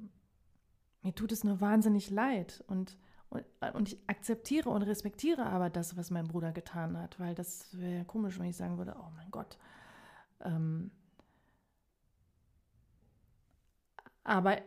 Mir 1.03 1.13
tut 1.15 1.31
es 1.31 1.43
nur 1.43 1.61
wahnsinnig 1.61 2.09
leid 2.09 2.63
und, 2.67 2.97
Und, 3.29 3.45
und 3.73 3.89
ich 3.93 3.99
akzeptiere 4.07 4.69
und 4.69 4.83
respektiere 4.83 5.45
aber 5.45 5.69
das, 5.69 5.97
was 5.97 6.11
mein 6.11 6.27
Bruder 6.27 6.51
getan 6.51 6.97
hat, 6.97 7.19
weil 7.19 7.35
das 7.35 7.77
wäre 7.77 8.05
komisch, 8.05 8.39
wenn 8.39 8.47
ich 8.47 8.57
sagen 8.57 8.77
würde, 8.77 8.95
oh 8.99 9.11
mein 9.15 9.29
Gott. 9.31 9.57
Ähm, 10.41 10.91
aber 14.23 14.57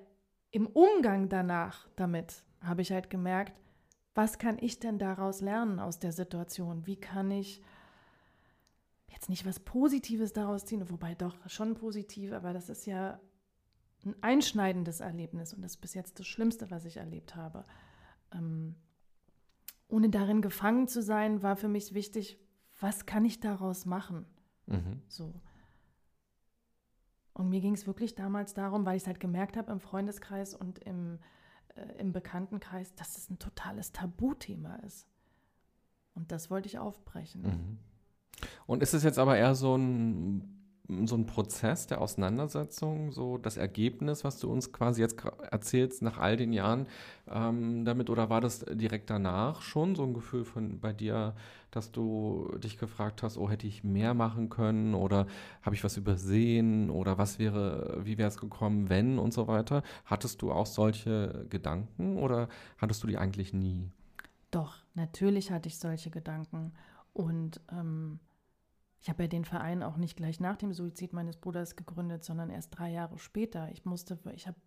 im 0.50 0.66
Umgang 0.66 1.28
danach 1.28 1.88
damit 1.96 2.42
habe 2.62 2.82
ich 2.82 2.92
halt 2.92 3.10
gemerkt, 3.10 3.52
was 4.14 4.38
kann 4.38 4.58
ich 4.60 4.80
denn 4.80 4.98
daraus 4.98 5.40
lernen 5.40 5.78
aus 5.78 5.98
der 5.98 6.12
Situation? 6.12 6.86
Wie 6.86 6.96
kann 6.96 7.30
ich 7.30 7.62
jetzt 9.18 9.28
nicht 9.28 9.44
was 9.44 9.58
Positives 9.58 10.32
daraus 10.32 10.64
ziehen, 10.64 10.88
wobei 10.90 11.16
doch 11.16 11.34
schon 11.48 11.74
positiv, 11.74 12.32
aber 12.32 12.52
das 12.52 12.68
ist 12.68 12.86
ja 12.86 13.20
ein 14.04 14.14
einschneidendes 14.22 15.00
Erlebnis 15.00 15.52
und 15.52 15.62
das 15.62 15.72
ist 15.72 15.80
bis 15.80 15.94
jetzt 15.94 16.20
das 16.20 16.26
Schlimmste, 16.28 16.70
was 16.70 16.84
ich 16.84 16.98
erlebt 16.98 17.34
habe. 17.34 17.64
Ähm, 18.32 18.76
ohne 19.88 20.08
darin 20.08 20.40
gefangen 20.40 20.86
zu 20.86 21.02
sein, 21.02 21.42
war 21.42 21.56
für 21.56 21.66
mich 21.66 21.94
wichtig, 21.94 22.38
was 22.78 23.06
kann 23.06 23.24
ich 23.24 23.40
daraus 23.40 23.86
machen? 23.86 24.24
Mhm. 24.66 25.02
So. 25.08 25.34
Und 27.32 27.48
mir 27.48 27.60
ging 27.60 27.74
es 27.74 27.88
wirklich 27.88 28.14
damals 28.14 28.54
darum, 28.54 28.86
weil 28.86 28.96
ich 28.96 29.02
es 29.02 29.06
halt 29.08 29.18
gemerkt 29.18 29.56
habe 29.56 29.72
im 29.72 29.80
Freundeskreis 29.80 30.54
und 30.54 30.78
im, 30.78 31.18
äh, 31.74 31.98
im 31.98 32.12
Bekanntenkreis, 32.12 32.94
dass 32.94 33.18
es 33.18 33.30
ein 33.30 33.40
totales 33.40 33.90
Tabuthema 33.90 34.76
ist. 34.76 35.08
Und 36.14 36.30
das 36.30 36.50
wollte 36.50 36.68
ich 36.68 36.78
aufbrechen. 36.78 37.42
Mhm. 37.42 37.78
Und 38.66 38.82
ist 38.82 38.94
es 38.94 39.02
jetzt 39.02 39.18
aber 39.18 39.36
eher 39.36 39.54
so 39.54 39.76
ein 39.76 40.58
so 41.04 41.16
ein 41.16 41.26
Prozess 41.26 41.86
der 41.86 42.00
Auseinandersetzung, 42.00 43.12
so 43.12 43.36
das 43.36 43.58
Ergebnis, 43.58 44.24
was 44.24 44.38
du 44.38 44.50
uns 44.50 44.72
quasi 44.72 45.02
jetzt 45.02 45.22
erzählst 45.50 46.00
nach 46.00 46.16
all 46.16 46.36
den 46.36 46.52
Jahren 46.52 46.86
ähm, 47.30 47.84
damit, 47.84 48.08
oder 48.08 48.30
war 48.30 48.40
das 48.40 48.64
direkt 48.64 49.10
danach 49.10 49.60
schon 49.60 49.94
so 49.94 50.02
ein 50.04 50.14
Gefühl 50.14 50.44
von 50.44 50.80
bei 50.80 50.94
dir, 50.94 51.34
dass 51.70 51.92
du 51.92 52.50
dich 52.56 52.78
gefragt 52.78 53.22
hast, 53.22 53.36
oh, 53.36 53.50
hätte 53.50 53.66
ich 53.66 53.84
mehr 53.84 54.14
machen 54.14 54.48
können 54.48 54.94
oder 54.94 55.26
habe 55.60 55.76
ich 55.76 55.84
was 55.84 55.98
übersehen 55.98 56.88
oder 56.88 57.18
was 57.18 57.38
wäre, 57.38 58.00
wie 58.04 58.16
wäre 58.16 58.28
es 58.28 58.38
gekommen, 58.38 58.88
wenn 58.88 59.18
und 59.18 59.34
so 59.34 59.46
weiter? 59.46 59.82
Hattest 60.06 60.40
du 60.40 60.50
auch 60.52 60.66
solche 60.66 61.44
Gedanken 61.50 62.16
oder 62.16 62.48
hattest 62.78 63.02
du 63.02 63.06
die 63.06 63.18
eigentlich 63.18 63.52
nie? 63.52 63.90
Doch, 64.50 64.76
natürlich 64.94 65.50
hatte 65.50 65.68
ich 65.68 65.78
solche 65.78 66.08
Gedanken 66.08 66.72
und 67.12 67.60
ähm 67.70 68.20
ich 69.00 69.08
habe 69.08 69.24
ja 69.24 69.28
den 69.28 69.44
Verein 69.44 69.82
auch 69.82 69.96
nicht 69.96 70.16
gleich 70.16 70.40
nach 70.40 70.56
dem 70.56 70.72
Suizid 70.72 71.12
meines 71.12 71.36
Bruders 71.36 71.76
gegründet, 71.76 72.24
sondern 72.24 72.50
erst 72.50 72.76
drei 72.76 72.90
Jahre 72.90 73.18
später. 73.18 73.70
Ich 73.70 73.84
musste, 73.84 74.18
ich 74.34 74.46
habe, 74.46 74.58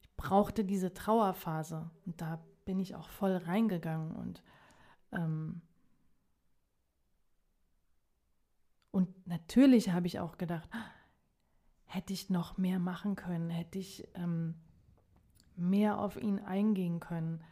ich 0.00 0.14
brauchte 0.16 0.64
diese 0.64 0.92
Trauerphase 0.92 1.90
und 2.04 2.20
da 2.20 2.44
bin 2.64 2.80
ich 2.80 2.94
auch 2.94 3.08
voll 3.08 3.36
reingegangen 3.36 4.12
und 4.16 4.42
ähm, 5.12 5.62
und 8.90 9.26
natürlich 9.26 9.90
habe 9.90 10.06
ich 10.06 10.20
auch 10.20 10.38
gedacht, 10.38 10.68
hätte 11.84 12.12
ich 12.12 12.30
noch 12.30 12.58
mehr 12.58 12.78
machen 12.78 13.16
können, 13.16 13.50
hätte 13.50 13.78
ich 13.78 14.08
ähm, 14.14 14.54
mehr 15.56 15.98
auf 15.98 16.16
ihn 16.16 16.38
eingehen 16.38 17.00
können. 17.00 17.42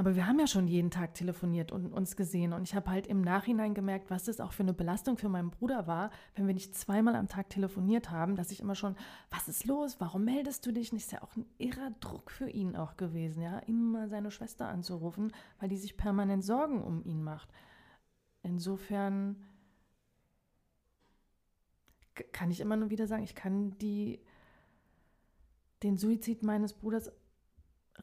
Aber 0.00 0.16
wir 0.16 0.26
haben 0.26 0.38
ja 0.38 0.46
schon 0.46 0.66
jeden 0.66 0.90
Tag 0.90 1.12
telefoniert 1.12 1.72
und 1.72 1.92
uns 1.92 2.16
gesehen. 2.16 2.54
Und 2.54 2.62
ich 2.62 2.74
habe 2.74 2.90
halt 2.90 3.06
im 3.06 3.20
Nachhinein 3.20 3.74
gemerkt, 3.74 4.10
was 4.10 4.24
das 4.24 4.40
auch 4.40 4.54
für 4.54 4.62
eine 4.62 4.72
Belastung 4.72 5.18
für 5.18 5.28
meinen 5.28 5.50
Bruder 5.50 5.86
war, 5.86 6.08
wenn 6.34 6.46
wir 6.46 6.54
nicht 6.54 6.74
zweimal 6.74 7.14
am 7.16 7.28
Tag 7.28 7.50
telefoniert 7.50 8.10
haben, 8.10 8.34
dass 8.34 8.50
ich 8.50 8.60
immer 8.60 8.74
schon, 8.74 8.96
was 9.28 9.46
ist 9.46 9.66
los? 9.66 10.00
Warum 10.00 10.24
meldest 10.24 10.64
du 10.64 10.72
dich 10.72 10.94
nicht? 10.94 11.04
Ist 11.04 11.12
ja 11.12 11.20
auch 11.20 11.36
ein 11.36 11.44
irrer 11.58 11.90
Druck 12.00 12.30
für 12.30 12.48
ihn 12.48 12.76
auch 12.76 12.96
gewesen, 12.96 13.42
ja, 13.42 13.58
immer 13.58 14.08
seine 14.08 14.30
Schwester 14.30 14.68
anzurufen, 14.68 15.32
weil 15.58 15.68
die 15.68 15.76
sich 15.76 15.98
permanent 15.98 16.46
Sorgen 16.46 16.82
um 16.82 17.04
ihn 17.04 17.22
macht. 17.22 17.50
Insofern 18.42 19.36
kann 22.32 22.50
ich 22.50 22.60
immer 22.60 22.78
nur 22.78 22.88
wieder 22.88 23.06
sagen, 23.06 23.22
ich 23.22 23.34
kann 23.34 23.76
die, 23.76 24.22
den 25.82 25.98
Suizid 25.98 26.42
meines 26.42 26.72
Bruders 26.72 27.12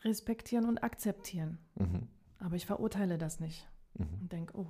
respektieren 0.03 0.65
und 0.65 0.83
akzeptieren. 0.83 1.57
Mhm. 1.75 2.07
Aber 2.39 2.55
ich 2.55 2.65
verurteile 2.65 3.17
das 3.17 3.39
nicht 3.39 3.67
mhm. 3.93 4.07
und 4.21 4.31
denke, 4.31 4.57
oh. 4.57 4.67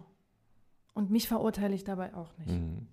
Und 0.94 1.12
mich 1.12 1.28
verurteile 1.28 1.76
ich 1.76 1.84
dabei 1.84 2.14
auch 2.16 2.36
nicht. 2.38 2.50
Mhm. 2.50 2.88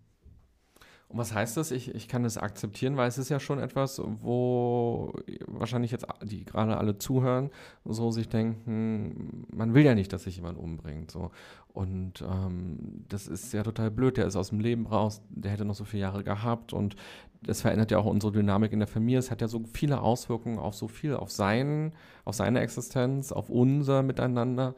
Und 1.14 1.20
was 1.20 1.33
heißt 1.33 1.57
das? 1.57 1.70
Ich, 1.70 1.94
ich 1.94 2.09
kann 2.09 2.24
das 2.24 2.37
akzeptieren, 2.38 2.96
weil 2.96 3.07
es 3.07 3.18
ist 3.18 3.29
ja 3.29 3.38
schon 3.38 3.61
etwas, 3.61 4.03
wo 4.22 5.12
wahrscheinlich 5.46 5.92
jetzt 5.92 6.07
die 6.24 6.44
gerade 6.44 6.77
alle 6.77 6.98
zuhören, 6.98 7.50
so 7.85 8.11
sich 8.11 8.29
denken, 8.29 9.46
man 9.53 9.74
will 9.74 9.85
ja 9.85 9.94
nicht, 9.94 10.12
dass 10.12 10.24
sich 10.24 10.35
jemand 10.35 10.59
umbringt. 10.59 11.12
So. 11.12 11.31
Und 11.72 12.22
ähm, 12.22 13.05
das 13.09 13.29
ist 13.29 13.53
ja 13.53 13.62
total 13.62 13.92
blöd. 13.92 14.16
Der 14.16 14.27
ist 14.27 14.35
aus 14.35 14.48
dem 14.48 14.59
Leben 14.59 14.88
raus, 14.88 15.22
der 15.31 15.53
hätte 15.53 15.64
noch 15.64 15.77
so 15.77 15.85
viele 15.85 16.00
Jahre 16.00 16.24
gehabt 16.24 16.72
und 16.72 16.96
das 17.42 17.61
verändert 17.61 17.92
ja 17.92 17.98
auch 17.98 18.07
unsere 18.07 18.33
Dynamik 18.33 18.72
in 18.72 18.81
der 18.81 18.88
Familie. 18.88 19.20
Es 19.20 19.31
hat 19.31 19.40
ja 19.40 19.46
so 19.46 19.62
viele 19.72 20.00
Auswirkungen 20.00 20.59
auf 20.59 20.74
so 20.74 20.88
viel, 20.88 21.14
auf 21.14 21.31
seinen, 21.31 21.92
auf 22.24 22.35
seine 22.35 22.59
Existenz, 22.59 23.31
auf 23.31 23.50
unser 23.50 24.03
Miteinander. 24.03 24.74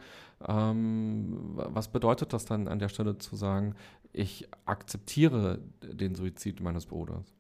Ähm, 0.46 1.38
was 1.54 1.88
bedeutet 1.88 2.34
das 2.34 2.44
dann 2.44 2.68
an 2.68 2.78
der 2.78 2.90
Stelle 2.90 3.16
zu 3.16 3.36
sagen, 3.36 3.74
ich 4.16 4.48
akzeptiere 4.64 5.60
den 5.82 6.14
Suizid 6.14 6.60
meines 6.60 6.86
Bruders? 6.86 7.34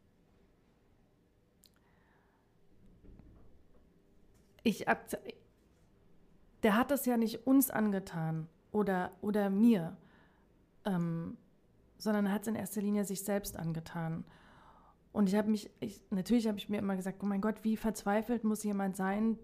Ich 4.62 4.84
der 6.62 6.76
hat 6.76 6.90
das 6.90 7.06
ja 7.06 7.16
nicht 7.16 7.46
uns 7.46 7.70
angetan 7.70 8.48
oder, 8.72 9.12
oder 9.22 9.48
mir, 9.48 9.96
ähm, 10.84 11.38
sondern 11.96 12.30
hat 12.30 12.42
es 12.42 12.48
in 12.48 12.56
erster 12.56 12.82
Linie 12.82 13.04
sich 13.04 13.22
selbst 13.22 13.56
angetan. 13.56 14.24
Und 15.12 15.30
ich 15.30 15.34
habe 15.34 15.48
mich, 15.48 15.70
ich, 15.80 16.02
natürlich 16.10 16.46
habe 16.46 16.58
ich 16.58 16.68
mir 16.68 16.78
immer 16.78 16.96
gesagt, 16.96 17.22
oh 17.22 17.26
mein 17.26 17.40
Gott, 17.40 17.62
wie 17.62 17.78
verzweifelt 17.78 18.44
muss 18.44 18.64
jemand 18.64 18.96
sein, 18.96 19.38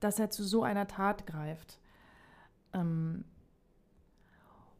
dass 0.00 0.18
er 0.18 0.28
zu 0.28 0.44
so 0.44 0.64
einer 0.64 0.86
Tat 0.86 1.26
greift. 1.26 1.78
Ähm, 2.74 3.24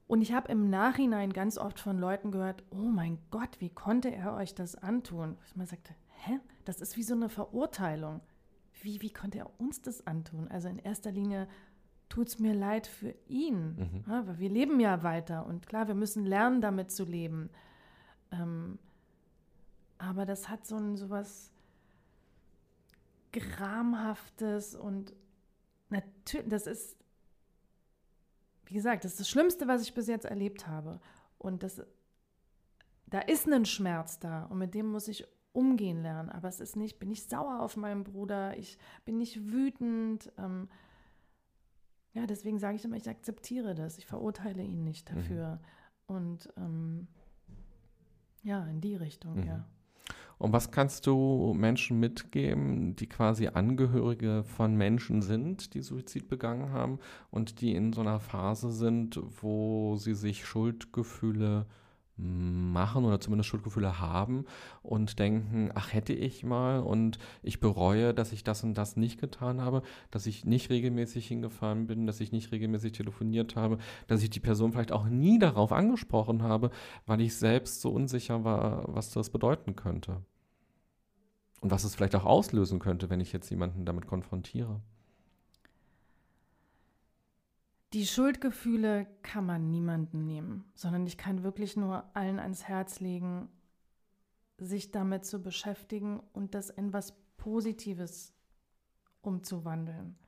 und 0.08 0.22
ich 0.22 0.32
habe 0.32 0.50
im 0.50 0.70
Nachhinein 0.70 1.34
ganz 1.34 1.58
oft 1.58 1.78
von 1.78 1.98
Leuten 1.98 2.30
gehört, 2.30 2.64
oh 2.70 2.88
mein 2.88 3.18
Gott, 3.30 3.60
wie 3.60 3.68
konnte 3.68 4.10
er 4.10 4.34
euch 4.34 4.54
das 4.54 4.74
antun? 4.74 5.36
Ich 5.46 5.54
mal 5.54 5.66
sagte, 5.66 5.94
hä? 6.24 6.40
Das 6.64 6.80
ist 6.80 6.96
wie 6.96 7.02
so 7.02 7.14
eine 7.14 7.28
Verurteilung. 7.28 8.22
Wie, 8.80 9.02
wie 9.02 9.12
konnte 9.12 9.38
er 9.38 9.60
uns 9.60 9.82
das 9.82 10.06
antun? 10.06 10.48
Also 10.48 10.68
in 10.68 10.78
erster 10.78 11.12
Linie 11.12 11.46
tut 12.08 12.28
es 12.28 12.38
mir 12.38 12.54
leid 12.54 12.86
für 12.86 13.14
ihn, 13.26 13.74
mhm. 13.76 14.04
ja, 14.08 14.26
weil 14.26 14.38
wir 14.38 14.48
leben 14.48 14.80
ja 14.80 15.02
weiter 15.02 15.44
und 15.44 15.66
klar, 15.66 15.88
wir 15.88 15.94
müssen 15.94 16.24
lernen, 16.24 16.62
damit 16.62 16.90
zu 16.90 17.04
leben. 17.04 17.50
Ähm, 18.32 18.78
aber 19.98 20.24
das 20.24 20.48
hat 20.48 20.66
so 20.66 20.76
ein 20.76 20.96
sowas 20.96 21.52
Gramhaftes 23.32 24.74
und 24.74 25.12
natürlich, 25.90 26.48
das 26.48 26.66
ist 26.66 26.96
wie 28.68 28.74
gesagt, 28.74 29.04
das 29.04 29.12
ist 29.12 29.20
das 29.20 29.28
Schlimmste, 29.30 29.66
was 29.66 29.82
ich 29.82 29.94
bis 29.94 30.06
jetzt 30.06 30.26
erlebt 30.26 30.66
habe. 30.66 31.00
Und 31.38 31.62
das, 31.62 31.82
da 33.06 33.20
ist 33.20 33.48
ein 33.48 33.64
Schmerz 33.64 34.18
da 34.18 34.44
und 34.44 34.58
mit 34.58 34.74
dem 34.74 34.90
muss 34.90 35.08
ich 35.08 35.26
umgehen 35.52 36.02
lernen. 36.02 36.28
Aber 36.28 36.48
es 36.48 36.60
ist 36.60 36.76
nicht, 36.76 36.98
bin 36.98 37.10
ich 37.10 37.24
sauer 37.24 37.60
auf 37.60 37.76
meinen 37.76 38.04
Bruder, 38.04 38.56
ich 38.56 38.78
bin 39.04 39.16
nicht 39.16 39.50
wütend. 39.50 40.30
Ähm, 40.36 40.68
ja, 42.12 42.26
deswegen 42.26 42.58
sage 42.58 42.76
ich 42.76 42.84
immer, 42.84 42.96
ich 42.96 43.08
akzeptiere 43.08 43.74
das, 43.74 43.98
ich 43.98 44.06
verurteile 44.06 44.62
ihn 44.62 44.84
nicht 44.84 45.10
mhm. 45.10 45.14
dafür. 45.16 45.54
Mhm. 45.54 46.14
Und 46.14 46.52
ähm, 46.56 47.08
ja, 48.42 48.66
in 48.66 48.80
die 48.80 48.96
Richtung, 48.96 49.40
mhm. 49.40 49.46
ja. 49.46 49.66
Und 50.38 50.52
was 50.52 50.70
kannst 50.70 51.06
du 51.06 51.52
Menschen 51.56 51.98
mitgeben, 51.98 52.94
die 52.94 53.08
quasi 53.08 53.48
Angehörige 53.48 54.44
von 54.44 54.76
Menschen 54.76 55.20
sind, 55.20 55.74
die 55.74 55.82
Suizid 55.82 56.28
begangen 56.28 56.70
haben 56.70 57.00
und 57.30 57.60
die 57.60 57.74
in 57.74 57.92
so 57.92 58.02
einer 58.02 58.20
Phase 58.20 58.70
sind, 58.70 59.20
wo 59.42 59.96
sie 59.96 60.14
sich 60.14 60.46
Schuldgefühle 60.46 61.66
machen 62.18 63.04
oder 63.04 63.20
zumindest 63.20 63.48
Schuldgefühle 63.48 64.00
haben 64.00 64.44
und 64.82 65.18
denken, 65.18 65.70
ach 65.74 65.92
hätte 65.92 66.12
ich 66.12 66.42
mal 66.42 66.80
und 66.80 67.18
ich 67.42 67.60
bereue, 67.60 68.12
dass 68.12 68.32
ich 68.32 68.42
das 68.42 68.64
und 68.64 68.74
das 68.74 68.96
nicht 68.96 69.20
getan 69.20 69.60
habe, 69.60 69.82
dass 70.10 70.26
ich 70.26 70.44
nicht 70.44 70.68
regelmäßig 70.70 71.28
hingefahren 71.28 71.86
bin, 71.86 72.06
dass 72.06 72.20
ich 72.20 72.32
nicht 72.32 72.50
regelmäßig 72.50 72.92
telefoniert 72.92 73.54
habe, 73.54 73.78
dass 74.08 74.22
ich 74.22 74.30
die 74.30 74.40
Person 74.40 74.72
vielleicht 74.72 74.92
auch 74.92 75.06
nie 75.06 75.38
darauf 75.38 75.72
angesprochen 75.72 76.42
habe, 76.42 76.70
weil 77.06 77.20
ich 77.20 77.36
selbst 77.36 77.80
so 77.80 77.90
unsicher 77.90 78.42
war, 78.44 78.84
was 78.88 79.10
das 79.10 79.30
bedeuten 79.30 79.76
könnte. 79.76 80.22
Und 81.60 81.70
was 81.70 81.84
es 81.84 81.94
vielleicht 81.94 82.14
auch 82.14 82.24
auslösen 82.24 82.78
könnte, 82.78 83.10
wenn 83.10 83.20
ich 83.20 83.32
jetzt 83.32 83.50
jemanden 83.50 83.84
damit 83.84 84.06
konfrontiere. 84.06 84.80
Die 87.94 88.06
Schuldgefühle 88.06 89.06
kann 89.22 89.46
man 89.46 89.70
niemandem 89.70 90.24
nehmen, 90.26 90.70
sondern 90.74 91.06
ich 91.06 91.16
kann 91.16 91.42
wirklich 91.42 91.76
nur 91.76 92.04
allen 92.14 92.38
ans 92.38 92.64
Herz 92.64 93.00
legen, 93.00 93.48
sich 94.58 94.90
damit 94.90 95.24
zu 95.24 95.40
beschäftigen 95.40 96.20
und 96.32 96.54
das 96.54 96.68
in 96.68 96.92
was 96.92 97.16
Positives 97.38 98.34
umzuwandeln. 99.22 100.18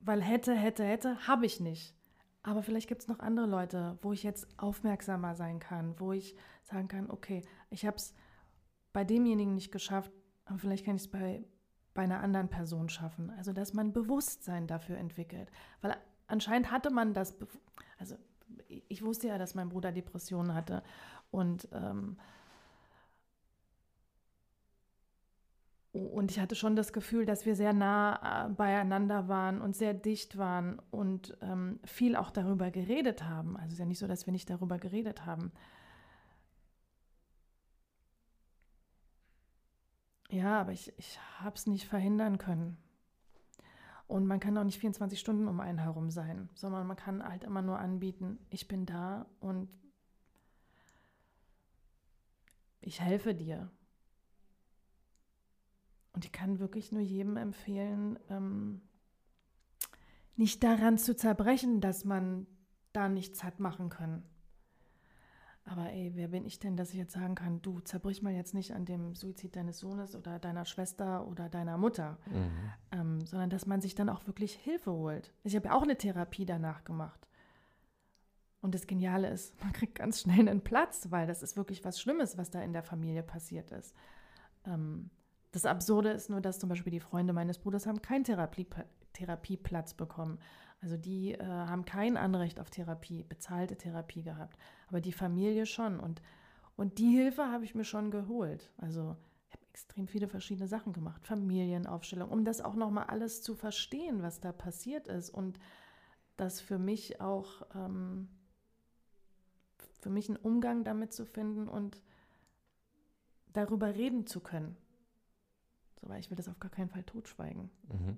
Weil 0.00 0.22
hätte, 0.22 0.54
hätte, 0.54 0.84
hätte, 0.84 1.26
habe 1.26 1.46
ich 1.46 1.58
nicht. 1.58 1.96
Aber 2.42 2.62
vielleicht 2.62 2.88
gibt 2.88 3.02
es 3.02 3.08
noch 3.08 3.18
andere 3.18 3.46
Leute, 3.46 3.98
wo 4.00 4.12
ich 4.12 4.22
jetzt 4.22 4.46
aufmerksamer 4.58 5.34
sein 5.34 5.58
kann, 5.58 5.98
wo 5.98 6.12
ich 6.12 6.36
sagen 6.62 6.86
kann, 6.86 7.10
okay, 7.10 7.42
ich 7.70 7.84
habe 7.84 7.96
es 7.96 8.14
bei 8.92 9.04
demjenigen 9.04 9.54
nicht 9.54 9.72
geschafft, 9.72 10.12
aber 10.44 10.58
vielleicht 10.58 10.84
kann 10.84 10.96
ich 10.96 11.02
es 11.02 11.10
bei, 11.10 11.44
bei 11.98 12.04
einer 12.04 12.20
anderen 12.20 12.46
Person 12.46 12.88
schaffen. 12.88 13.32
Also, 13.38 13.52
dass 13.52 13.74
man 13.74 13.92
Bewusstsein 13.92 14.68
dafür 14.68 14.98
entwickelt. 14.98 15.50
Weil 15.80 15.96
anscheinend 16.28 16.70
hatte 16.70 16.90
man 16.90 17.12
das, 17.12 17.34
also 17.98 18.14
ich 18.86 19.02
wusste 19.02 19.26
ja, 19.26 19.36
dass 19.36 19.56
mein 19.56 19.68
Bruder 19.68 19.90
Depressionen 19.90 20.54
hatte 20.54 20.84
und 21.32 21.68
ähm, 21.72 22.16
Und 25.92 26.30
ich 26.30 26.38
hatte 26.38 26.54
schon 26.54 26.76
das 26.76 26.92
Gefühl, 26.92 27.26
dass 27.26 27.44
wir 27.46 27.56
sehr 27.56 27.72
nah 27.72 28.46
äh, 28.46 28.50
beieinander 28.50 29.26
waren 29.26 29.60
und 29.60 29.74
sehr 29.74 29.94
dicht 29.94 30.38
waren 30.38 30.80
und 30.92 31.36
ähm, 31.40 31.80
viel 31.84 32.14
auch 32.14 32.30
darüber 32.30 32.70
geredet 32.70 33.24
haben. 33.24 33.56
Also 33.56 33.68
es 33.68 33.72
ist 33.72 33.78
ja 33.80 33.86
nicht 33.86 33.98
so, 33.98 34.06
dass 34.06 34.26
wir 34.26 34.32
nicht 34.32 34.48
darüber 34.48 34.78
geredet 34.78 35.26
haben. 35.26 35.50
Ja, 40.30 40.60
aber 40.60 40.72
ich, 40.72 40.92
ich 40.98 41.18
habe 41.38 41.56
es 41.56 41.66
nicht 41.66 41.86
verhindern 41.86 42.38
können. 42.38 42.76
Und 44.06 44.26
man 44.26 44.40
kann 44.40 44.56
auch 44.56 44.64
nicht 44.64 44.78
24 44.78 45.20
Stunden 45.20 45.48
um 45.48 45.60
einen 45.60 45.78
herum 45.78 46.10
sein, 46.10 46.48
sondern 46.54 46.86
man 46.86 46.96
kann 46.96 47.22
halt 47.22 47.44
immer 47.44 47.62
nur 47.62 47.78
anbieten, 47.78 48.38
ich 48.48 48.66
bin 48.66 48.86
da 48.86 49.26
und 49.40 49.68
ich 52.80 53.00
helfe 53.00 53.34
dir. 53.34 53.70
Und 56.12 56.24
ich 56.24 56.32
kann 56.32 56.58
wirklich 56.58 56.90
nur 56.90 57.02
jedem 57.02 57.36
empfehlen, 57.36 58.18
ähm, 58.30 58.80
nicht 60.36 60.62
daran 60.62 60.96
zu 60.96 61.14
zerbrechen, 61.14 61.80
dass 61.80 62.04
man 62.04 62.46
da 62.92 63.08
nichts 63.08 63.44
hat 63.44 63.60
machen 63.60 63.90
können. 63.90 64.22
Aber 65.70 65.92
ey, 65.92 66.12
wer 66.14 66.28
bin 66.28 66.46
ich 66.46 66.58
denn, 66.58 66.76
dass 66.76 66.90
ich 66.90 66.96
jetzt 66.96 67.12
sagen 67.12 67.34
kann, 67.34 67.60
du 67.60 67.80
zerbrich 67.80 68.22
mal 68.22 68.32
jetzt 68.32 68.54
nicht 68.54 68.72
an 68.72 68.86
dem 68.86 69.14
Suizid 69.14 69.54
deines 69.54 69.78
Sohnes 69.78 70.16
oder 70.16 70.38
deiner 70.38 70.64
Schwester 70.64 71.26
oder 71.26 71.50
deiner 71.50 71.76
Mutter, 71.76 72.16
mhm. 72.26 72.72
ähm, 72.92 73.26
sondern 73.26 73.50
dass 73.50 73.66
man 73.66 73.82
sich 73.82 73.94
dann 73.94 74.08
auch 74.08 74.26
wirklich 74.26 74.54
Hilfe 74.54 74.92
holt. 74.92 75.34
Ich 75.44 75.54
habe 75.54 75.68
ja 75.68 75.74
auch 75.74 75.82
eine 75.82 75.96
Therapie 75.96 76.46
danach 76.46 76.84
gemacht. 76.84 77.28
Und 78.60 78.74
das 78.74 78.86
Geniale 78.86 79.28
ist, 79.28 79.60
man 79.62 79.72
kriegt 79.72 79.96
ganz 79.96 80.22
schnell 80.22 80.48
einen 80.48 80.62
Platz, 80.62 81.10
weil 81.10 81.26
das 81.26 81.42
ist 81.42 81.56
wirklich 81.56 81.84
was 81.84 82.00
Schlimmes, 82.00 82.38
was 82.38 82.50
da 82.50 82.62
in 82.62 82.72
der 82.72 82.82
Familie 82.82 83.22
passiert 83.22 83.70
ist. 83.70 83.94
Ähm, 84.64 85.10
das 85.50 85.66
Absurde 85.66 86.10
ist 86.10 86.30
nur, 86.30 86.40
dass 86.40 86.58
zum 86.58 86.70
Beispiel 86.70 86.92
die 86.92 87.00
Freunde 87.00 87.34
meines 87.34 87.58
Bruders 87.58 87.86
haben 87.86 88.00
keinen 88.00 88.24
Therapie, 88.24 88.66
Therapieplatz 89.12 89.94
bekommen. 89.94 90.38
Also 90.80 90.96
die 90.96 91.34
äh, 91.34 91.44
haben 91.44 91.84
kein 91.84 92.16
Anrecht 92.16 92.58
auf 92.58 92.70
Therapie, 92.70 93.24
bezahlte 93.24 93.76
Therapie 93.76 94.22
gehabt. 94.22 94.56
Aber 94.88 95.00
die 95.00 95.12
Familie 95.12 95.66
schon. 95.66 96.00
Und, 96.00 96.22
und 96.76 96.98
die 96.98 97.10
Hilfe 97.10 97.50
habe 97.50 97.64
ich 97.64 97.74
mir 97.74 97.84
schon 97.84 98.10
geholt. 98.10 98.70
Also 98.78 99.16
ich 99.48 99.54
habe 99.54 99.66
extrem 99.70 100.08
viele 100.08 100.28
verschiedene 100.28 100.68
Sachen 100.68 100.92
gemacht. 100.92 101.26
Familienaufstellung, 101.26 102.30
um 102.30 102.44
das 102.44 102.60
auch 102.60 102.74
nochmal 102.74 103.04
alles 103.04 103.42
zu 103.42 103.54
verstehen, 103.54 104.22
was 104.22 104.40
da 104.40 104.52
passiert 104.52 105.06
ist. 105.06 105.30
Und 105.30 105.58
das 106.36 106.60
für 106.60 106.78
mich 106.78 107.20
auch, 107.20 107.62
ähm, 107.74 108.28
für 110.00 110.10
mich 110.10 110.28
einen 110.28 110.36
Umgang 110.36 110.84
damit 110.84 111.12
zu 111.12 111.26
finden 111.26 111.68
und 111.68 112.02
darüber 113.52 113.94
reden 113.94 114.26
zu 114.26 114.40
können. 114.40 114.76
So, 116.00 116.08
weil 116.08 116.20
ich 116.20 116.30
will 116.30 116.36
das 116.36 116.48
auf 116.48 116.60
gar 116.60 116.70
keinen 116.70 116.88
Fall 116.88 117.02
totschweigen. 117.02 117.70
Mhm. 117.88 118.16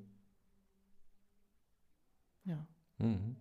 Ja. 2.44 2.66
Mhm. 2.98 3.36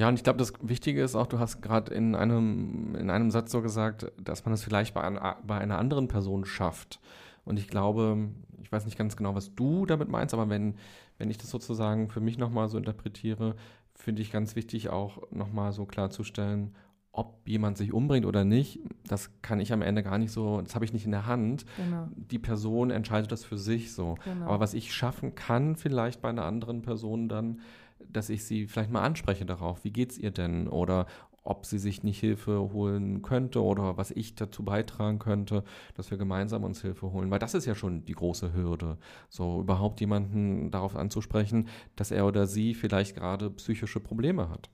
Ja, 0.00 0.08
und 0.08 0.14
ich 0.14 0.24
glaube, 0.24 0.38
das 0.38 0.54
Wichtige 0.62 1.02
ist 1.02 1.14
auch, 1.14 1.26
du 1.26 1.38
hast 1.38 1.60
gerade 1.60 1.92
in 1.92 2.14
einem, 2.14 2.94
in 2.94 3.10
einem 3.10 3.30
Satz 3.30 3.52
so 3.52 3.60
gesagt, 3.60 4.10
dass 4.18 4.46
man 4.46 4.52
das 4.52 4.64
vielleicht 4.64 4.94
bei, 4.94 5.02
ein, 5.02 5.18
bei 5.46 5.58
einer 5.58 5.78
anderen 5.78 6.08
Person 6.08 6.46
schafft. 6.46 7.00
Und 7.44 7.58
ich 7.58 7.68
glaube, 7.68 8.30
ich 8.62 8.72
weiß 8.72 8.86
nicht 8.86 8.96
ganz 8.96 9.14
genau, 9.18 9.34
was 9.34 9.54
du 9.54 9.84
damit 9.84 10.08
meinst, 10.08 10.32
aber 10.32 10.48
wenn, 10.48 10.76
wenn 11.18 11.30
ich 11.30 11.36
das 11.36 11.50
sozusagen 11.50 12.08
für 12.08 12.22
mich 12.22 12.38
nochmal 12.38 12.70
so 12.70 12.78
interpretiere, 12.78 13.56
finde 13.94 14.22
ich 14.22 14.32
ganz 14.32 14.56
wichtig 14.56 14.88
auch 14.88 15.18
nochmal 15.30 15.72
so 15.72 15.84
klarzustellen, 15.84 16.74
ob 17.12 17.46
jemand 17.46 17.76
sich 17.76 17.92
umbringt 17.92 18.24
oder 18.24 18.42
nicht, 18.42 18.80
das 19.06 19.30
kann 19.42 19.60
ich 19.60 19.70
am 19.70 19.82
Ende 19.82 20.02
gar 20.02 20.16
nicht 20.16 20.32
so, 20.32 20.62
das 20.62 20.74
habe 20.74 20.86
ich 20.86 20.94
nicht 20.94 21.04
in 21.04 21.10
der 21.10 21.26
Hand. 21.26 21.66
Genau. 21.76 22.08
Die 22.14 22.38
Person 22.38 22.90
entscheidet 22.90 23.32
das 23.32 23.44
für 23.44 23.58
sich 23.58 23.92
so. 23.92 24.16
Genau. 24.24 24.46
Aber 24.46 24.60
was 24.60 24.72
ich 24.72 24.94
schaffen 24.94 25.34
kann, 25.34 25.76
vielleicht 25.76 26.22
bei 26.22 26.30
einer 26.30 26.46
anderen 26.46 26.80
Person 26.80 27.28
dann, 27.28 27.60
dass 28.08 28.28
ich 28.28 28.44
sie 28.44 28.66
vielleicht 28.66 28.90
mal 28.90 29.02
anspreche 29.02 29.46
darauf, 29.46 29.84
wie 29.84 29.92
geht 29.92 30.12
es 30.12 30.18
ihr 30.18 30.30
denn? 30.30 30.68
Oder 30.68 31.06
ob 31.42 31.66
sie 31.66 31.78
sich 31.78 32.02
nicht 32.02 32.20
Hilfe 32.20 32.70
holen 32.72 33.22
könnte 33.22 33.62
oder 33.62 33.96
was 33.96 34.10
ich 34.10 34.34
dazu 34.34 34.62
beitragen 34.64 35.18
könnte, 35.18 35.64
dass 35.94 36.10
wir 36.10 36.18
gemeinsam 36.18 36.64
uns 36.64 36.82
Hilfe 36.82 37.12
holen. 37.12 37.30
Weil 37.30 37.38
das 37.38 37.54
ist 37.54 37.66
ja 37.66 37.74
schon 37.74 38.04
die 38.04 38.12
große 38.12 38.52
Hürde, 38.52 38.98
so 39.28 39.60
überhaupt 39.60 40.00
jemanden 40.00 40.70
darauf 40.70 40.96
anzusprechen, 40.96 41.68
dass 41.96 42.10
er 42.10 42.26
oder 42.26 42.46
sie 42.46 42.74
vielleicht 42.74 43.16
gerade 43.16 43.50
psychische 43.50 44.00
Probleme 44.00 44.48
hat. 44.48 44.70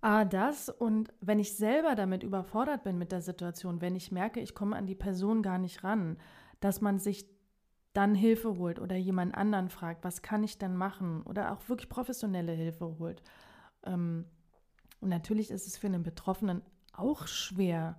Ah, 0.00 0.24
das 0.26 0.68
und 0.68 1.14
wenn 1.20 1.38
ich 1.38 1.56
selber 1.56 1.94
damit 1.94 2.22
überfordert 2.22 2.84
bin 2.84 2.98
mit 2.98 3.10
der 3.10 3.22
Situation, 3.22 3.80
wenn 3.80 3.96
ich 3.96 4.12
merke, 4.12 4.40
ich 4.40 4.54
komme 4.54 4.76
an 4.76 4.86
die 4.86 4.94
Person 4.94 5.42
gar 5.42 5.58
nicht 5.58 5.82
ran, 5.82 6.18
dass 6.60 6.82
man 6.82 6.98
sich 6.98 7.24
dann 7.94 8.14
Hilfe 8.14 8.58
holt 8.58 8.78
oder 8.78 8.96
jemand 8.96 9.34
anderen 9.34 9.70
fragt, 9.70 10.04
was 10.04 10.20
kann 10.20 10.44
ich 10.44 10.58
denn 10.58 10.76
machen 10.76 11.22
oder 11.22 11.52
auch 11.52 11.68
wirklich 11.68 11.88
professionelle 11.88 12.52
Hilfe 12.52 12.98
holt. 12.98 13.22
Ähm, 13.84 14.26
und 15.00 15.08
natürlich 15.08 15.50
ist 15.50 15.66
es 15.66 15.78
für 15.78 15.86
einen 15.86 16.02
Betroffenen 16.02 16.62
auch 16.92 17.26
schwer. 17.26 17.96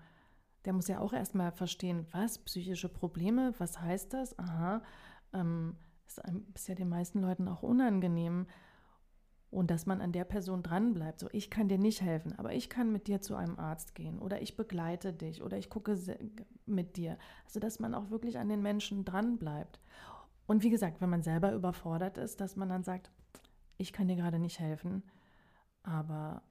Der 0.65 0.73
muss 0.73 0.87
ja 0.87 0.99
auch 0.99 1.13
erstmal 1.13 1.51
verstehen, 1.51 2.05
was, 2.11 2.39
psychische 2.39 2.89
Probleme, 2.89 3.53
was 3.57 3.79
heißt 3.79 4.13
das? 4.13 4.37
Aha, 4.37 4.81
ähm, 5.33 5.77
ist, 6.07 6.21
ist 6.53 6.67
ja 6.67 6.75
den 6.75 6.89
meisten 6.89 7.21
Leuten 7.21 7.47
auch 7.47 7.63
unangenehm 7.63 8.47
und 9.55 9.71
dass 9.71 9.85
man 9.85 10.01
an 10.01 10.11
der 10.11 10.25
Person 10.25 10.63
dranbleibt. 10.63 11.19
So, 11.19 11.29
ich 11.31 11.49
kann 11.49 11.69
dir 11.69 11.77
nicht 11.77 12.01
helfen, 12.01 12.37
aber 12.37 12.53
ich 12.53 12.69
kann 12.69 12.91
mit 12.91 13.07
dir 13.07 13.21
zu 13.21 13.35
einem 13.35 13.57
Arzt 13.57 13.95
gehen 13.95 14.19
oder 14.19 14.41
ich 14.41 14.57
begleite 14.57 15.13
dich 15.13 15.41
oder 15.41 15.57
ich 15.57 15.69
gucke 15.69 15.97
mit 16.65 16.97
dir. 16.97 17.17
Also, 17.45 17.59
dass 17.59 17.79
man 17.79 17.95
auch 17.95 18.09
wirklich 18.09 18.37
an 18.37 18.49
den 18.49 18.61
Menschen 18.61 19.05
dranbleibt. 19.05 19.79
Und 20.45 20.63
wie 20.63 20.69
gesagt, 20.69 21.01
wenn 21.01 21.09
man 21.09 21.23
selber 21.23 21.53
überfordert 21.53 22.17
ist, 22.17 22.41
dass 22.41 22.55
man 22.55 22.69
dann 22.69 22.83
sagt, 22.83 23.09
ich 23.77 23.93
kann 23.93 24.07
dir 24.07 24.15
gerade 24.15 24.39
nicht 24.39 24.59
helfen, 24.59 25.03
aber 25.83 26.41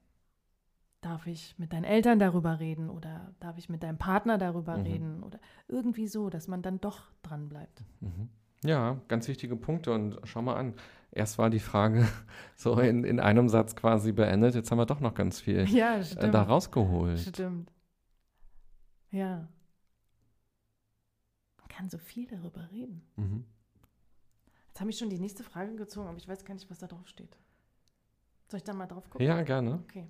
darf 1.00 1.26
ich 1.26 1.54
mit 1.58 1.72
deinen 1.72 1.84
Eltern 1.84 2.18
darüber 2.18 2.58
reden 2.58 2.88
oder 2.88 3.34
darf 3.38 3.58
ich 3.58 3.68
mit 3.68 3.82
deinem 3.82 3.98
Partner 3.98 4.38
darüber 4.38 4.78
mhm. 4.78 4.82
reden 4.82 5.22
oder 5.22 5.38
irgendwie 5.68 6.08
so, 6.08 6.30
dass 6.30 6.48
man 6.48 6.62
dann 6.62 6.80
doch 6.80 7.02
dranbleibt. 7.22 7.84
Mhm. 8.00 8.30
Ja, 8.64 8.98
ganz 9.08 9.28
wichtige 9.28 9.56
Punkte 9.56 9.92
und 9.92 10.18
schau 10.24 10.40
mal 10.40 10.56
an. 10.56 10.74
Erst 11.14 11.38
war 11.38 11.48
die 11.48 11.60
Frage 11.60 12.08
so 12.56 12.78
in, 12.78 13.04
in 13.04 13.20
einem 13.20 13.48
Satz 13.48 13.76
quasi 13.76 14.12
beendet, 14.12 14.54
jetzt 14.54 14.70
haben 14.70 14.78
wir 14.78 14.86
doch 14.86 15.00
noch 15.00 15.14
ganz 15.14 15.40
viel 15.40 15.68
ja, 15.68 15.98
äh, 15.98 16.30
da 16.30 16.42
rausgeholt. 16.42 17.20
Stimmt. 17.20 17.72
Ja. 19.10 19.48
Man 21.58 21.68
kann 21.68 21.88
so 21.88 21.98
viel 21.98 22.26
darüber 22.26 22.68
reden. 22.70 23.02
Mhm. 23.16 23.44
Jetzt 24.68 24.80
habe 24.80 24.90
ich 24.90 24.98
schon 24.98 25.10
die 25.10 25.20
nächste 25.20 25.44
Frage 25.44 25.76
gezogen, 25.76 26.08
aber 26.08 26.18
ich 26.18 26.26
weiß 26.26 26.44
gar 26.44 26.54
nicht, 26.54 26.68
was 26.68 26.78
da 26.78 26.88
drauf 26.88 27.06
steht. 27.06 27.38
Soll 28.48 28.58
ich 28.58 28.64
da 28.64 28.74
mal 28.74 28.86
drauf 28.86 29.08
gucken? 29.08 29.26
Ja, 29.26 29.40
gerne. 29.42 29.82
Okay. 29.84 30.08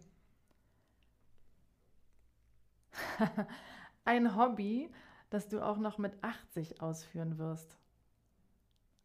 Ein 4.06 4.36
Hobby, 4.36 4.90
das 5.28 5.48
du 5.48 5.60
auch 5.60 5.78
noch 5.78 5.98
mit 5.98 6.12
80 6.22 6.80
ausführen 6.80 7.38
wirst 7.38 7.76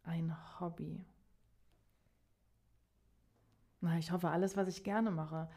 ein 0.09 0.35
Hobby? 0.59 1.05
Na, 3.81 3.97
ich 3.97 4.11
hoffe, 4.11 4.29
alles, 4.29 4.57
was 4.57 4.67
ich 4.67 4.83
gerne 4.83 5.11
mache. 5.11 5.49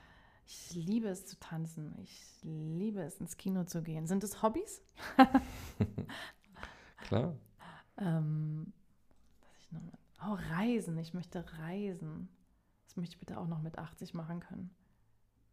Ich 0.47 0.75
liebe 0.75 1.09
es 1.09 1.27
zu 1.27 1.39
tanzen. 1.39 1.95
Ich 2.03 2.39
liebe 2.43 3.01
es, 3.03 3.21
ins 3.21 3.37
Kino 3.37 3.65
zu 3.65 3.83
gehen. 3.83 4.07
Sind 4.07 4.25
es 4.25 4.43
Hobbys? 4.43 4.83
Klar. 7.09 7.37
ähm, 7.99 8.73
oh, 10.21 10.37
Reisen. 10.51 10.99
Ich 10.99 11.15
möchte 11.15 11.45
reisen. 11.59 12.29
Das 12.87 12.97
möchte 12.97 13.15
ich 13.15 13.21
bitte 13.21 13.39
auch 13.39 13.49
noch 13.49 13.63
mit 13.63 13.79
80 13.79 14.15
machen 14.15 14.41
können. 14.41 14.71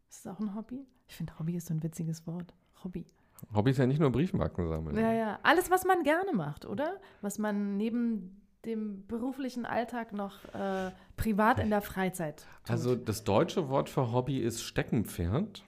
Ist 0.10 0.26
das 0.26 0.36
auch 0.36 0.40
ein 0.40 0.56
Hobby? 0.56 0.86
Ich 1.08 1.16
finde, 1.16 1.38
Hobby 1.40 1.56
ist 1.56 1.68
so 1.68 1.74
ein 1.74 1.84
witziges 1.84 2.26
Wort. 2.28 2.54
Hobby. 2.84 3.06
Hobby 3.54 3.72
ist 3.72 3.78
ja 3.78 3.88
nicht 3.88 4.00
nur 4.00 4.12
Briefmarken 4.12 4.68
sammeln. 4.68 4.98
Ja, 4.98 5.14
ja. 5.14 5.40
Alles, 5.44 5.72
was 5.72 5.86
man 5.86 6.04
gerne 6.04 6.34
macht, 6.34 6.66
oder? 6.66 7.00
Was 7.22 7.38
man 7.38 7.78
neben 7.78 8.39
dem 8.66 9.06
beruflichen 9.08 9.66
Alltag 9.66 10.14
noch 10.14 10.44
äh, 10.54 10.92
privat 11.18 11.60
in 11.60 11.70
der 11.70 11.82
Freizeit? 11.82 12.46
Tut? 12.64 12.72
Also 12.72 12.96
das 12.96 13.24
deutsche 13.24 13.70
Wort 13.70 13.90
für 13.90 14.12
Hobby 14.12 14.40
ist 14.40 14.62
Steckenpferd. 14.64 15.64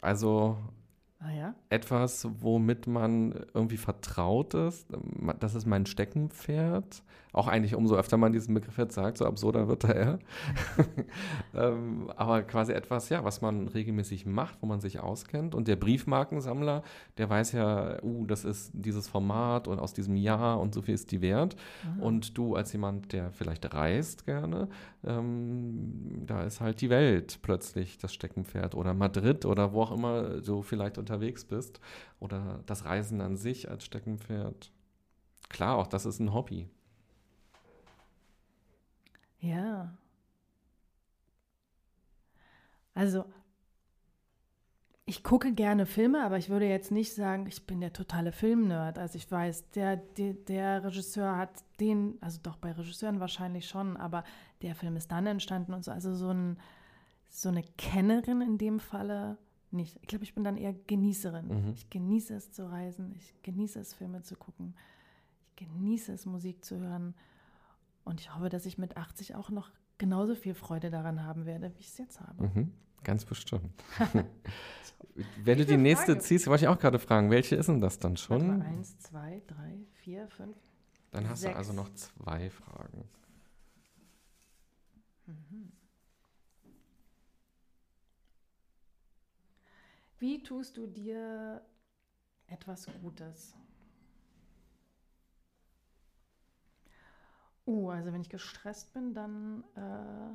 Also 0.00 0.58
Ah 1.24 1.30
ja? 1.30 1.54
Etwas, 1.68 2.26
womit 2.40 2.86
man 2.86 3.46
irgendwie 3.54 3.76
vertraut 3.76 4.54
ist. 4.54 4.88
Das 5.38 5.54
ist 5.54 5.66
mein 5.66 5.86
Steckenpferd. 5.86 7.02
Auch 7.32 7.48
eigentlich, 7.48 7.74
umso 7.74 7.96
öfter 7.96 8.18
man 8.18 8.32
diesen 8.32 8.54
Begriff 8.54 8.76
jetzt 8.76 8.94
sagt, 8.94 9.18
so 9.18 9.24
absurder 9.24 9.66
wird 9.66 9.84
er. 9.84 10.18
ähm, 11.54 12.10
aber 12.14 12.42
quasi 12.42 12.72
etwas, 12.72 13.08
ja, 13.08 13.24
was 13.24 13.40
man 13.40 13.68
regelmäßig 13.68 14.26
macht, 14.26 14.58
wo 14.60 14.66
man 14.66 14.80
sich 14.80 15.00
auskennt. 15.00 15.54
Und 15.54 15.66
der 15.66 15.76
Briefmarkensammler, 15.76 16.82
der 17.16 17.30
weiß 17.30 17.52
ja, 17.52 18.02
uh, 18.02 18.26
das 18.26 18.44
ist 18.44 18.70
dieses 18.74 19.08
Format 19.08 19.66
und 19.66 19.78
aus 19.78 19.94
diesem 19.94 20.16
Jahr 20.16 20.60
und 20.60 20.74
so 20.74 20.82
viel 20.82 20.94
ist 20.94 21.10
die 21.10 21.22
wert. 21.22 21.56
Mhm. 21.96 22.02
Und 22.02 22.38
du 22.38 22.54
als 22.54 22.72
jemand, 22.72 23.12
der 23.12 23.32
vielleicht 23.32 23.72
reist 23.72 24.26
gerne, 24.26 24.68
ähm, 25.02 26.24
da 26.26 26.42
ist 26.44 26.60
halt 26.60 26.82
die 26.82 26.90
Welt 26.90 27.38
plötzlich 27.40 27.96
das 27.96 28.12
Steckenpferd 28.12 28.74
oder 28.74 28.92
Madrid 28.92 29.46
oder 29.46 29.72
wo 29.72 29.82
auch 29.82 29.92
immer 29.92 30.40
du 30.40 30.60
vielleicht 30.60 30.98
unterwegs 30.98 31.46
bist 31.46 31.80
oder 32.20 32.60
das 32.66 32.84
Reisen 32.84 33.22
an 33.22 33.36
sich 33.36 33.70
als 33.70 33.84
Steckenpferd. 33.84 34.70
Klar, 35.48 35.76
auch 35.76 35.86
das 35.86 36.04
ist 36.04 36.20
ein 36.20 36.34
Hobby. 36.34 36.68
Ja. 39.42 39.92
Also, 42.94 43.24
ich 45.04 45.24
gucke 45.24 45.52
gerne 45.52 45.84
Filme, 45.84 46.24
aber 46.24 46.38
ich 46.38 46.48
würde 46.48 46.68
jetzt 46.68 46.92
nicht 46.92 47.12
sagen, 47.12 47.46
ich 47.46 47.66
bin 47.66 47.80
der 47.80 47.92
totale 47.92 48.30
Filmnerd. 48.30 48.98
Also 48.98 49.16
ich 49.16 49.30
weiß, 49.30 49.70
der, 49.70 49.96
der, 49.96 50.34
der, 50.34 50.84
Regisseur 50.84 51.36
hat 51.36 51.50
den, 51.80 52.16
also 52.20 52.38
doch 52.42 52.56
bei 52.56 52.72
Regisseuren 52.72 53.18
wahrscheinlich 53.18 53.68
schon, 53.68 53.96
aber 53.96 54.22
der 54.62 54.76
Film 54.76 54.96
ist 54.96 55.10
dann 55.10 55.26
entstanden 55.26 55.74
und 55.74 55.84
so. 55.84 55.90
Also 55.90 56.14
so, 56.14 56.30
ein, 56.30 56.56
so 57.28 57.48
eine 57.48 57.64
Kennerin 57.76 58.42
in 58.42 58.58
dem 58.58 58.78
Falle 58.78 59.38
nicht. 59.72 59.98
Ich 60.02 60.08
glaube, 60.08 60.24
ich 60.24 60.34
bin 60.34 60.44
dann 60.44 60.56
eher 60.56 60.72
Genießerin. 60.72 61.48
Mhm. 61.48 61.72
Ich 61.74 61.90
genieße 61.90 62.34
es 62.34 62.52
zu 62.52 62.70
reisen, 62.70 63.12
ich 63.16 63.34
genieße 63.42 63.80
es, 63.80 63.94
Filme 63.94 64.22
zu 64.22 64.36
gucken, 64.36 64.74
ich 65.48 65.66
genieße 65.66 66.12
es, 66.12 66.26
Musik 66.26 66.64
zu 66.64 66.78
hören. 66.78 67.14
Und 68.04 68.20
ich 68.20 68.34
hoffe, 68.34 68.48
dass 68.48 68.66
ich 68.66 68.78
mit 68.78 68.96
80 68.96 69.34
auch 69.34 69.50
noch 69.50 69.70
genauso 69.98 70.34
viel 70.34 70.54
Freude 70.54 70.90
daran 70.90 71.24
haben 71.24 71.46
werde, 71.46 71.72
wie 71.74 71.80
ich 71.80 71.88
es 71.88 71.98
jetzt 71.98 72.20
habe. 72.20 72.44
Mhm, 72.44 72.72
ganz 73.04 73.24
bestimmt. 73.24 73.72
Wenn 75.44 75.58
du 75.58 75.66
die 75.66 75.76
nächste 75.76 76.12
Frage. 76.12 76.20
ziehst, 76.20 76.46
wollte 76.46 76.64
ich 76.64 76.68
auch 76.68 76.78
gerade 76.78 76.98
fragen, 76.98 77.30
welche 77.30 77.56
ist 77.56 77.68
denn 77.68 77.80
das 77.80 77.98
dann 77.98 78.16
schon? 78.16 78.58
Mal, 78.58 78.66
eins, 78.66 78.98
zwei, 78.98 79.42
drei, 79.46 79.78
vier, 79.92 80.26
fünf. 80.28 80.56
Dann 81.10 81.28
hast 81.28 81.40
sechs. 81.42 81.52
du 81.52 81.58
also 81.58 81.72
noch 81.72 81.92
zwei 81.94 82.50
Fragen. 82.50 83.08
Mhm. 85.26 85.72
Wie 90.18 90.42
tust 90.42 90.76
du 90.76 90.86
dir 90.86 91.62
etwas 92.46 92.86
Gutes? 93.02 93.54
Uh, 97.64 97.90
also 97.90 98.12
wenn 98.12 98.20
ich 98.20 98.28
gestresst 98.28 98.92
bin, 98.92 99.14
dann 99.14 99.62
äh, 99.76 100.32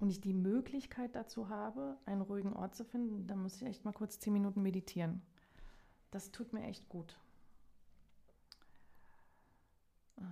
und 0.00 0.08
ich 0.08 0.20
die 0.20 0.32
Möglichkeit 0.32 1.14
dazu 1.14 1.48
habe, 1.48 1.98
einen 2.06 2.22
ruhigen 2.22 2.54
Ort 2.54 2.74
zu 2.74 2.84
finden, 2.84 3.26
dann 3.26 3.42
muss 3.42 3.56
ich 3.56 3.62
echt 3.66 3.84
mal 3.84 3.92
kurz 3.92 4.18
zehn 4.18 4.32
Minuten 4.32 4.62
meditieren. 4.62 5.22
Das 6.10 6.32
tut 6.32 6.52
mir 6.52 6.64
echt 6.64 6.88
gut. 6.88 7.18
Ähm, 10.18 10.24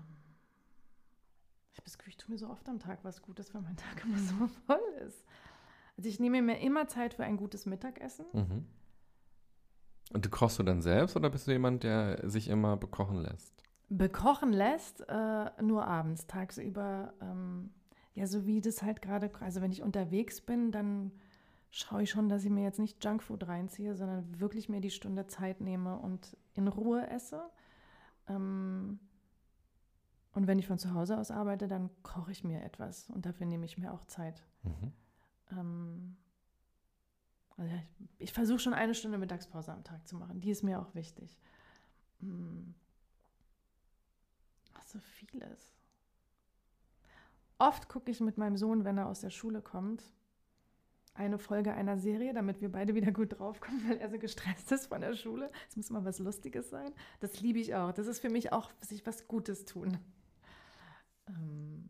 ich 1.72 1.78
habe 1.78 1.84
das 1.84 1.98
Gefühl, 1.98 2.10
ich 2.10 2.16
tue 2.16 2.32
mir 2.32 2.38
so 2.38 2.48
oft 2.48 2.68
am 2.68 2.78
Tag 2.78 3.04
was 3.04 3.22
Gutes, 3.22 3.54
weil 3.54 3.60
mein 3.60 3.76
Tag 3.78 4.04
immer 4.04 4.18
so 4.18 4.46
voll 4.66 4.80
ist. 5.06 5.22
Also 5.96 6.08
ich 6.08 6.18
nehme 6.18 6.40
mir 6.40 6.60
immer 6.60 6.88
Zeit 6.88 7.14
für 7.14 7.24
ein 7.24 7.36
gutes 7.36 7.66
Mittagessen. 7.66 8.26
Mhm. 8.32 8.66
Und 10.12 10.24
du 10.24 10.30
kochst 10.30 10.58
du 10.58 10.62
dann 10.62 10.80
selbst 10.80 11.14
oder 11.16 11.28
bist 11.28 11.46
du 11.46 11.52
jemand, 11.52 11.82
der 11.82 12.26
sich 12.28 12.48
immer 12.48 12.78
bekochen 12.78 13.18
lässt? 13.18 13.67
Bekochen 13.88 14.52
lässt, 14.52 15.08
äh, 15.08 15.62
nur 15.62 15.86
abends, 15.86 16.26
tagsüber. 16.26 17.14
Ähm, 17.20 17.70
ja, 18.14 18.26
so 18.26 18.46
wie 18.46 18.60
das 18.60 18.82
halt 18.82 19.00
gerade, 19.00 19.30
also 19.40 19.62
wenn 19.62 19.72
ich 19.72 19.82
unterwegs 19.82 20.40
bin, 20.40 20.72
dann 20.72 21.12
schaue 21.70 22.02
ich 22.02 22.10
schon, 22.10 22.28
dass 22.28 22.44
ich 22.44 22.50
mir 22.50 22.64
jetzt 22.64 22.78
nicht 22.78 23.02
Junkfood 23.04 23.46
reinziehe, 23.46 23.94
sondern 23.94 24.40
wirklich 24.40 24.68
mir 24.68 24.80
die 24.80 24.90
Stunde 24.90 25.26
Zeit 25.26 25.60
nehme 25.60 25.98
und 25.98 26.36
in 26.54 26.68
Ruhe 26.68 27.08
esse. 27.08 27.42
Ähm, 28.28 28.98
und 30.32 30.46
wenn 30.46 30.58
ich 30.58 30.66
von 30.66 30.78
zu 30.78 30.94
Hause 30.94 31.18
aus 31.18 31.30
arbeite, 31.30 31.68
dann 31.68 31.90
koche 32.02 32.32
ich 32.32 32.44
mir 32.44 32.62
etwas 32.62 33.08
und 33.10 33.26
dafür 33.26 33.46
nehme 33.46 33.64
ich 33.64 33.78
mir 33.78 33.92
auch 33.92 34.04
Zeit. 34.04 34.44
Mhm. 34.62 34.92
Ähm, 35.52 36.16
also 37.56 37.74
ich, 37.74 38.08
ich 38.18 38.32
versuche 38.32 38.58
schon 38.58 38.74
eine 38.74 38.94
Stunde 38.94 39.18
Mittagspause 39.18 39.72
am 39.72 39.84
Tag 39.84 40.06
zu 40.06 40.16
machen. 40.16 40.40
Die 40.40 40.50
ist 40.50 40.62
mir 40.62 40.80
auch 40.80 40.94
wichtig. 40.94 41.38
Mhm 42.20 42.74
so 44.88 44.98
vieles. 45.00 45.72
Oft 47.58 47.88
gucke 47.88 48.10
ich 48.10 48.20
mit 48.20 48.38
meinem 48.38 48.56
Sohn, 48.56 48.84
wenn 48.84 48.98
er 48.98 49.08
aus 49.08 49.20
der 49.20 49.30
Schule 49.30 49.60
kommt, 49.60 50.02
eine 51.14 51.38
Folge 51.38 51.74
einer 51.74 51.98
Serie, 51.98 52.32
damit 52.32 52.60
wir 52.60 52.70
beide 52.70 52.94
wieder 52.94 53.10
gut 53.10 53.38
draufkommen, 53.38 53.88
weil 53.88 53.98
er 53.98 54.08
so 54.08 54.18
gestresst 54.18 54.70
ist 54.72 54.86
von 54.86 55.00
der 55.00 55.14
Schule. 55.14 55.50
Es 55.68 55.76
muss 55.76 55.90
mal 55.90 56.04
was 56.04 56.20
Lustiges 56.20 56.70
sein. 56.70 56.92
Das 57.20 57.40
liebe 57.40 57.58
ich 57.58 57.74
auch. 57.74 57.92
Das 57.92 58.06
ist 58.06 58.20
für 58.20 58.30
mich 58.30 58.52
auch, 58.52 58.70
sich 58.80 59.04
was 59.04 59.26
Gutes 59.26 59.64
tun. 59.64 59.98
Ähm, 61.26 61.88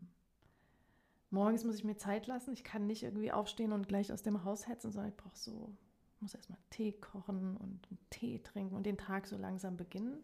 morgens 1.29 1.63
muss 1.63 1.75
ich 1.75 1.83
mir 1.83 1.97
Zeit 1.97 2.25
lassen. 2.25 2.53
Ich 2.53 2.63
kann 2.63 2.87
nicht 2.87 3.03
irgendwie 3.03 3.31
aufstehen 3.31 3.71
und 3.71 3.87
gleich 3.87 4.11
aus 4.11 4.23
dem 4.23 4.43
Haus 4.43 4.67
hetzen, 4.67 4.91
sondern 4.91 5.11
ich 5.11 5.17
brauche 5.17 5.37
so, 5.37 5.75
muss 6.19 6.33
erstmal 6.33 6.59
Tee 6.71 6.93
kochen 6.93 7.55
und 7.57 7.87
Tee 8.09 8.39
trinken 8.39 8.75
und 8.75 8.85
den 8.87 8.97
Tag 8.97 9.27
so 9.27 9.37
langsam 9.37 9.77
beginnen. 9.77 10.23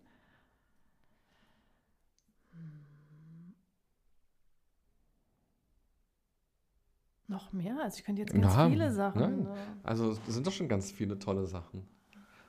Noch 7.27 7.53
mehr? 7.53 7.79
Also 7.81 7.97
ich 7.97 8.03
könnte 8.03 8.21
jetzt 8.21 8.33
ganz 8.33 8.53
ja, 8.53 8.69
viele 8.69 8.91
Sachen. 8.91 9.43
Ne? 9.43 9.55
Also 9.83 10.11
es 10.11 10.19
sind 10.27 10.45
doch 10.45 10.51
schon 10.51 10.67
ganz 10.67 10.91
viele 10.91 11.17
tolle 11.17 11.47
Sachen. 11.47 11.87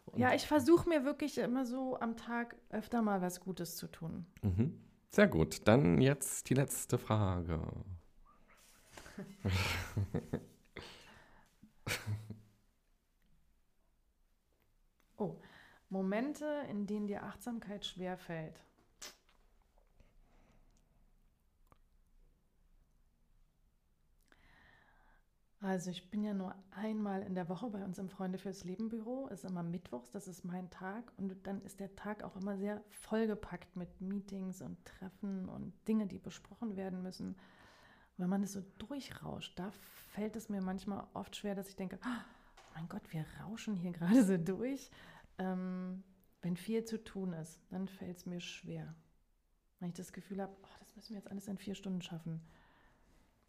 Und 0.06 0.18
ja, 0.20 0.34
ich 0.34 0.46
versuche 0.46 0.88
mir 0.88 1.04
wirklich 1.04 1.38
immer 1.38 1.64
so 1.64 1.98
am 1.98 2.16
Tag 2.16 2.56
öfter 2.70 3.00
mal 3.02 3.22
was 3.22 3.40
Gutes 3.40 3.76
zu 3.76 3.86
tun. 3.86 4.26
Mhm. 4.42 4.78
Sehr 5.10 5.28
gut. 5.28 5.66
Dann 5.66 6.00
jetzt 6.02 6.50
die 6.50 6.54
letzte 6.54 6.98
Frage. 6.98 7.60
oh, 15.16 15.40
Momente, 15.88 16.44
in 16.70 16.86
denen 16.86 17.06
dir 17.06 17.22
Achtsamkeit 17.22 17.86
schwerfällt. 17.86 18.65
Also 25.66 25.90
ich 25.90 26.08
bin 26.10 26.22
ja 26.22 26.32
nur 26.32 26.54
einmal 26.70 27.22
in 27.22 27.34
der 27.34 27.48
Woche 27.48 27.68
bei 27.70 27.84
uns 27.84 27.98
im 27.98 28.08
Freunde 28.08 28.38
fürs 28.38 28.62
Leben 28.62 28.88
Büro, 28.88 29.26
ist 29.26 29.44
immer 29.44 29.64
Mittwochs, 29.64 30.12
das 30.12 30.28
ist 30.28 30.44
mein 30.44 30.70
Tag 30.70 31.12
und 31.16 31.44
dann 31.44 31.60
ist 31.62 31.80
der 31.80 31.96
Tag 31.96 32.22
auch 32.22 32.36
immer 32.36 32.56
sehr 32.56 32.84
vollgepackt 32.90 33.74
mit 33.74 34.00
Meetings 34.00 34.62
und 34.62 34.78
Treffen 34.84 35.48
und 35.48 35.72
Dinge, 35.88 36.06
die 36.06 36.20
besprochen 36.20 36.76
werden 36.76 37.02
müssen. 37.02 37.34
Wenn 38.16 38.28
man 38.28 38.44
es 38.44 38.52
so 38.52 38.62
durchrauscht, 38.78 39.58
da 39.58 39.72
fällt 40.12 40.36
es 40.36 40.48
mir 40.48 40.62
manchmal 40.62 41.04
oft 41.14 41.34
schwer, 41.34 41.56
dass 41.56 41.68
ich 41.68 41.74
denke, 41.74 41.98
oh 42.00 42.64
mein 42.76 42.88
Gott, 42.88 43.02
wir 43.12 43.26
rauschen 43.42 43.74
hier 43.74 43.90
gerade 43.98 44.24
so 44.24 44.36
durch. 44.36 44.88
Ähm, 45.38 46.04
wenn 46.42 46.56
viel 46.56 46.84
zu 46.84 47.02
tun 47.02 47.32
ist, 47.32 47.58
dann 47.70 47.88
fällt 47.88 48.18
es 48.18 48.24
mir 48.24 48.38
schwer. 48.38 48.94
Wenn 49.80 49.88
ich 49.88 49.94
das 49.94 50.12
Gefühl 50.12 50.40
habe, 50.40 50.56
oh, 50.62 50.76
das 50.78 50.94
müssen 50.94 51.14
wir 51.14 51.16
jetzt 51.16 51.30
alles 51.32 51.48
in 51.48 51.58
vier 51.58 51.74
Stunden 51.74 52.02
schaffen 52.02 52.40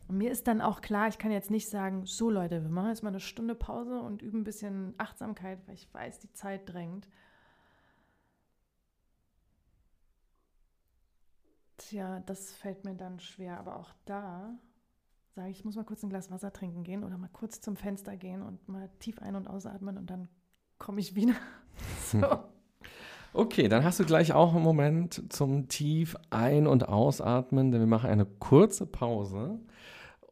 und 0.07 0.17
mir 0.17 0.31
ist 0.31 0.47
dann 0.47 0.61
auch 0.61 0.81
klar, 0.81 1.07
ich 1.07 1.17
kann 1.17 1.31
jetzt 1.31 1.51
nicht 1.51 1.69
sagen, 1.69 2.05
so 2.05 2.29
Leute, 2.29 2.63
wir 2.63 2.69
machen 2.69 2.89
jetzt 2.89 3.03
mal 3.03 3.09
eine 3.09 3.19
Stunde 3.19 3.55
Pause 3.55 3.99
und 3.99 4.21
üben 4.21 4.41
ein 4.41 4.43
bisschen 4.43 4.93
Achtsamkeit, 4.97 5.59
weil 5.67 5.75
ich 5.75 5.93
weiß, 5.93 6.19
die 6.19 6.31
Zeit 6.31 6.61
drängt. 6.71 7.07
Tja, 11.77 12.21
das 12.21 12.53
fällt 12.53 12.85
mir 12.85 12.95
dann 12.95 13.19
schwer, 13.19 13.59
aber 13.59 13.77
auch 13.77 13.93
da 14.05 14.57
sage 15.37 15.51
ich, 15.51 15.59
ich 15.59 15.65
muss 15.65 15.75
mal 15.75 15.85
kurz 15.85 16.01
ein 16.01 16.09
Glas 16.09 16.31
Wasser 16.31 16.51
trinken 16.51 16.83
gehen 16.83 17.03
oder 17.03 17.17
mal 17.17 17.29
kurz 17.31 17.61
zum 17.61 17.75
Fenster 17.75 18.17
gehen 18.17 18.41
und 18.41 18.67
mal 18.67 18.89
tief 18.99 19.21
ein- 19.21 19.35
und 19.35 19.47
ausatmen 19.47 19.97
und 19.97 20.09
dann 20.09 20.29
komme 20.79 20.99
ich 20.99 21.15
wieder. 21.15 21.35
so. 22.11 22.43
Okay, 23.33 23.67
dann 23.67 23.83
hast 23.83 23.99
du 23.99 24.05
gleich 24.05 24.33
auch 24.33 24.55
einen 24.55 24.63
Moment 24.63 25.31
zum 25.31 25.67
tief 25.67 26.15
ein- 26.31 26.65
und 26.65 26.89
ausatmen, 26.89 27.71
denn 27.71 27.81
wir 27.81 27.87
machen 27.87 28.09
eine 28.09 28.25
kurze 28.25 28.87
Pause 28.87 29.59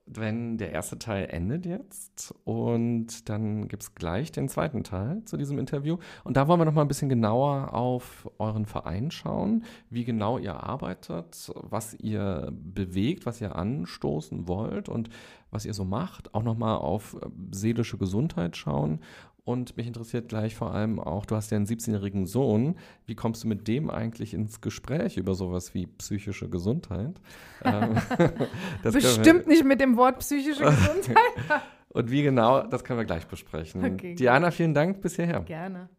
wenn 0.07 0.57
der 0.57 0.71
erste 0.71 0.99
Teil 0.99 1.27
endet 1.31 1.65
jetzt 1.65 2.33
und 2.43 3.27
dann 3.27 3.67
gibt 3.67 3.83
es 3.83 3.95
gleich 3.95 4.31
den 4.31 4.49
zweiten 4.49 4.83
Teil 4.83 5.23
zu 5.25 5.35
diesem 5.35 5.57
Interview. 5.57 5.97
Und 6.23 6.37
da 6.37 6.47
wollen 6.47 6.59
wir 6.59 6.65
noch 6.65 6.73
mal 6.73 6.83
ein 6.83 6.87
bisschen 6.87 7.09
genauer 7.09 7.73
auf 7.73 8.29
euren 8.37 8.65
Verein 8.65 9.09
schauen, 9.09 9.63
wie 9.89 10.05
genau 10.05 10.37
ihr 10.37 10.63
arbeitet, 10.63 11.51
was 11.55 11.95
ihr 11.95 12.51
bewegt, 12.51 13.25
was 13.25 13.41
ihr 13.41 13.55
anstoßen 13.55 14.47
wollt 14.47 14.89
und 14.89 15.09
was 15.49 15.65
ihr 15.65 15.73
so 15.73 15.85
macht. 15.85 16.35
Auch 16.35 16.43
noch 16.43 16.57
mal 16.57 16.75
auf 16.75 17.17
seelische 17.51 17.97
Gesundheit 17.97 18.57
schauen 18.57 18.99
Und 19.45 19.77
mich 19.77 19.85
interessiert 19.85 20.27
gleich 20.27 20.55
vor 20.55 20.73
allem 20.73 20.99
auch, 20.99 21.27
du 21.27 21.35
hast 21.35 21.51
ja 21.51 21.57
einen 21.57 21.67
17-jährigen 21.67 22.25
Sohn. 22.25 22.75
Wie 23.05 23.13
kommst 23.13 23.43
du 23.43 23.47
mit 23.47 23.67
dem 23.67 23.91
eigentlich 23.91 24.33
ins 24.33 24.59
Gespräch 24.59 25.17
über 25.17 25.35
sowas 25.35 25.75
wie 25.75 25.85
psychische 25.85 26.49
Gesundheit? 26.49 27.21
Ähm, 27.63 27.95
Bestimmt 28.83 29.47
nicht 29.47 29.63
mit 29.63 29.81
dem 29.81 29.97
Wort 29.97 30.19
psychische 30.19 30.63
Gesundheit. 30.65 31.61
Und 31.89 32.11
wie 32.11 32.21
genau, 32.21 32.61
das 32.67 32.83
können 32.83 32.99
wir 32.99 33.05
gleich 33.05 33.25
besprechen. 33.25 33.83
Okay. 33.93 34.13
Diana, 34.13 34.51
vielen 34.51 34.75
Dank 34.75 35.01
bis 35.01 35.15
hierher. 35.15 35.39
Gerne. 35.39 35.89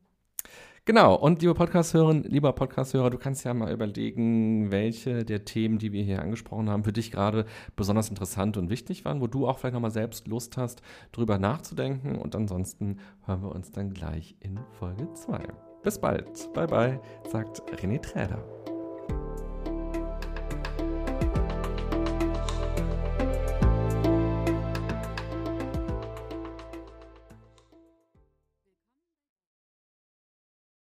Genau, 0.86 1.16
und 1.16 1.42
liebe 1.42 1.52
Podcast-Hörerin, 1.52 2.22
lieber 2.22 2.52
Podcast-Hörer, 2.52 3.10
du 3.10 3.18
kannst 3.18 3.44
ja 3.44 3.52
mal 3.52 3.72
überlegen, 3.72 4.70
welche 4.70 5.24
der 5.24 5.44
Themen, 5.44 5.78
die 5.78 5.90
wir 5.90 6.04
hier 6.04 6.22
angesprochen 6.22 6.70
haben, 6.70 6.84
für 6.84 6.92
dich 6.92 7.10
gerade 7.10 7.44
besonders 7.74 8.08
interessant 8.08 8.56
und 8.56 8.70
wichtig 8.70 9.04
waren, 9.04 9.20
wo 9.20 9.26
du 9.26 9.48
auch 9.48 9.58
vielleicht 9.58 9.74
nochmal 9.74 9.90
selbst 9.90 10.28
Lust 10.28 10.56
hast, 10.56 10.82
drüber 11.10 11.38
nachzudenken. 11.38 12.14
Und 12.14 12.36
ansonsten 12.36 13.00
hören 13.24 13.42
wir 13.42 13.52
uns 13.52 13.72
dann 13.72 13.94
gleich 13.94 14.36
in 14.38 14.60
Folge 14.78 15.12
2. 15.12 15.40
Bis 15.82 15.98
bald. 15.98 16.52
Bye 16.54 16.68
bye, 16.68 17.00
sagt 17.32 17.62
René 17.82 18.00
Träder. 18.00 18.44